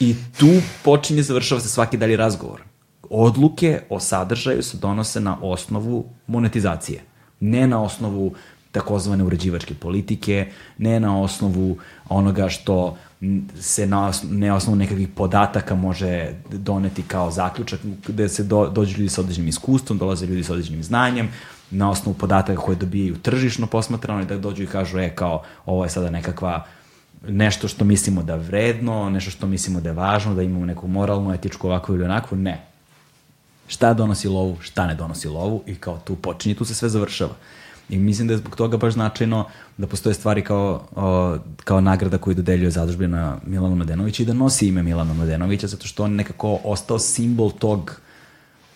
[0.00, 0.50] i tu
[0.84, 2.62] počinje završava se svaki dalji razgovor.
[3.10, 7.02] Odluke o sadržaju se donose na osnovu monetizacije,
[7.40, 8.34] ne na osnovu
[8.72, 11.78] takozvane uređivačke politike, ne na osnovu
[12.08, 12.96] onoga što
[13.60, 19.08] se na, ne osnovu nekakvih podataka može doneti kao zaključak, gde se do, dođu ljudi
[19.08, 21.28] sa određenim iskustvom, dolaze ljudi sa određenim znanjem,
[21.70, 25.84] na osnovu podataka koje dobijaju tržišno posmatrano i da dođu i kažu, e, kao, ovo
[25.84, 26.66] je sada nekakva
[27.28, 30.88] nešto što mislimo da je vredno, nešto što mislimo da je važno, da imamo neku
[30.88, 32.66] moralnu, etičku, ovakvu ili onakvu, ne.
[33.66, 37.34] Šta donosi lovu, šta ne donosi lovu i kao tu počinje, tu se sve završava.
[37.88, 42.18] I mislim da je zbog toga baš značajno da postoje stvari kao, o, kao nagrada
[42.18, 46.58] koju dodeljuje zadužbina Milana Mladenovića i da nosi ime Milana Mladenovića zato što on nekako
[46.64, 48.00] ostao simbol tog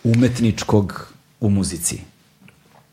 [0.03, 2.10] umetničkog u muzici.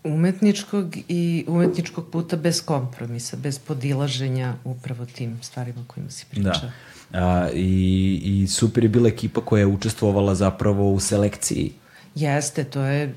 [0.09, 6.53] Umetničkog i umetničkog puta bez kompromisa, bez podilaženja upravo tim stvarima kojima si pričao.
[6.53, 6.71] Da.
[7.13, 11.73] A, i, I super je bila ekipa koja je učestvovala zapravo u selekciji
[12.15, 13.15] Jeste, to je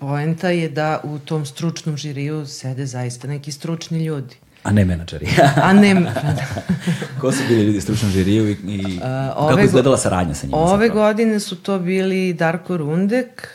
[0.00, 4.36] poenta je da u tom stručnom žiriju sede zaista neki stručni ljudi.
[4.62, 5.28] A ne menadžeri.
[5.66, 6.12] A ne...
[7.20, 10.58] Ko su bili ljudi stručnom žiriju i, i uh, kako je izgledala saradnja sa njima?
[10.58, 10.94] Ove zapravo?
[10.94, 13.48] godine su to bili Darko Rundek,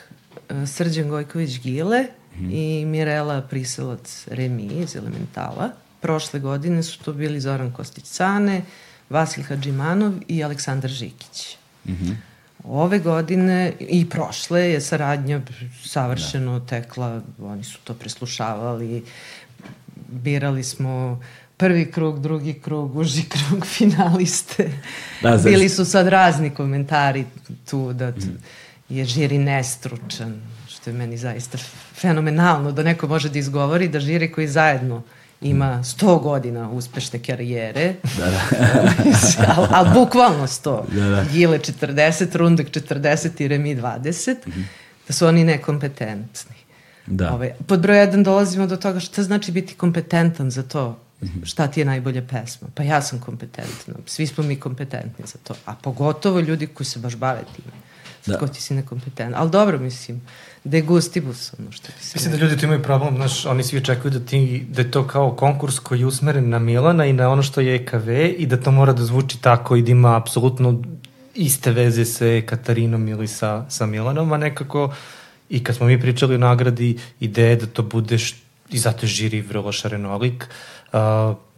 [0.66, 2.06] Srđan Gojković-Gile
[2.40, 2.52] mm -hmm.
[2.52, 5.70] i Mirela Priselac Remi iz Elementala.
[6.02, 8.62] Prošle godine su to bili Zoran Kostić-Cane,
[9.10, 11.58] Vasil Hadžimanov i Aleksandar Žikić.
[11.86, 12.16] Mm -hmm.
[12.64, 15.42] Ove godine i prošle je saradnja
[15.84, 16.66] savršeno da.
[16.66, 19.04] tekla, oni su to preslušavali,
[20.08, 21.22] birali smo
[21.58, 24.72] prvi krug, drugi krug, uži krug, finaliste.
[25.22, 25.52] Da, zaš...
[25.52, 27.26] Bili su sad razni komentari
[27.70, 28.38] tu da mm.
[28.90, 30.42] je žiri nestručan,
[30.86, 31.58] što je meni zaista
[31.96, 35.02] fenomenalno da neko može da izgovori da žiri koji zajedno
[35.42, 38.42] ima 100 godina uspešne karijere, da, da.
[39.56, 40.82] ali al bukvalno 100.
[40.92, 41.24] Da, da.
[41.32, 44.64] Gile 40, Rundek 40 i Remi 20, mm -hmm.
[45.08, 46.56] da su oni nekompetentni.
[47.06, 47.34] Da.
[47.34, 51.44] Ove, pod broj 1 dolazimo do toga šta znači biti kompetentan za to mhm.
[51.44, 52.68] šta ti je najbolja pesma.
[52.76, 53.94] Pa ja sam kompetentna.
[54.06, 55.56] Svi smo mi kompetentni za to.
[55.66, 57.86] A pogotovo ljudi koji se baš bave time.
[58.26, 58.38] Da.
[58.38, 59.42] Ko ti si nekompetentan.
[59.42, 62.12] Ali dobro, mislim, de gustibus, ono što bi se...
[62.16, 65.08] Mislim da ljudi tu imaju problem, znaš, oni svi očekuju da, ti, da je to
[65.08, 68.62] kao konkurs koji je usmeren na Milana i na ono što je EKV i da
[68.62, 70.82] to mora da zvuči tako i da ima apsolutno
[71.36, 74.94] iste veze sa Katarinom ili sa, sa Milanom, a nekako
[75.50, 78.18] i kad smo mi pričali o nagradi, ideje da to bude
[78.70, 80.48] i zato je žiri vrlo šarenolik,
[80.94, 81.00] uh,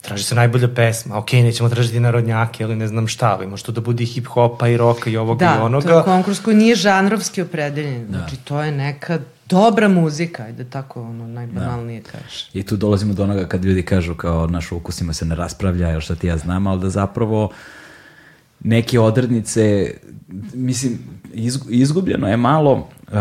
[0.08, 3.72] traži se najbolja pesma, ok, nećemo tražiti narodnjake ili ne znam šta, ali može to
[3.72, 5.86] da bude i hip-hopa i roka i ovoga da, i onoga.
[5.86, 8.18] Da, to je konkurs koji nije žanrovski opredeljen, da.
[8.18, 9.20] znači to je neka
[9.50, 12.10] dobra muzika, ajde tako ono najbanalnije da.
[12.12, 12.50] kažeš.
[12.54, 16.04] I tu dolazimo do onoga kad ljudi kažu kao naš ukusima se ne raspravlja, još
[16.04, 17.50] šta ti ja znam, ali da zapravo
[18.60, 19.94] neke odrednice,
[20.54, 21.00] mislim,
[21.70, 23.18] izgubljeno je malo uh,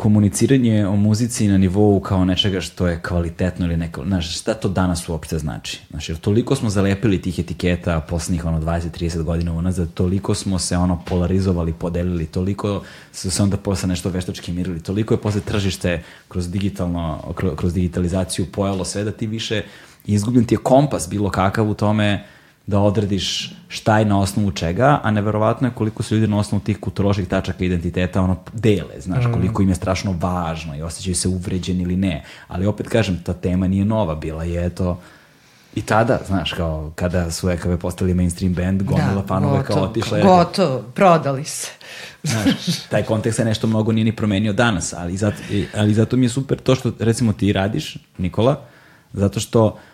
[0.00, 4.68] komuniciranje o muzici na nivou kao nečega što je kvalitetno ili neko, znaš, šta to
[4.68, 5.80] danas uopšte znači?
[5.90, 10.76] Znaš, jer toliko smo zalepili tih etiketa poslednjih ono 20-30 godina unazad, toliko smo se
[10.76, 12.82] ono polarizovali, podelili, toliko
[13.12, 18.46] su se onda posle nešto veštački mirili, toliko je posle tržište kroz digitalno, kroz digitalizaciju
[18.52, 19.62] pojalo sve da ti više
[20.06, 22.39] izgubljen ti je kompas bilo kakav u tome uh,
[22.70, 26.64] da odrediš šta je na osnovu čega, a neverovatno je koliko su ljudi na osnovu
[26.64, 29.32] tih kulturoloških tačaka identiteta ono dele, znaš, mm.
[29.32, 32.24] koliko im je strašno važno i osjećaju se uvređeni ili ne.
[32.48, 35.00] Ali opet kažem, ta tema nije nova, bila je to
[35.74, 40.18] I tada, znaš, kao kada su EKV postali mainstream band, gomila da, fanova kao otišla.
[40.18, 40.24] Je...
[40.24, 41.70] Gotovo, prodali se.
[42.22, 45.36] Znaš, taj kontekst se nešto mnogo nije ni promenio danas, ali zato,
[45.76, 48.60] ali zato mi je super to što recimo ti radiš, Nikola,
[49.12, 49.89] zato što uh,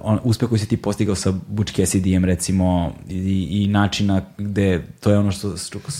[0.00, 5.10] on, uspeh koji si ti postigao sa Butch Cassidyjem recimo i, i načina gde to
[5.10, 5.54] je ono što,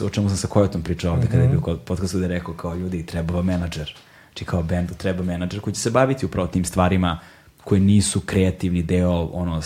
[0.04, 1.30] o čemu sam sa Kojotom pričao ovde mm -hmm.
[1.30, 1.56] kada je mhm.
[1.56, 3.94] bio kod podcastu gde je rekao kao ljudi treba vam menadžer
[4.34, 7.18] Znači kao bendu treba menadžer koji će se baviti upravo tim stvarima
[7.64, 9.62] koje nisu kreativni deo ono,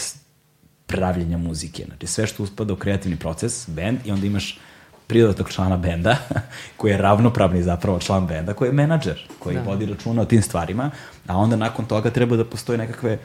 [0.86, 1.84] pravljenja muzike.
[1.86, 4.58] Znači sve što uspada u kreativni proces, bend, i onda imaš
[5.06, 6.16] pridodatog člana benda,
[6.76, 9.62] koji je ravnopravni zapravo član benda, koji je menadžer, koji da.
[9.62, 10.90] vodi računa o tim stvarima,
[11.26, 13.18] a onda nakon toga treba da postoje nekakve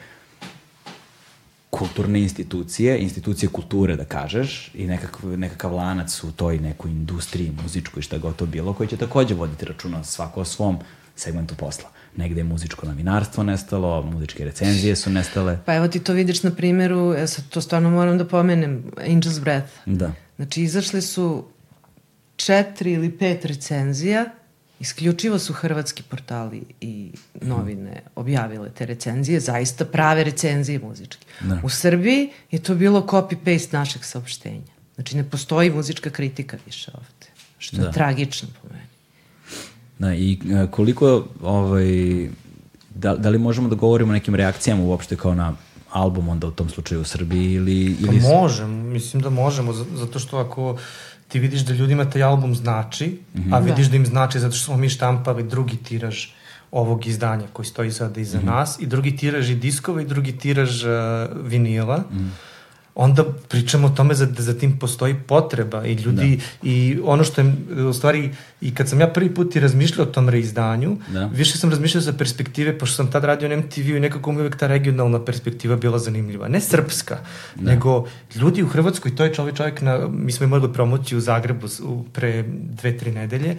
[1.74, 8.02] kulturne institucije, institucije kulture da kažeš i nekakav, nekakav lanac u toj nekoj industriji muzičkoj
[8.02, 10.78] šta god to bilo koji će takođe voditi računa svako o svom
[11.16, 11.88] segmentu posla.
[12.16, 15.58] Negde je muzičko novinarstvo nestalo, muzičke recenzije su nestale.
[15.66, 19.40] Pa evo ti to vidiš na primjeru, ja sad to stvarno moram da pomenem, Angel's
[19.40, 19.72] Breath.
[19.86, 20.12] Da.
[20.36, 21.44] Znači izašle su
[22.36, 24.24] četiri ili pet recenzija
[24.80, 31.26] Isključivo su hrvatski portali i novine objavile te recenzije, zaista prave recenzije muzičke.
[31.40, 31.60] Da.
[31.62, 34.74] U Srbiji je to bilo copy-paste našeg saopštenja.
[34.94, 37.26] Znači ne postoji muzička kritika više ovde,
[37.58, 37.86] što da.
[37.86, 38.86] je tragično po meni.
[39.98, 41.86] Da, i e, koliko, ovaj,
[42.94, 45.56] da, da li možemo da govorimo o nekim reakcijama uopšte kao na
[45.90, 47.96] album onda u tom slučaju u Srbiji ili...
[48.00, 48.20] ili...
[48.20, 50.78] Pa možemo, mislim da možemo, zato što ako uh,
[51.34, 53.54] ti vidiš da ljudima taj album znači, mm -hmm.
[53.54, 53.90] a vidiš da.
[53.90, 56.26] da im znači zato što smo mi štampali drugi tiraž
[56.70, 58.46] ovog izdanja koji stoji sada iza mm -hmm.
[58.46, 60.90] nas i drugi tiraž i diskova i drugi tiraž uh,
[61.44, 61.98] vinila.
[61.98, 62.54] Mm -hmm
[62.94, 66.68] onda pričamo o tome za, da za tim postoji potreba i ljudi da.
[66.68, 67.54] i ono što je
[67.88, 68.30] u stvari
[68.64, 71.26] i kad sam ja prvi put i razmišljao o tom reizdanju, da.
[71.26, 74.56] više sam razmišljao sa perspektive, pošto sam tad radio na MTV i nekako mi uvek
[74.56, 76.48] ta regionalna perspektiva bila zanimljiva.
[76.48, 77.18] Ne srpska,
[77.54, 77.70] da.
[77.70, 81.68] nego ljudi u Hrvatskoj, to je čovjek, čovjek na, mi smo imali promociju u Zagrebu
[82.12, 83.56] pre dve, tri nedelje,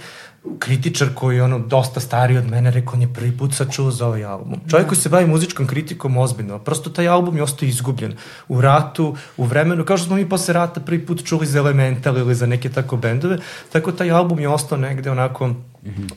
[0.60, 3.92] kritičar koji je ono dosta stariji od mene rekao on je prvi put sad čuo
[3.92, 4.60] za ovaj album.
[4.70, 4.88] Čovjek da.
[4.88, 8.14] koji se bavi muzičkom kritikom ozbiljno, prosto taj album je ostao izgubljen
[8.48, 12.18] u ratu, u vremenu, kao što smo mi posle rata prvi put čuli za Elemental
[12.18, 13.38] ili za neke tako bendove,
[13.72, 16.10] tako taj album je ostao negde onako mm -hmm.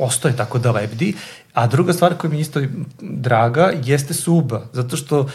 [0.00, 1.14] ostao je tako da lebdi,
[1.52, 2.60] a druga stvar koja mi isto
[3.00, 5.28] draga jeste Suba, zato što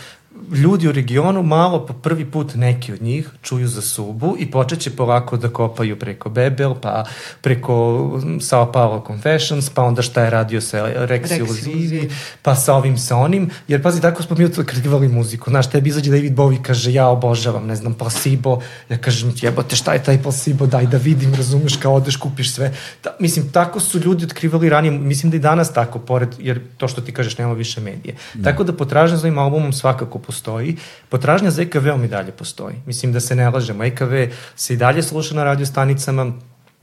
[0.54, 4.90] ljudi u regionu malo po prvi put neki od njih čuju za Subu i počeće
[4.90, 7.06] polako da kopaju preko Bebel, pa
[7.42, 12.10] preko Sao Paulo Confessions, pa onda šta je radio sa Rex Illuzivi,
[12.42, 15.50] pa sa ovim sa onim, jer pazi, tako smo mi otkritivali muziku.
[15.50, 19.94] Znaš, tebi izađe David Bowie kaže, ja obožavam, ne znam, Placebo, ja kažem, jebote, šta
[19.94, 22.74] je taj Placebo, daj da vidim, razumeš, kao odeš, kupiš sve.
[23.04, 26.88] Da, mislim, tako su ljudi otkrivali ranije, mislim da i danas tako, pored, jer to
[26.88, 28.16] što ti kažeš, nema više medije.
[28.34, 28.52] Da.
[28.52, 30.78] Tako da potražnja za ovim albumom svakako postoji.
[31.10, 32.76] Potražnja za EKV-om i dalje postoji.
[32.86, 33.84] Mislim da se ne lažemo.
[33.84, 34.14] EKV
[34.56, 36.34] se i dalje sluša na radio stanicama,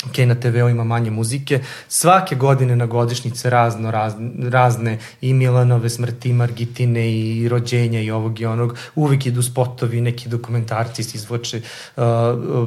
[0.07, 5.91] ok, na TV-u ima manje muzike, svake godine na godišnjice razno, razne, razne i Milanove
[5.91, 11.17] smrti, i Margitine i rođenja i ovog i onog, uvek idu spotovi, neki dokumentarci se
[11.17, 11.61] izvoče.
[11.97, 12.03] Uh,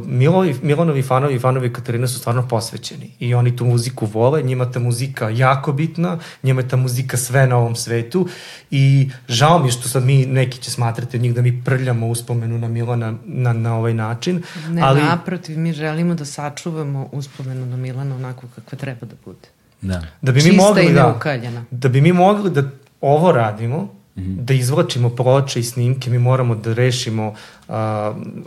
[0.06, 4.72] Milovi, Milanovi fanovi i fanovi Katarina su stvarno posvećeni i oni tu muziku vole, njima
[4.72, 8.28] ta muzika jako bitna, njima je ta muzika sve na ovom svetu
[8.72, 12.07] i žao mi je što sad mi, neki će smatrati od njih da mi prljamo
[12.07, 14.44] uspomenu na Milana na, na ovaj način.
[14.70, 15.02] Ne, ali...
[15.02, 19.48] naprotiv, mi želimo da sačuvamo uspomenu na Milana onako kakva treba da bude.
[19.82, 20.02] Da.
[20.22, 21.20] Da bi mi Čista mogli, da,
[21.72, 22.64] da bi mi mogli da
[23.02, 23.78] ovo radimo,
[24.16, 24.36] mm -hmm.
[24.46, 27.76] da izvlačimo ploče i snimke, mi moramo da rešimo uh,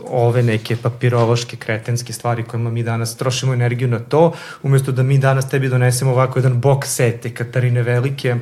[0.09, 4.33] ove neke papirološke, kretenske stvari kojima mi danas trošimo energiju na to,
[4.63, 8.35] umesto da mi danas tebi donesemo ovako jedan box set Katarine Velike,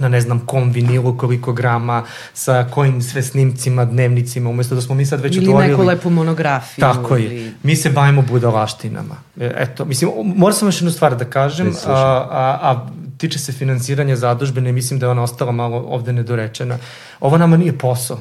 [0.00, 2.04] na ne znam kom vinilu, koliko grama,
[2.34, 5.72] sa kojim sve snimcima, dnevnicima, umesto da smo mi sad već ili otvorili.
[5.72, 6.82] Ili neku lepu monografiju.
[6.82, 7.36] Tako ili...
[7.36, 7.52] je.
[7.62, 9.16] Mi se bavimo budalaštinama.
[9.40, 12.86] E, eto, mislim, moram sam još jednu stvar da kažem, a, a, a
[13.16, 16.78] tiče se finansiranja zadužbene, mislim da je ona ostala malo ovde nedorečena.
[17.20, 18.18] Ovo nama nije posao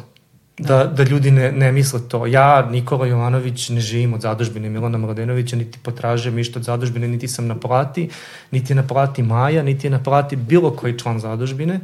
[0.59, 2.25] da, da ljudi ne, ne misle to.
[2.25, 7.27] Ja, Nikola Jovanović, ne živim od zadužbine Milana Mladenovića, niti potražujem išta od zadužbine, niti
[7.27, 8.09] sam na plati,
[8.51, 11.79] niti je na plati Maja, niti je na plati bilo koji član zadužbine,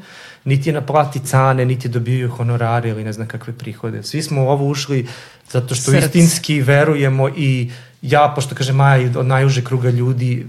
[0.45, 4.03] niti je na plati Cane, niti dobiju honorare ili ne znam kakve prihode.
[4.03, 5.07] Svi smo u ovo ušli
[5.51, 6.05] zato što Src.
[6.05, 10.45] istinski verujemo i ja, pošto kaže Maja, od najuže kruga ljudi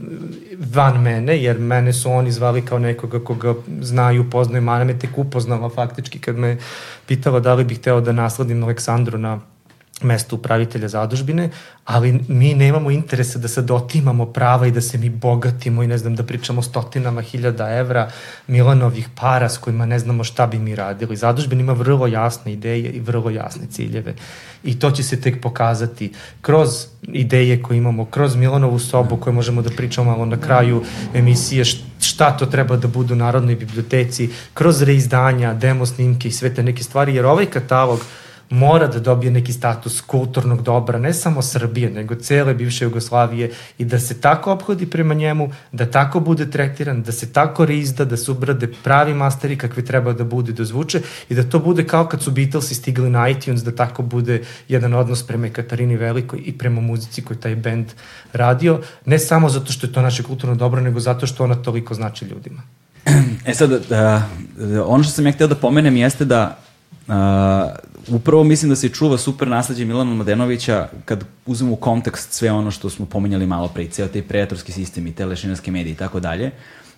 [0.74, 5.18] van mene, jer mene su oni zvali kao nekoga koga znaju, poznaju, Maja me tek
[5.18, 6.56] upoznala faktički kad me
[7.06, 9.40] pitala da li bih hteo da nasledim Aleksandru na
[10.02, 11.50] mesto upravitelja zadužbine,
[11.84, 15.98] ali mi nemamo interesa da sad otimamo prava i da se mi bogatimo i ne
[15.98, 18.10] znam da pričamo stotinama hiljada evra
[18.46, 21.16] Milanovih para s kojima ne znamo šta bi mi radili.
[21.16, 24.14] Zadužbina ima vrlo jasne ideje i vrlo jasne ciljeve
[24.64, 29.62] i to će se tek pokazati kroz ideje koje imamo, kroz Milanovu sobu koju možemo
[29.62, 30.82] da pričamo malo na kraju
[31.14, 31.64] emisije
[32.00, 36.62] šta to treba da budu u Narodnoj biblioteci, kroz reizdanja, demo snimke i sve te
[36.62, 38.00] neke stvari, jer ovaj katalog
[38.50, 43.84] mora da dobije neki status kulturnog dobra, ne samo Srbije, nego cele bivše Jugoslavije i
[43.84, 48.16] da se tako ophodi prema njemu, da tako bude tretiran, da se tako rizda, da
[48.16, 52.06] se ubrade pravi masteri kakvi treba da bude da zvuče i da to bude kao
[52.06, 56.58] kad su Beatlesi stigli na iTunes, da tako bude jedan odnos prema Katarini Velikoj i
[56.58, 57.86] prema muzici koju taj band
[58.32, 61.94] radio, ne samo zato što je to naše kulturno dobro, nego zato što ona toliko
[61.94, 62.62] znači ljudima.
[63.46, 63.78] E sad, uh,
[64.86, 66.58] ono što sam ja htio da pomenem jeste da
[67.06, 67.14] uh,
[68.08, 72.70] upravo mislim da se čuva super nasledđe Milana Mladenovića kad uzmemo u kontekst sve ono
[72.70, 76.50] što smo pomenjali malo pre, ceo taj predatorski sistem i telešinarske medije i tako dalje,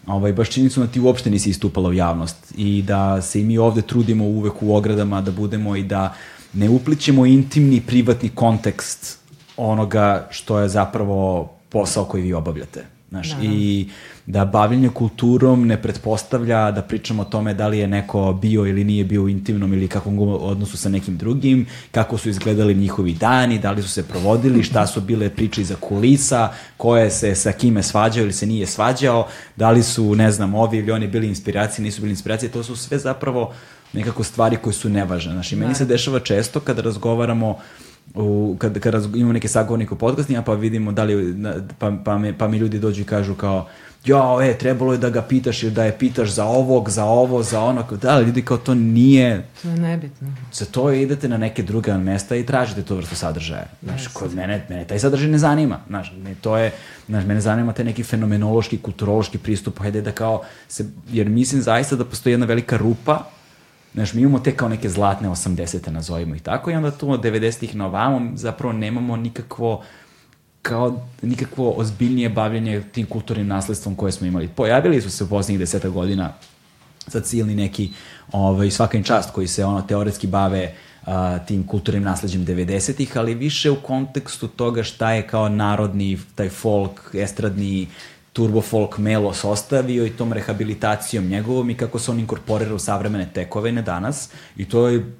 [0.06, 3.59] ovaj, baš činjenicu da ti uopšte nisi istupala u javnost i da se i mi
[3.59, 6.14] ovde trudimo uvek u ogradama da budemo i da
[6.52, 9.18] ne uplićemo intimni, privatni kontekst
[9.56, 12.85] onoga što je zapravo posao koji vi obavljate.
[13.09, 13.89] Znaš, da, I
[14.28, 18.84] da bavljenje kulturom ne pretpostavlja da pričamo o tome da li je neko bio ili
[18.84, 23.59] nije bio u intimnom ili kakvom odnosu sa nekim drugim, kako su izgledali njihovi dani,
[23.59, 27.52] da li su se provodili, šta su bile priče iza kulisa, ko je se sa
[27.52, 29.26] kime svađao ili se nije svađao,
[29.56, 32.76] da li su, ne znam, ovi ili oni bili inspiracije, nisu bili inspiracije, to su
[32.76, 33.52] sve zapravo
[33.92, 35.32] nekako stvari koje su nevažne.
[35.32, 37.59] Znači, meni se dešava često kada razgovaramo
[38.14, 41.36] u, kad, kad imamo neke sagovornike u podcastima, pa vidimo da li,
[41.78, 43.66] pa, pa, me, pa mi ljudi dođu i kažu kao,
[44.04, 47.42] jo, e, trebalo je da ga pitaš ili da je pitaš za ovog, za ovo,
[47.42, 49.46] za ono, da, ljudi kao to nije...
[49.62, 50.28] To je nebitno.
[50.52, 53.66] Za to idete na neke druge mesta i tražite to vrstu sadržaja.
[53.82, 54.12] Znaš, yes.
[54.12, 55.80] kod mene, mene taj sadržaj ne zanima.
[55.86, 56.72] Znaš, me, to je,
[57.06, 61.96] znaš, mene zanima taj neki fenomenološki, kulturološki pristup, hajde da kao se, jer mislim zaista
[61.96, 63.24] da postoji jedna velika rupa
[63.94, 65.90] Znaš, mi imamo te kao neke zlatne 80.
[65.90, 69.82] nazovimo i tako i onda tu od 90-ih na ovamo zapravo nemamo nikakvo
[70.68, 74.48] kao nikakvo ozbiljnije bavljanje tim kulturnim nasledstvom koje smo imali.
[74.48, 76.32] Pojavili su se u poslednjih deseta godina
[77.06, 77.90] sad silni neki
[78.32, 80.74] ovaj, svaka čast koji se ono teoretski bave
[81.06, 81.12] uh,
[81.46, 87.14] tim kulturnim nasledđem 90-ih, ali više u kontekstu toga šta je kao narodni, taj folk,
[87.14, 87.88] estradni,
[88.32, 93.28] turbo folk melos ostavio i tom rehabilitacijom njegovom i kako se on inkorporira u savremene
[93.34, 95.12] tekovene danas i to je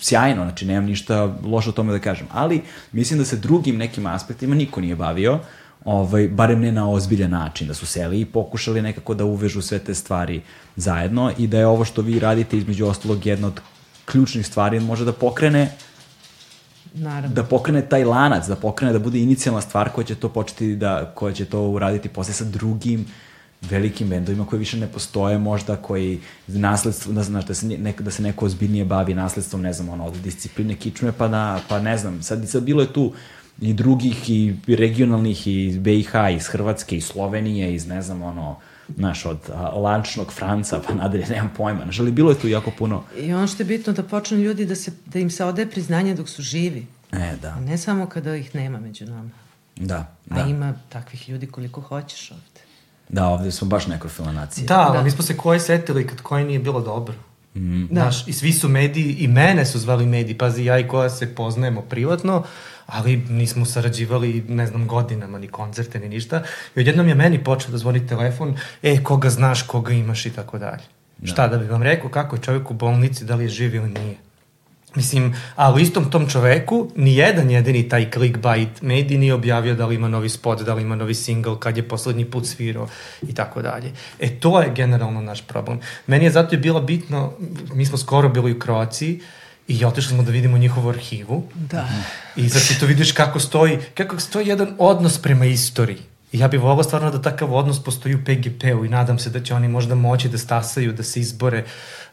[0.00, 4.06] sjajno, znači nemam ništa loše o tome da kažem, ali mislim da se drugim nekim
[4.06, 5.38] aspektima niko nije bavio,
[5.84, 9.78] ovaj, barem ne na ozbiljan način, da su seli i pokušali nekako da uvežu sve
[9.78, 10.42] te stvari
[10.76, 13.60] zajedno i da je ovo što vi radite između ostalog jedna od
[14.04, 15.70] ključnih stvari može da pokrene
[16.94, 17.34] Naravno.
[17.34, 21.12] da pokrene taj lanac, da pokrene da bude inicijalna stvar koja će to početi da,
[21.14, 23.06] koja će to uraditi posle sa drugim
[23.62, 28.10] velikim bendovima koji više ne postoje možda, koji nasledstvo, da, znaš, da, se, nek, da
[28.10, 31.98] se neko ozbiljnije bavi nasledstvom, ne znam, ono, od discipline kičme, pa na, pa ne
[31.98, 33.12] znam, sad, sad bilo je tu
[33.60, 38.56] i drugih i regionalnih i BiH, iz Hrvatske, iz Slovenije, iz ne znam, ono,
[38.96, 41.82] znaš, od a, lančnog Franca pa nadalje, nemam pojma.
[41.82, 43.04] Znaš, ali bilo je tu jako puno.
[43.16, 46.14] I ono što je bitno da počnu ljudi da, se, da im se ode priznanje
[46.14, 46.86] dok su živi.
[47.12, 47.48] E, da.
[47.48, 49.30] A ne samo kada ih nema među nama.
[49.76, 50.44] Da, da.
[50.44, 52.67] A ima takvih ljudi koliko hoćeš ovde.
[53.08, 54.66] Da, ovde smo baš nekrofilna nacija.
[54.66, 55.02] Da, da.
[55.02, 57.14] mi smo se koje setili kad koje nije bilo dobro.
[57.54, 57.86] Mm.
[57.86, 58.00] Da.
[58.00, 61.34] Znaš, i svi su mediji, i mene su zvali mediji, pazi, ja i koja se
[61.34, 62.44] poznajemo privatno,
[62.86, 66.42] ali nismo sarađivali, ne znam, godinama, ni koncerte, ni ništa.
[66.76, 70.58] I odjednom je meni počeo da zvoni telefon, e, koga znaš, koga imaš i tako
[70.58, 70.82] dalje.
[71.18, 71.26] Da.
[71.26, 73.88] Šta da bi vam rekao, kako je čovjek u bolnici, da li je živ ili
[73.88, 74.16] nije.
[74.98, 79.86] Mislim, a u istom tom čoveku ni jedan jedini taj clickbait medij nije objavio da
[79.86, 82.88] li ima novi spot, da li ima novi single, kad je poslednji put svirao
[83.22, 83.92] i tako dalje.
[84.18, 85.80] E, to je generalno naš problem.
[86.06, 87.32] Meni je zato je bilo bitno,
[87.74, 89.20] mi smo skoro bili u Kroaciji,
[89.68, 91.42] I otišli smo da vidimo njihovu arhivu.
[91.54, 91.88] Da.
[92.36, 95.98] I sad ti to vidiš kako stoji, kako stoji jedan odnos prema istoriji.
[96.32, 99.40] I ja bih volao stvarno da takav odnos postoji u PGP-u i nadam se da
[99.42, 101.64] će oni možda moći da stasaju, da se izbore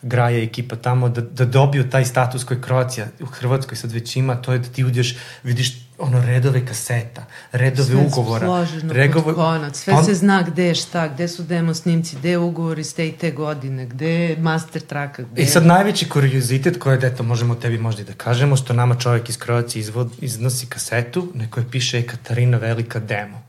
[0.01, 4.35] Graja ekipa tamo, da, da dobiju taj status koji Kroacija u Hrvatskoj sad već ima,
[4.35, 8.45] to je da ti uđeš, vidiš ono redove kaseta, redove sve ugovora.
[8.45, 9.33] Složeno regove...
[9.33, 10.05] konac, sve on...
[10.05, 13.11] se zna gde je šta, gde su demo snimci, gde je ugovor iz te i
[13.11, 15.23] te godine, gde je master traka.
[15.23, 18.73] Gde I sad najveći kuriozitet koji je, eto, možemo tebi možda i da kažemo, što
[18.73, 23.44] nama čovjek iz Kroacije izvod, iznosi kasetu, neko je piše Katarina Velika demo.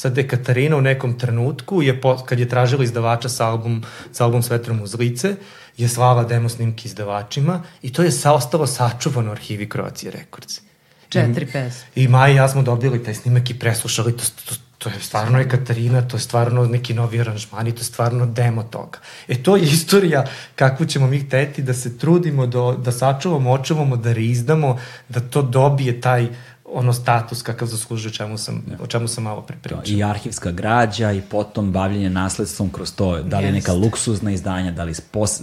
[0.00, 3.82] Sad je Katarina u nekom trenutku, je po, kad je tražila izdavača sa album,
[4.12, 5.34] sa album Svetrom uz lice,
[5.76, 10.60] je slava demo snimke izdavačima i to je sa, ostalo sačuvano u arhivi Croatia Records.
[11.08, 11.86] Četiri pesme.
[11.94, 15.38] I Maja i ja smo dobili taj snimak i preslušali, to, to, to je stvarno
[15.38, 18.98] je Katarina, to je stvarno neki novi aranžmani, to je stvarno demo toga.
[19.28, 20.24] E to je istorija
[20.54, 24.78] kakvu ćemo mi hteti da se trudimo, do, da sačuvamo, očuvamo, da rizdamo,
[25.08, 26.28] da to dobije taj
[26.72, 28.76] ono status kakav zaslužuje čemu sam, ja.
[28.82, 29.82] o čemu sam malo prepričao.
[29.86, 33.52] I arhivska građa i potom bavljenje nasledstvom kroz to, da li yes.
[33.52, 35.40] neka luksuzna izdanja, da li spos,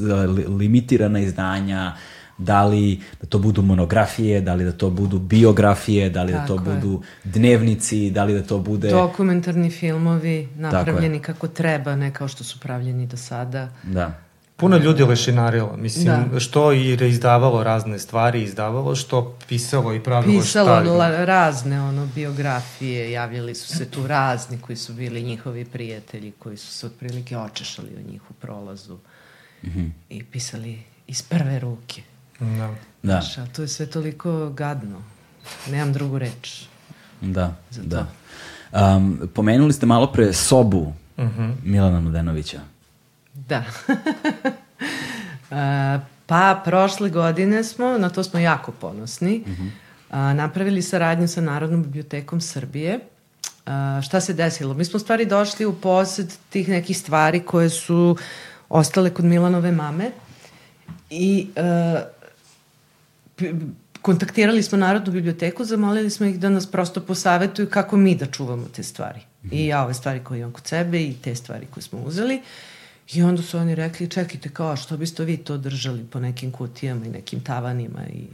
[0.59, 1.95] limitirana izdanja,
[2.37, 6.55] da li da to budu monografije, da li da to budu biografije, da li Tako
[6.57, 6.75] da to je.
[6.75, 8.91] budu dnevnici, da li da to bude...
[8.91, 13.69] Dokumentarni filmovi napravljeni kako treba, ne kao što su pravljeni do sada.
[13.83, 14.26] Da.
[14.57, 16.39] Puno ljudi lešinarilo, mislim, da.
[16.39, 20.81] što i reizdavalo razne stvari, izdavalo, što pisalo i pravilo pisalo šta...
[20.81, 26.57] Pisalo razne ono, biografije, javljali su se tu razni koji su bili njihovi prijatelji, koji
[26.57, 28.97] su se otprilike očešali o njih u prolazu
[29.63, 29.89] mm -hmm.
[30.09, 32.01] i pisali iz prve ruke.
[32.39, 32.47] Da.
[32.47, 32.75] da.
[33.03, 35.01] Znaš, a to je sve toliko gadno.
[35.69, 36.63] Nemam drugu reč.
[37.21, 38.07] Da, za da.
[38.95, 41.41] Um, pomenuli ste malo pre sobu uh mhm.
[41.41, 41.53] -huh.
[41.63, 42.76] Milana Nudenovića.
[43.47, 43.63] Da.
[46.27, 49.69] pa, prošle godine smo, na to smo jako ponosni, uh -huh.
[50.09, 52.99] a, napravili saradnju sa Narodnom bibliotekom Srbije.
[53.65, 54.73] A, šta se desilo?
[54.73, 58.17] Mi smo stvari došli u posed tih nekih stvari koje su
[58.69, 60.11] ostale kod Milanove mame
[61.09, 62.01] i a,
[64.01, 68.65] kontaktirali smo Narodnu biblioteku, zamolili smo ih da nas prosto posavetuju kako mi da čuvamo
[68.75, 69.19] te stvari.
[69.19, 69.53] Mm -hmm.
[69.53, 72.35] I ja ove stvari koje imam kod sebe i te stvari koje smo uzeli.
[72.35, 72.43] Uh,
[73.13, 77.05] I onda su oni rekli, čekajte, kao, što biste vi to držali po nekim kutijama
[77.05, 78.27] i nekim tavanima i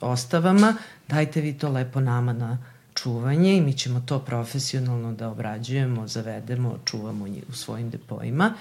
[0.00, 0.76] ostavama,
[1.08, 2.58] dajte vi to lepo nama na
[2.94, 8.54] čuvanje i mi ćemo to profesionalno da obrađujemo, zavedemo, čuvamo u svojim depojima.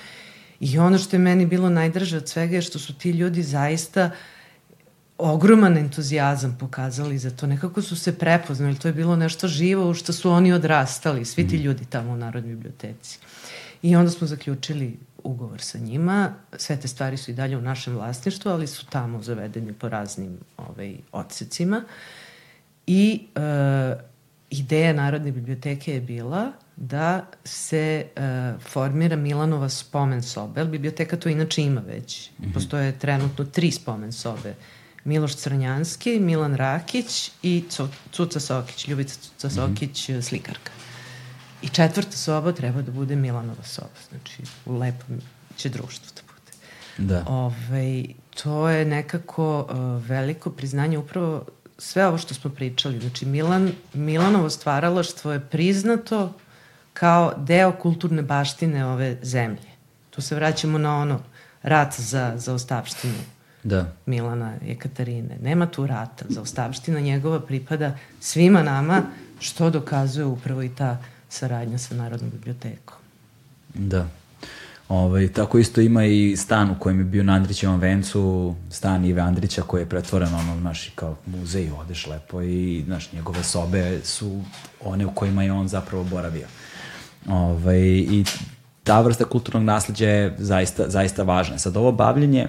[0.59, 4.09] I ono što je meni bilo najdraže od svega je što su ti ljudi zaista
[5.17, 7.47] ogroman entuzijazam pokazali za to.
[7.47, 11.47] Nekako su se prepoznali, to je bilo nešto živo u što su oni odrastali, svi
[11.47, 11.65] ti mhm.
[11.65, 13.19] ljudi tamo u Narodnoj biblioteci.
[13.83, 16.33] I onda smo zaključili ugovor sa njima.
[16.57, 20.37] Sve te stvari su i dalje u našem vlasništvu, ali su tamo zavedeni po raznim
[20.57, 21.83] ovaj, odsecima.
[22.87, 23.39] I e,
[24.49, 30.65] ideja Narodne biblioteke je bila da se e, formira Milanova spomen sobe.
[30.65, 32.29] Biblioteka to inače ima već.
[32.29, 32.53] Mm -hmm.
[32.53, 34.55] Postoje trenutno tri spomen sobe.
[35.03, 37.63] Miloš Crnjanski, Milan Rakić i
[38.11, 39.55] Cuca Sokić, Ljubica Cuca mhm.
[39.55, 40.21] Sokić, mm -hmm.
[40.21, 40.82] slikarka.
[41.63, 45.21] I četvrta soba treba da bude Milanova soba, znači u lepom
[45.57, 46.51] će društvu da bude.
[47.13, 47.23] Da.
[47.27, 48.05] Ove, ovaj,
[48.43, 51.45] to je nekako uh, veliko priznanje upravo
[51.77, 52.99] sve ovo što smo pričali.
[52.99, 56.33] Znači Milan, Milanovo stvaralaštvo je priznato
[56.93, 59.73] kao deo kulturne baštine ove zemlje.
[60.09, 61.19] Tu se vraćamo na ono
[61.63, 63.13] rat za, za ostavštinu
[63.63, 63.85] da.
[64.05, 65.37] Milana Katarine.
[65.41, 66.25] Nema tu rata.
[66.29, 69.01] Za ostavština njegova pripada svima nama,
[69.39, 70.97] što dokazuje upravo i ta
[71.33, 72.97] saradnja sa Narodnom bibliotekom.
[73.73, 74.07] Da.
[74.89, 79.21] Ovaj, tako isto ima i stan u kojem je bio na Andrićevom vencu, stan Ive
[79.21, 84.41] Andrića koji je pretvoren ono, naši kao muzej, odeš lepo i znaš, njegove sobe su
[84.81, 86.47] one u kojima je on zapravo boravio.
[87.29, 88.25] Ovaj, I
[88.83, 91.57] ta vrsta kulturnog nasledđa je zaista, zaista važna.
[91.57, 92.47] Sad ovo bavljenje,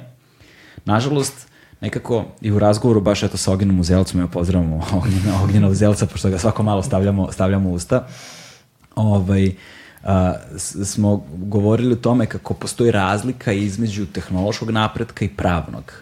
[0.84, 1.46] nažalost,
[1.80, 6.30] nekako i u razgovoru baš eto sa Ognjenom Uzelcom, evo pozdravamo Ognjena, Ognjena Uzelca, pošto
[6.30, 8.06] ga svako malo stavljamo, stavljamo usta,
[8.94, 9.52] ovaj,
[10.02, 10.34] a,
[10.84, 15.92] smo govorili o tome kako postoji razlika između tehnološkog napretka i pravnog.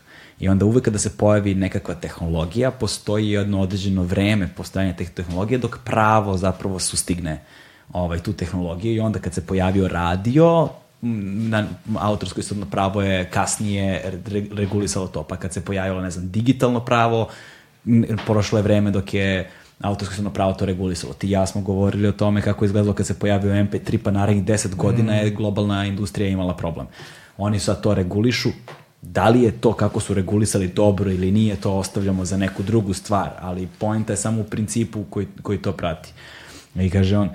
[0.40, 5.59] I onda uvek kada se pojavi nekakva tehnologija, postoji jedno određeno vreme postojanja teh tehnologije
[5.59, 7.44] dok pravo zapravo sustigne
[7.93, 10.69] ovaj, tu tehnologiju i onda kad se pojavio radio,
[11.02, 11.66] na
[11.98, 14.20] autorsko istotno pravo je kasnije
[14.52, 17.28] regulisalo to, pa kad se pojavilo, ne znam, digitalno pravo,
[18.27, 19.51] prošlo je vreme dok je
[19.82, 21.12] autorsko istotno pravo to regulisalo.
[21.12, 24.74] Ti ja smo govorili o tome kako izgledalo kad se pojavio MP3, pa narednih 10
[24.74, 26.86] godina je globalna industrija imala problem.
[27.38, 28.48] Oni sad to regulišu,
[29.02, 32.94] da li je to kako su regulisali dobro ili nije, to ostavljamo za neku drugu
[32.94, 36.12] stvar, ali pojenta je samo u principu koji, koji to prati.
[36.74, 37.30] I kaže on,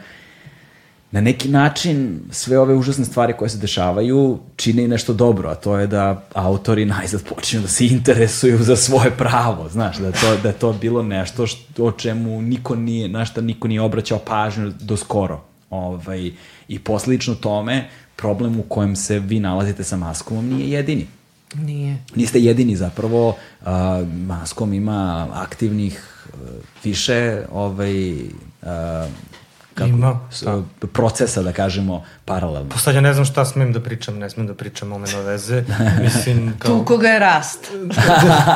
[1.12, 5.56] na neki način sve ove užasne stvari koje se dešavaju čine i nešto dobro, a
[5.56, 10.14] to je da autori najzad počinju da se interesuju za svoje pravo, znaš, da je
[10.14, 13.82] to, da je to bilo nešto što, o čemu niko nije, na šta niko nije
[13.82, 15.42] obraćao pažnju do skoro.
[15.70, 16.32] Ovaj,
[16.68, 21.08] I posljedično tome, problem u kojem se vi nalazite sa maskom nije jedini.
[21.56, 21.98] Nije.
[22.16, 23.68] Niste jedini zapravo, uh,
[24.28, 26.40] maskom ima aktivnih uh,
[26.84, 28.20] više ovaj, uh,
[29.78, 30.62] kako, Ima, da.
[30.94, 32.70] procesa, da kažemo, paralelno.
[32.70, 35.22] Pa sad ja ne znam šta smem da pričam, ne smem da pričam o meno
[35.22, 35.64] veze.
[36.04, 36.78] Mislim, kao...
[36.78, 37.72] Tu koga je rast.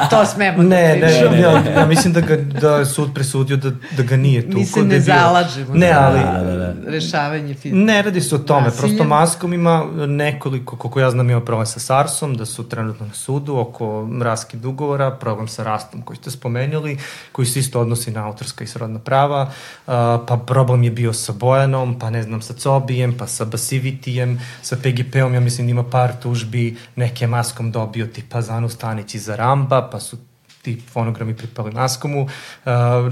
[0.10, 1.34] to smemo ne, da pričam.
[1.34, 4.52] Ne, ne, ne, ja mislim da, ga, da je sud presudio da, da ga nije
[4.52, 4.58] tu.
[4.58, 6.92] Mi se ne zalažemo ne, ali, da, da, da.
[6.92, 7.76] rešavanje fizičke.
[7.76, 8.80] Ne radi se o tome, Nasilje.
[8.80, 13.14] prosto maskom ima nekoliko, koliko ja znam ima problem sa SARS-om, da su trenutno na
[13.14, 16.98] sudu oko raski dugovora, problem sa rastom koji ste spomenuli,
[17.32, 19.94] koji se isto odnosi na autorska i srodna prava, uh,
[20.28, 24.76] pa problem je bio sa Bojanom, pa ne znam, sa Cobijem, pa sa Basivitijem, sa
[24.76, 29.90] PGP-om, ja mislim da ima par tužbi, neke maskom dobio tipa Zanu Stanić iza Ramba,
[29.92, 30.18] pa su
[30.62, 32.32] ti fonogrami pripali Maskomu, uh,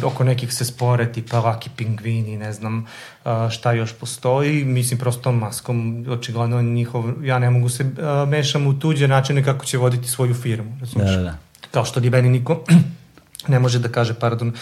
[0.04, 2.86] oko nekih se spore, tipa Laki Pingvini, ne znam
[3.26, 8.68] uh, šta još postoji, mislim prosto Maskom, očigledno njihov, ja ne mogu se uh, mešam
[8.68, 11.12] u tuđe načine kako će voditi svoju firmu, razumiješ?
[11.12, 11.38] Da, da, da.
[11.72, 12.64] Kao što li meni niko
[13.48, 14.54] ne može da kaže, pardon,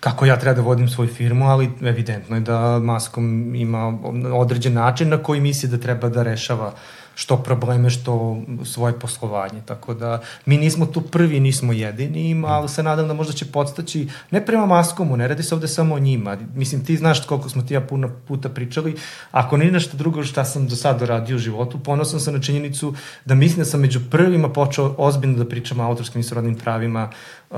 [0.00, 3.98] kako ja treba da vodim svoju firmu, ali evidentno je da Maskom ima
[4.34, 6.72] određen način na koji misli da treba da rešava
[7.16, 9.60] što probleme, što svoje poslovanje.
[9.66, 14.08] Tako da mi nismo tu prvi, nismo jedini, ali se nadam da možda će podstaći,
[14.30, 16.36] ne prema Maskomu, ne radi se ovde samo o njima.
[16.54, 18.96] Mislim, ti znaš koliko smo ti ja puno puta pričali,
[19.30, 22.94] ako ni nešto drugo šta sam do sada radio u životu, ponosan sam na činjenicu
[23.24, 27.10] da mislim da sam među prvima počeo ozbiljno da pričam o autorskim i srodnim pravima
[27.50, 27.56] uh,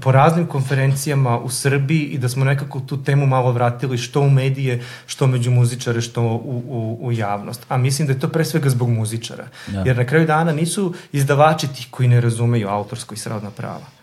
[0.00, 4.30] po raznim konferencijama u Srbiji i da smo nekako tu temu malo vratili što u
[4.30, 7.66] medije, što među muzičare, što u, u, u javnost.
[7.68, 9.48] A mislim da je to pre svega zbog muzičara.
[9.72, 9.82] Ja.
[9.86, 13.95] Jer na kraju dana nisu izdavači tih koji ne razumeju autorsko i srodna prava.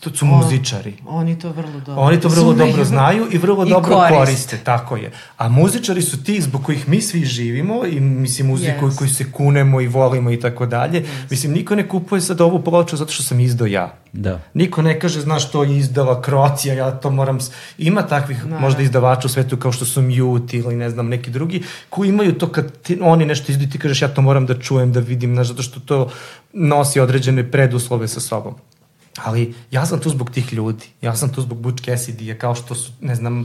[0.00, 0.94] To su muzičari.
[1.06, 4.18] Oni to vrlo dobro Oni to vrlo dobro znaju i vrlo I dobro koriste.
[4.18, 5.12] koriste, tako je.
[5.36, 8.98] A muzičari su ti zbog kojih mi svi živimo i mislim muziku yes.
[8.98, 11.04] koji se kunemo i volimo i tako dalje.
[11.30, 13.94] Mislim, niko ne kupuje sad ovu ploču zato što sam izdao ja.
[14.12, 14.40] Da.
[14.54, 17.38] Niko ne kaže, znaš, to je izdala Kroacija, ja to moram...
[17.78, 21.30] Ima takvih da, možda izdavača u svetu kao što su Mute ili ne znam, neki
[21.30, 24.58] drugi, koji imaju to kad ti, oni nešto izdaju ti kažeš ja to moram da
[24.58, 26.10] čujem, da vidim, znaš, zato što to
[26.52, 28.54] nosi određene preduslove sa sobom.
[29.24, 30.86] Ali ja sam tu zbog tih ljudi.
[31.02, 33.44] Ja sam tu zbog Butch Cassidy, kao što su, ne znam,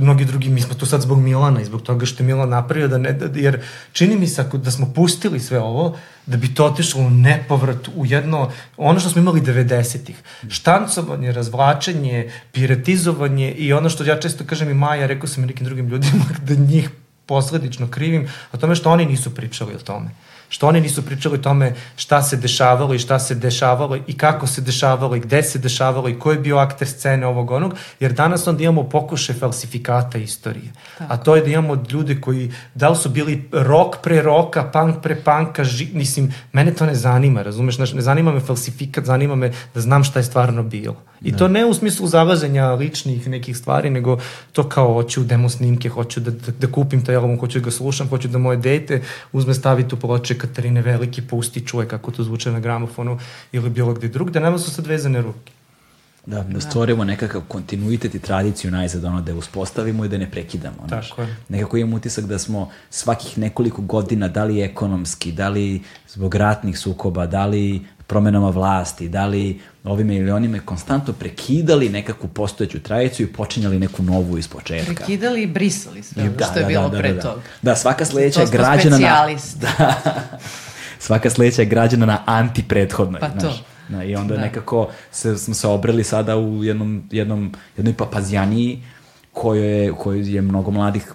[0.00, 2.88] mnogi drugi, mi smo tu sad zbog Milana i zbog toga što je Milan napravio,
[2.88, 3.60] da ne, da, jer
[3.92, 5.96] čini mi se da smo pustili sve ovo,
[6.26, 10.16] da bi to otišlo u nepovrat, u jedno, ono što smo imali 90-ih.
[10.48, 15.64] Štancovanje, razvlačenje, piratizovanje i ono što ja često kažem i Maja, rekao sam i nekim
[15.64, 16.90] drugim ljudima da njih
[17.26, 20.10] posledično krivim, o tome što oni nisu pričali o tome
[20.50, 24.46] što oni nisu pričali o tome šta se dešavalo i šta se dešavalo i kako
[24.46, 28.12] se dešavalo i gde se dešavalo i ko je bio akter scene ovog onog, jer
[28.12, 30.72] danas onda imamo pokuše falsifikata istorije.
[30.98, 31.12] Tako.
[31.12, 35.02] A to je da imamo ljude koji, da li su bili rok pre roka, punk
[35.02, 39.34] pre punka, ži, mislim, mene to ne zanima, razumeš, znači, ne zanima me falsifikat, zanima
[39.34, 40.96] me da znam šta je stvarno bilo.
[41.22, 41.38] I da.
[41.38, 44.18] to ne u smislu zalaženja ličnih nekih stvari, nego
[44.52, 47.70] to kao hoću demo snimke, hoću da, da, da kupim taj album, hoću da ga
[47.70, 49.02] slušam, hoću da moje dete
[49.32, 53.18] uzme staviti u ploče Katarine Veliki, pusti, čuje kako to zvuče na gramofonu
[53.52, 55.59] ili bilo gde drug, da nema su sad vezane ruke.
[56.30, 60.30] Da, da stvorimo nekakav kontinuitet i tradiciju najzad, ono, da je uspostavimo i da ne
[60.30, 60.76] prekidamo.
[60.88, 61.08] Znaš.
[61.08, 61.36] Tako je.
[61.48, 66.78] Nekako imam utisak da smo svakih nekoliko godina, da li ekonomski, da li zbog ratnih
[66.78, 73.26] sukoba, da li promenama vlasti, da li ovime ili onime, konstantno prekidali nekakvu postojeću tradiciju
[73.26, 74.94] i počinjali neku novu iz početka.
[74.94, 77.42] Prekidali i brisali sve da, što je da, bilo da, da, pre da, toga.
[77.62, 79.26] Da, svaka sledeća je građana na...
[79.60, 79.94] Da,
[80.98, 83.20] svaka sledeća je građana na anti-prethodnoj.
[83.20, 83.40] Pa to.
[83.40, 83.62] Znaš.
[83.90, 84.40] Da, I onda da.
[84.40, 88.82] nekako se, smo se obreli sada u jednom, jednom, jednoj papazjaniji
[89.32, 91.12] kojoj je, kojoj je mnogo mladih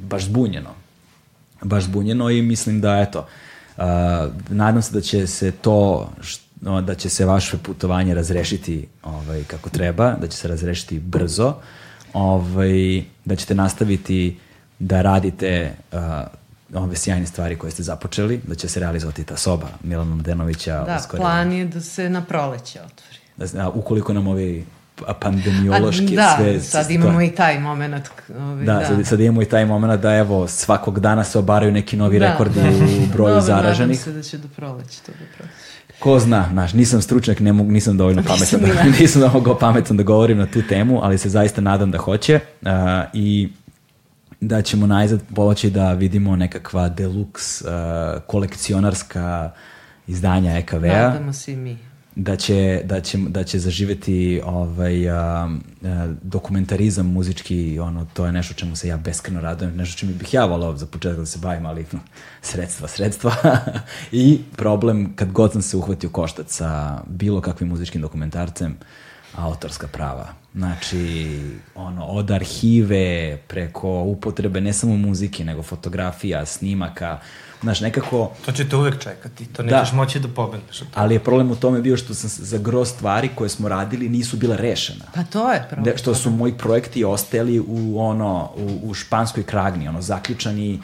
[0.00, 0.70] baš zbunjeno.
[1.62, 3.26] Baš zbunjeno i mislim da, eto,
[3.76, 3.84] uh,
[4.48, 6.10] nadam se da će se to,
[6.60, 11.54] no, da će se vaše putovanje razrešiti ovaj, kako treba, da će se razrešiti brzo,
[12.12, 14.38] ovaj, da ćete nastaviti
[14.78, 15.98] da radite uh,
[16.74, 20.84] ove sjajne stvari koje ste započeli, da će se realizovati ta soba Milana Mladenovića.
[20.84, 21.22] Da, uskoro.
[21.22, 23.18] plan je da se na proleće otvori.
[23.36, 24.64] Da, da, ukoliko nam ovi
[25.20, 26.60] pandemiološki A, da, sve...
[26.60, 28.08] sad imamo i taj moment.
[28.38, 28.86] Ovi, da, da.
[28.86, 32.30] Sad, sad imamo i taj moment da evo svakog dana se obaraju neki novi da,
[32.30, 32.68] rekordi da.
[32.68, 33.98] u broju Dobre, zaraženih.
[33.98, 35.52] Nadam se da će do proleća to da proći.
[35.98, 40.02] Ko zna, znaš, nisam stručnjak, ne mogu, nisam dovoljno pametan, da, nisam dovoljno pametan da
[40.02, 42.68] govorim na tu temu, ali se zaista nadam da hoće uh,
[43.12, 43.48] i
[44.40, 49.50] da ćemo najzad poći da vidimo nekakva deluxe uh, kolekcionarska
[50.06, 51.08] izdanja EKV-a.
[51.08, 51.78] Nadamo se i mi.
[52.16, 55.50] Da će, da će, da će zaživeti ovaj, uh,
[55.80, 55.88] uh,
[56.22, 60.44] dokumentarizam muzički, ono, to je nešto čemu se ja beskreno radujem, nešto čemu bih ja
[60.44, 61.86] volao za početak da se bavim, ali
[62.42, 63.32] sredstva, sredstva.
[64.12, 68.76] I problem, kad god sam se uhvatio koštac sa bilo kakvim muzičkim dokumentarcem,
[69.36, 71.40] autorska prava Znači,
[71.74, 77.18] ono, od arhive, preko upotrebe ne samo muzike, nego fotografija, snimaka,
[77.62, 78.30] Znaš, nekako...
[78.44, 79.76] To ćete uvek čekati, to da.
[79.76, 79.96] nećeš da.
[79.96, 80.82] moći da pobegneš.
[80.94, 84.36] Ali je problem u tome bio što sam za gro stvari koje smo radili nisu
[84.36, 85.04] bila rešena.
[85.14, 85.84] Pa to je problem.
[85.84, 90.80] De, što su moji projekti ostali u, ono, u, u španskoj kragni, ono, zaključani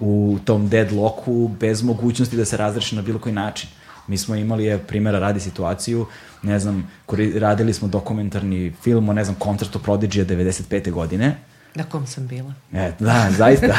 [0.00, 3.68] u tom deadlocku bez mogućnosti da se razreši na bilo koji način.
[4.10, 6.06] Mi smo imali, je, primjera radi situaciju,
[6.42, 6.90] ne znam,
[7.34, 10.90] radili smo dokumentarni film o, ne znam, koncertu Prodigy 95.
[10.90, 11.36] godine.
[11.74, 12.54] Na kom sam bila.
[12.72, 13.74] E, da, zaista.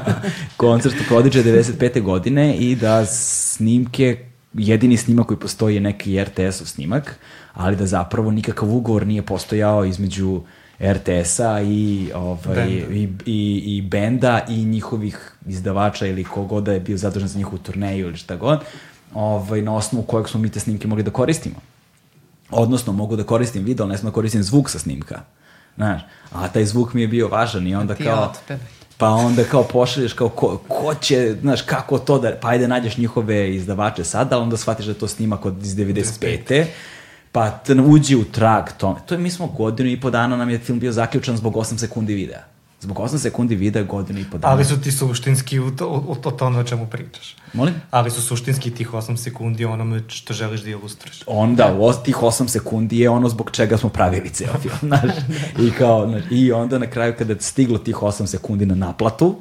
[0.56, 2.02] koncert u Prodigy 95.
[2.02, 7.18] godine i da snimke jedini snimak koji postoji je neki RTS-ov snimak,
[7.54, 10.42] ali da zapravo nikakav ugovor nije postojao između
[10.80, 12.94] RTS-a i, ovaj, Benda.
[12.94, 17.58] i, i, i benda i njihovih izdavača ili kogoda da je bio zadužen za njihovu
[17.58, 18.60] turneju ili šta god,
[19.14, 21.56] ovaj, na osnovu kojeg smo mi te snimke mogli da koristimo.
[22.50, 25.20] Odnosno, mogu da koristim video, ali ne smem da koristim zvuk sa snimka.
[25.76, 26.02] Znaš,
[26.32, 28.32] a taj zvuk mi je bio važan i onda kao...
[28.98, 32.96] Pa onda kao pošalješ kao ko, ko će, znaš, kako to da, pa ajde nađeš
[32.96, 36.66] njihove izdavače sad, ali onda shvatiš da to snimak od iz 95.
[37.32, 39.00] Pa uđi u trag tome.
[39.06, 41.78] To je, mi smo godinu i po dana nam je film bio zaključan zbog 8
[41.78, 42.51] sekundi videa.
[42.82, 44.54] Zbog 8 sekundi videa godinu i po dana.
[44.54, 47.36] Ali su ti suštinski u to, u to, to o čemu pričaš.
[47.52, 47.74] Molim?
[47.90, 51.22] Ali su suštinski tih 8 sekundi onome što želiš da ilustruješ.
[51.26, 55.16] onda u tih 8 sekundi je ono zbog čega smo pravili ceo film, znaš.
[55.58, 59.36] I, kao, znaš, I onda na kraju kada je stiglo tih 8 sekundi na naplatu,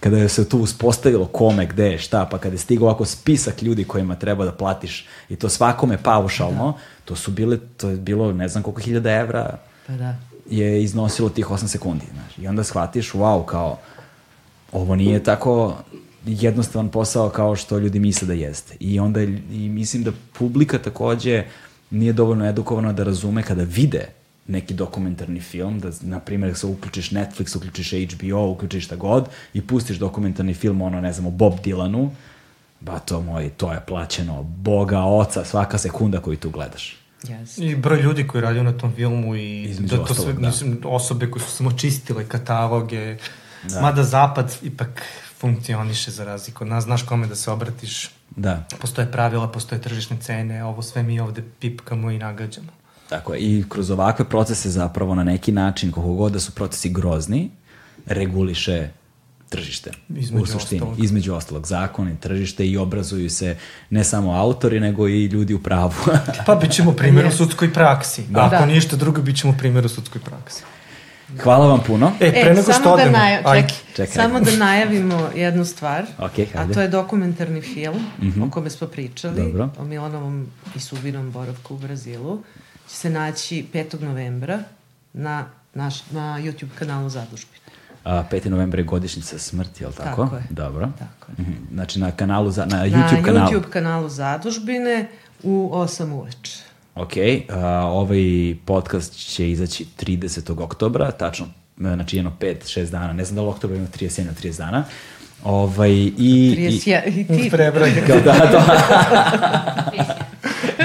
[0.00, 3.62] kada je se tu uspostavilo kome, gde je, šta, pa kada je stigao ovako spisak
[3.62, 8.32] ljudi kojima treba da platiš i to svakome paušalno, to su bile, to je bilo
[8.32, 10.14] ne znam koliko hiljada evra Pa da.
[10.50, 12.38] Je iznosilo tih 8 sekundi, znaš.
[12.38, 13.78] I onda shvatiš, wow, kao,
[14.72, 15.76] ovo nije tako
[16.26, 18.76] jednostavan posao kao što ljudi misle da jeste.
[18.80, 21.44] I onda, i mislim da publika takođe
[21.90, 24.08] nije dovoljno edukovana da razume kada vide
[24.46, 29.62] neki dokumentarni film, da, na primjer, se uključiš Netflix, uključiš HBO, uključiš šta god i
[29.62, 32.08] pustiš dokumentarni film, ono, ne znam, o Bob Dylanu,
[32.80, 37.05] ba to moj, to je plaćeno Boga, oca, svaka sekunda koju tu gledaš.
[37.22, 37.62] Yes.
[37.62, 40.40] I broj ljudi koji radio na tom filmu i Između da to sve, da.
[40.40, 43.16] mislim, osobe koje su samo čistile kataloge,
[43.62, 43.80] da.
[43.80, 45.02] mada zapad ipak
[45.38, 48.64] funkcioniše za razliku od nas, znaš kome da se obratiš, Da.
[48.80, 52.68] postoje pravila, postoje tržišne cene, ovo sve mi ovde pipkamo i nagađamo.
[53.08, 56.88] Tako je, i kroz ovakve procese zapravo na neki način, koliko god da su procesi
[56.90, 57.50] grozni,
[58.06, 58.88] reguliše
[59.48, 59.90] tržište.
[60.08, 60.80] Između u suštini.
[60.80, 61.04] ostalog.
[61.04, 61.66] Između ostalog.
[61.66, 63.56] Zakon i tržište i obrazuju se
[63.90, 65.92] ne samo autori, nego i ljudi u pravu.
[66.46, 68.22] Pa bit ćemo primjer u sudskoj praksi.
[68.28, 68.44] Da.
[68.44, 68.66] Ako Da.
[68.66, 70.62] ništa drugo, bit ćemo primjer u sudskoj praksi.
[71.42, 72.12] Hvala vam puno.
[72.20, 73.12] E, pre nego što samo odemo...
[73.12, 73.42] Da najav...
[73.44, 73.68] ajde.
[73.96, 76.02] Čekaj, samo da najavimo jednu stvar.
[76.18, 76.74] Ok, A hajde.
[76.74, 78.46] to je dokumentarni film mm -hmm.
[78.46, 79.42] o kome smo pričali.
[79.42, 79.68] Dobro.
[79.78, 80.46] O Milanovom
[80.76, 82.42] i Subinom boravku u Brazilu.
[82.88, 84.00] Će se naći 5.
[84.02, 84.58] novembra
[85.12, 85.44] na,
[85.74, 87.65] naš, na YouTube kanalu Zadužbine.
[88.06, 88.48] A, 5.
[88.48, 90.22] novembra je godišnjica smrti, je li tako?
[90.24, 90.42] Tako je.
[90.50, 90.88] Dobro.
[90.98, 91.42] Tako je.
[91.42, 91.52] Mhm.
[91.72, 93.50] Znači na kanalu, za, na Na YouTube kanalu.
[93.50, 95.08] YouTube kanalu Zadužbine
[95.42, 96.58] u 8 uveče.
[96.94, 97.12] Ok,
[97.50, 100.62] a, ovaj podcast će izaći 30.
[100.62, 101.50] oktobra, tačno, e,
[101.94, 104.84] znači jedno 5-6 dana, ne znam da li oktober ima 31 ili 30 dana.
[105.44, 106.56] Ovaj, i, i,
[106.86, 107.90] 31, i ti, Prebroj.
[108.08, 108.20] da,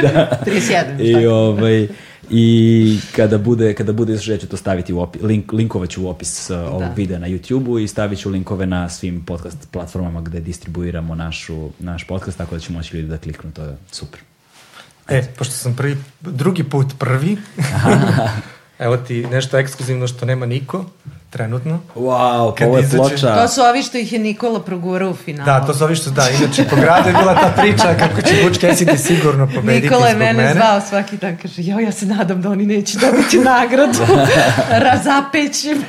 [0.02, 1.22] da, 31.
[1.22, 1.88] I, ovaj,
[2.34, 6.04] I kada bude, kada bude izašao, ja ću to staviti u opis, link, linkovat ću
[6.04, 6.94] u opis uh, ovog Da.
[6.96, 12.08] videa na YouTube-u i stavit ću linkove na svim podcast platformama gde distribuiramo našu, naš
[12.08, 14.20] podcast, tako da će moći ljudi da kliknu, to je super.
[15.08, 17.38] E, pošto sam prvi, drugi put prvi,
[18.86, 20.86] evo ti nešto ekskluzivno što nema niko,
[21.32, 21.80] trenutno.
[21.96, 23.36] Wow, Kad ovo je ploča.
[23.36, 25.46] To su ovi što ih je Nikola progurao u finalu.
[25.46, 28.44] Da, to su ovi što da, inače po gradu je bila ta priča kako će
[28.44, 30.54] Butch Cassidy sigurno pobediti Nikola je mene, mene.
[30.54, 34.00] zvao svaki dan, kaže, jo, ja se nadam da oni neće dobiti nagradu.
[34.90, 35.86] Razapećim.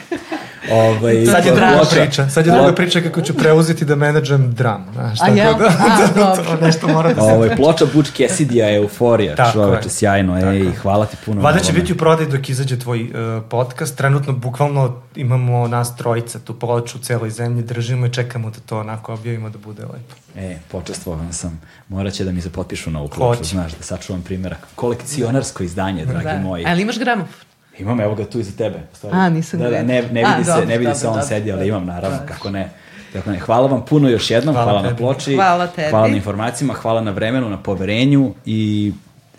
[0.70, 4.54] Ovaj, Sad je to druga priča, sad je druga priča kako ću preuzeti da menadžem
[4.54, 5.54] dram, znaš, A tako jel?
[5.54, 6.44] da, A, da, dobro.
[6.44, 7.20] to nešto mora da se...
[7.26, 9.90] Ovaj, ploča Butch Cassidy-a je euforija, Tako čoveče, je.
[9.90, 11.42] sjajno, Tako ej, hvala ti puno.
[11.42, 11.80] Vada će ovome.
[11.80, 13.08] biti u prodaju dok izađe tvoj uh,
[13.44, 13.96] podcast.
[13.96, 18.80] Trenutno, bukvalno, imamo nas trojica tu ploču u celoj zemlji, držimo i čekamo da to
[18.80, 20.14] onako objavimo da bude lepo.
[20.36, 21.60] E, počestvovan sam.
[21.88, 24.58] Morat će da mi se potpišu na ovu ploču, znaš, da sačuvam primjerak.
[24.74, 26.38] Kolekcionarsko izdanje, dragi Da.
[26.38, 26.64] moji.
[26.66, 27.34] Ali imaš gramofon?
[27.78, 28.80] Imam, evo ga tu iza tebe.
[28.92, 29.16] Stvari.
[29.16, 31.12] A, nisam da, da, ne, ne vidi A, se, dobro, ne vidi dobro, se on
[31.12, 32.34] dobro, sedi, ali imam, naravno, dobro.
[32.34, 32.70] kako ne.
[33.12, 35.90] Tako ne, hvala vam puno još jednom, hvala, hvala na ploči, hvala, tebi.
[35.90, 38.92] hvala na informacijama, hvala na vremenu, na poverenju i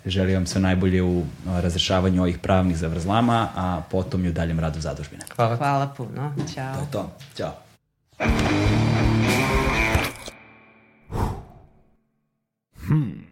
[0.06, 4.80] želim vam sve najbolje u razrešavanju ovih pravnih zavrzlama, a potom i u daljem radu
[4.80, 5.24] zadužbine.
[5.36, 5.56] Hvala.
[5.56, 6.34] Hvala puno.
[6.54, 6.74] Ćao.
[6.74, 7.10] To je to.
[7.36, 7.52] Ćao.
[12.86, 13.24] Hmm.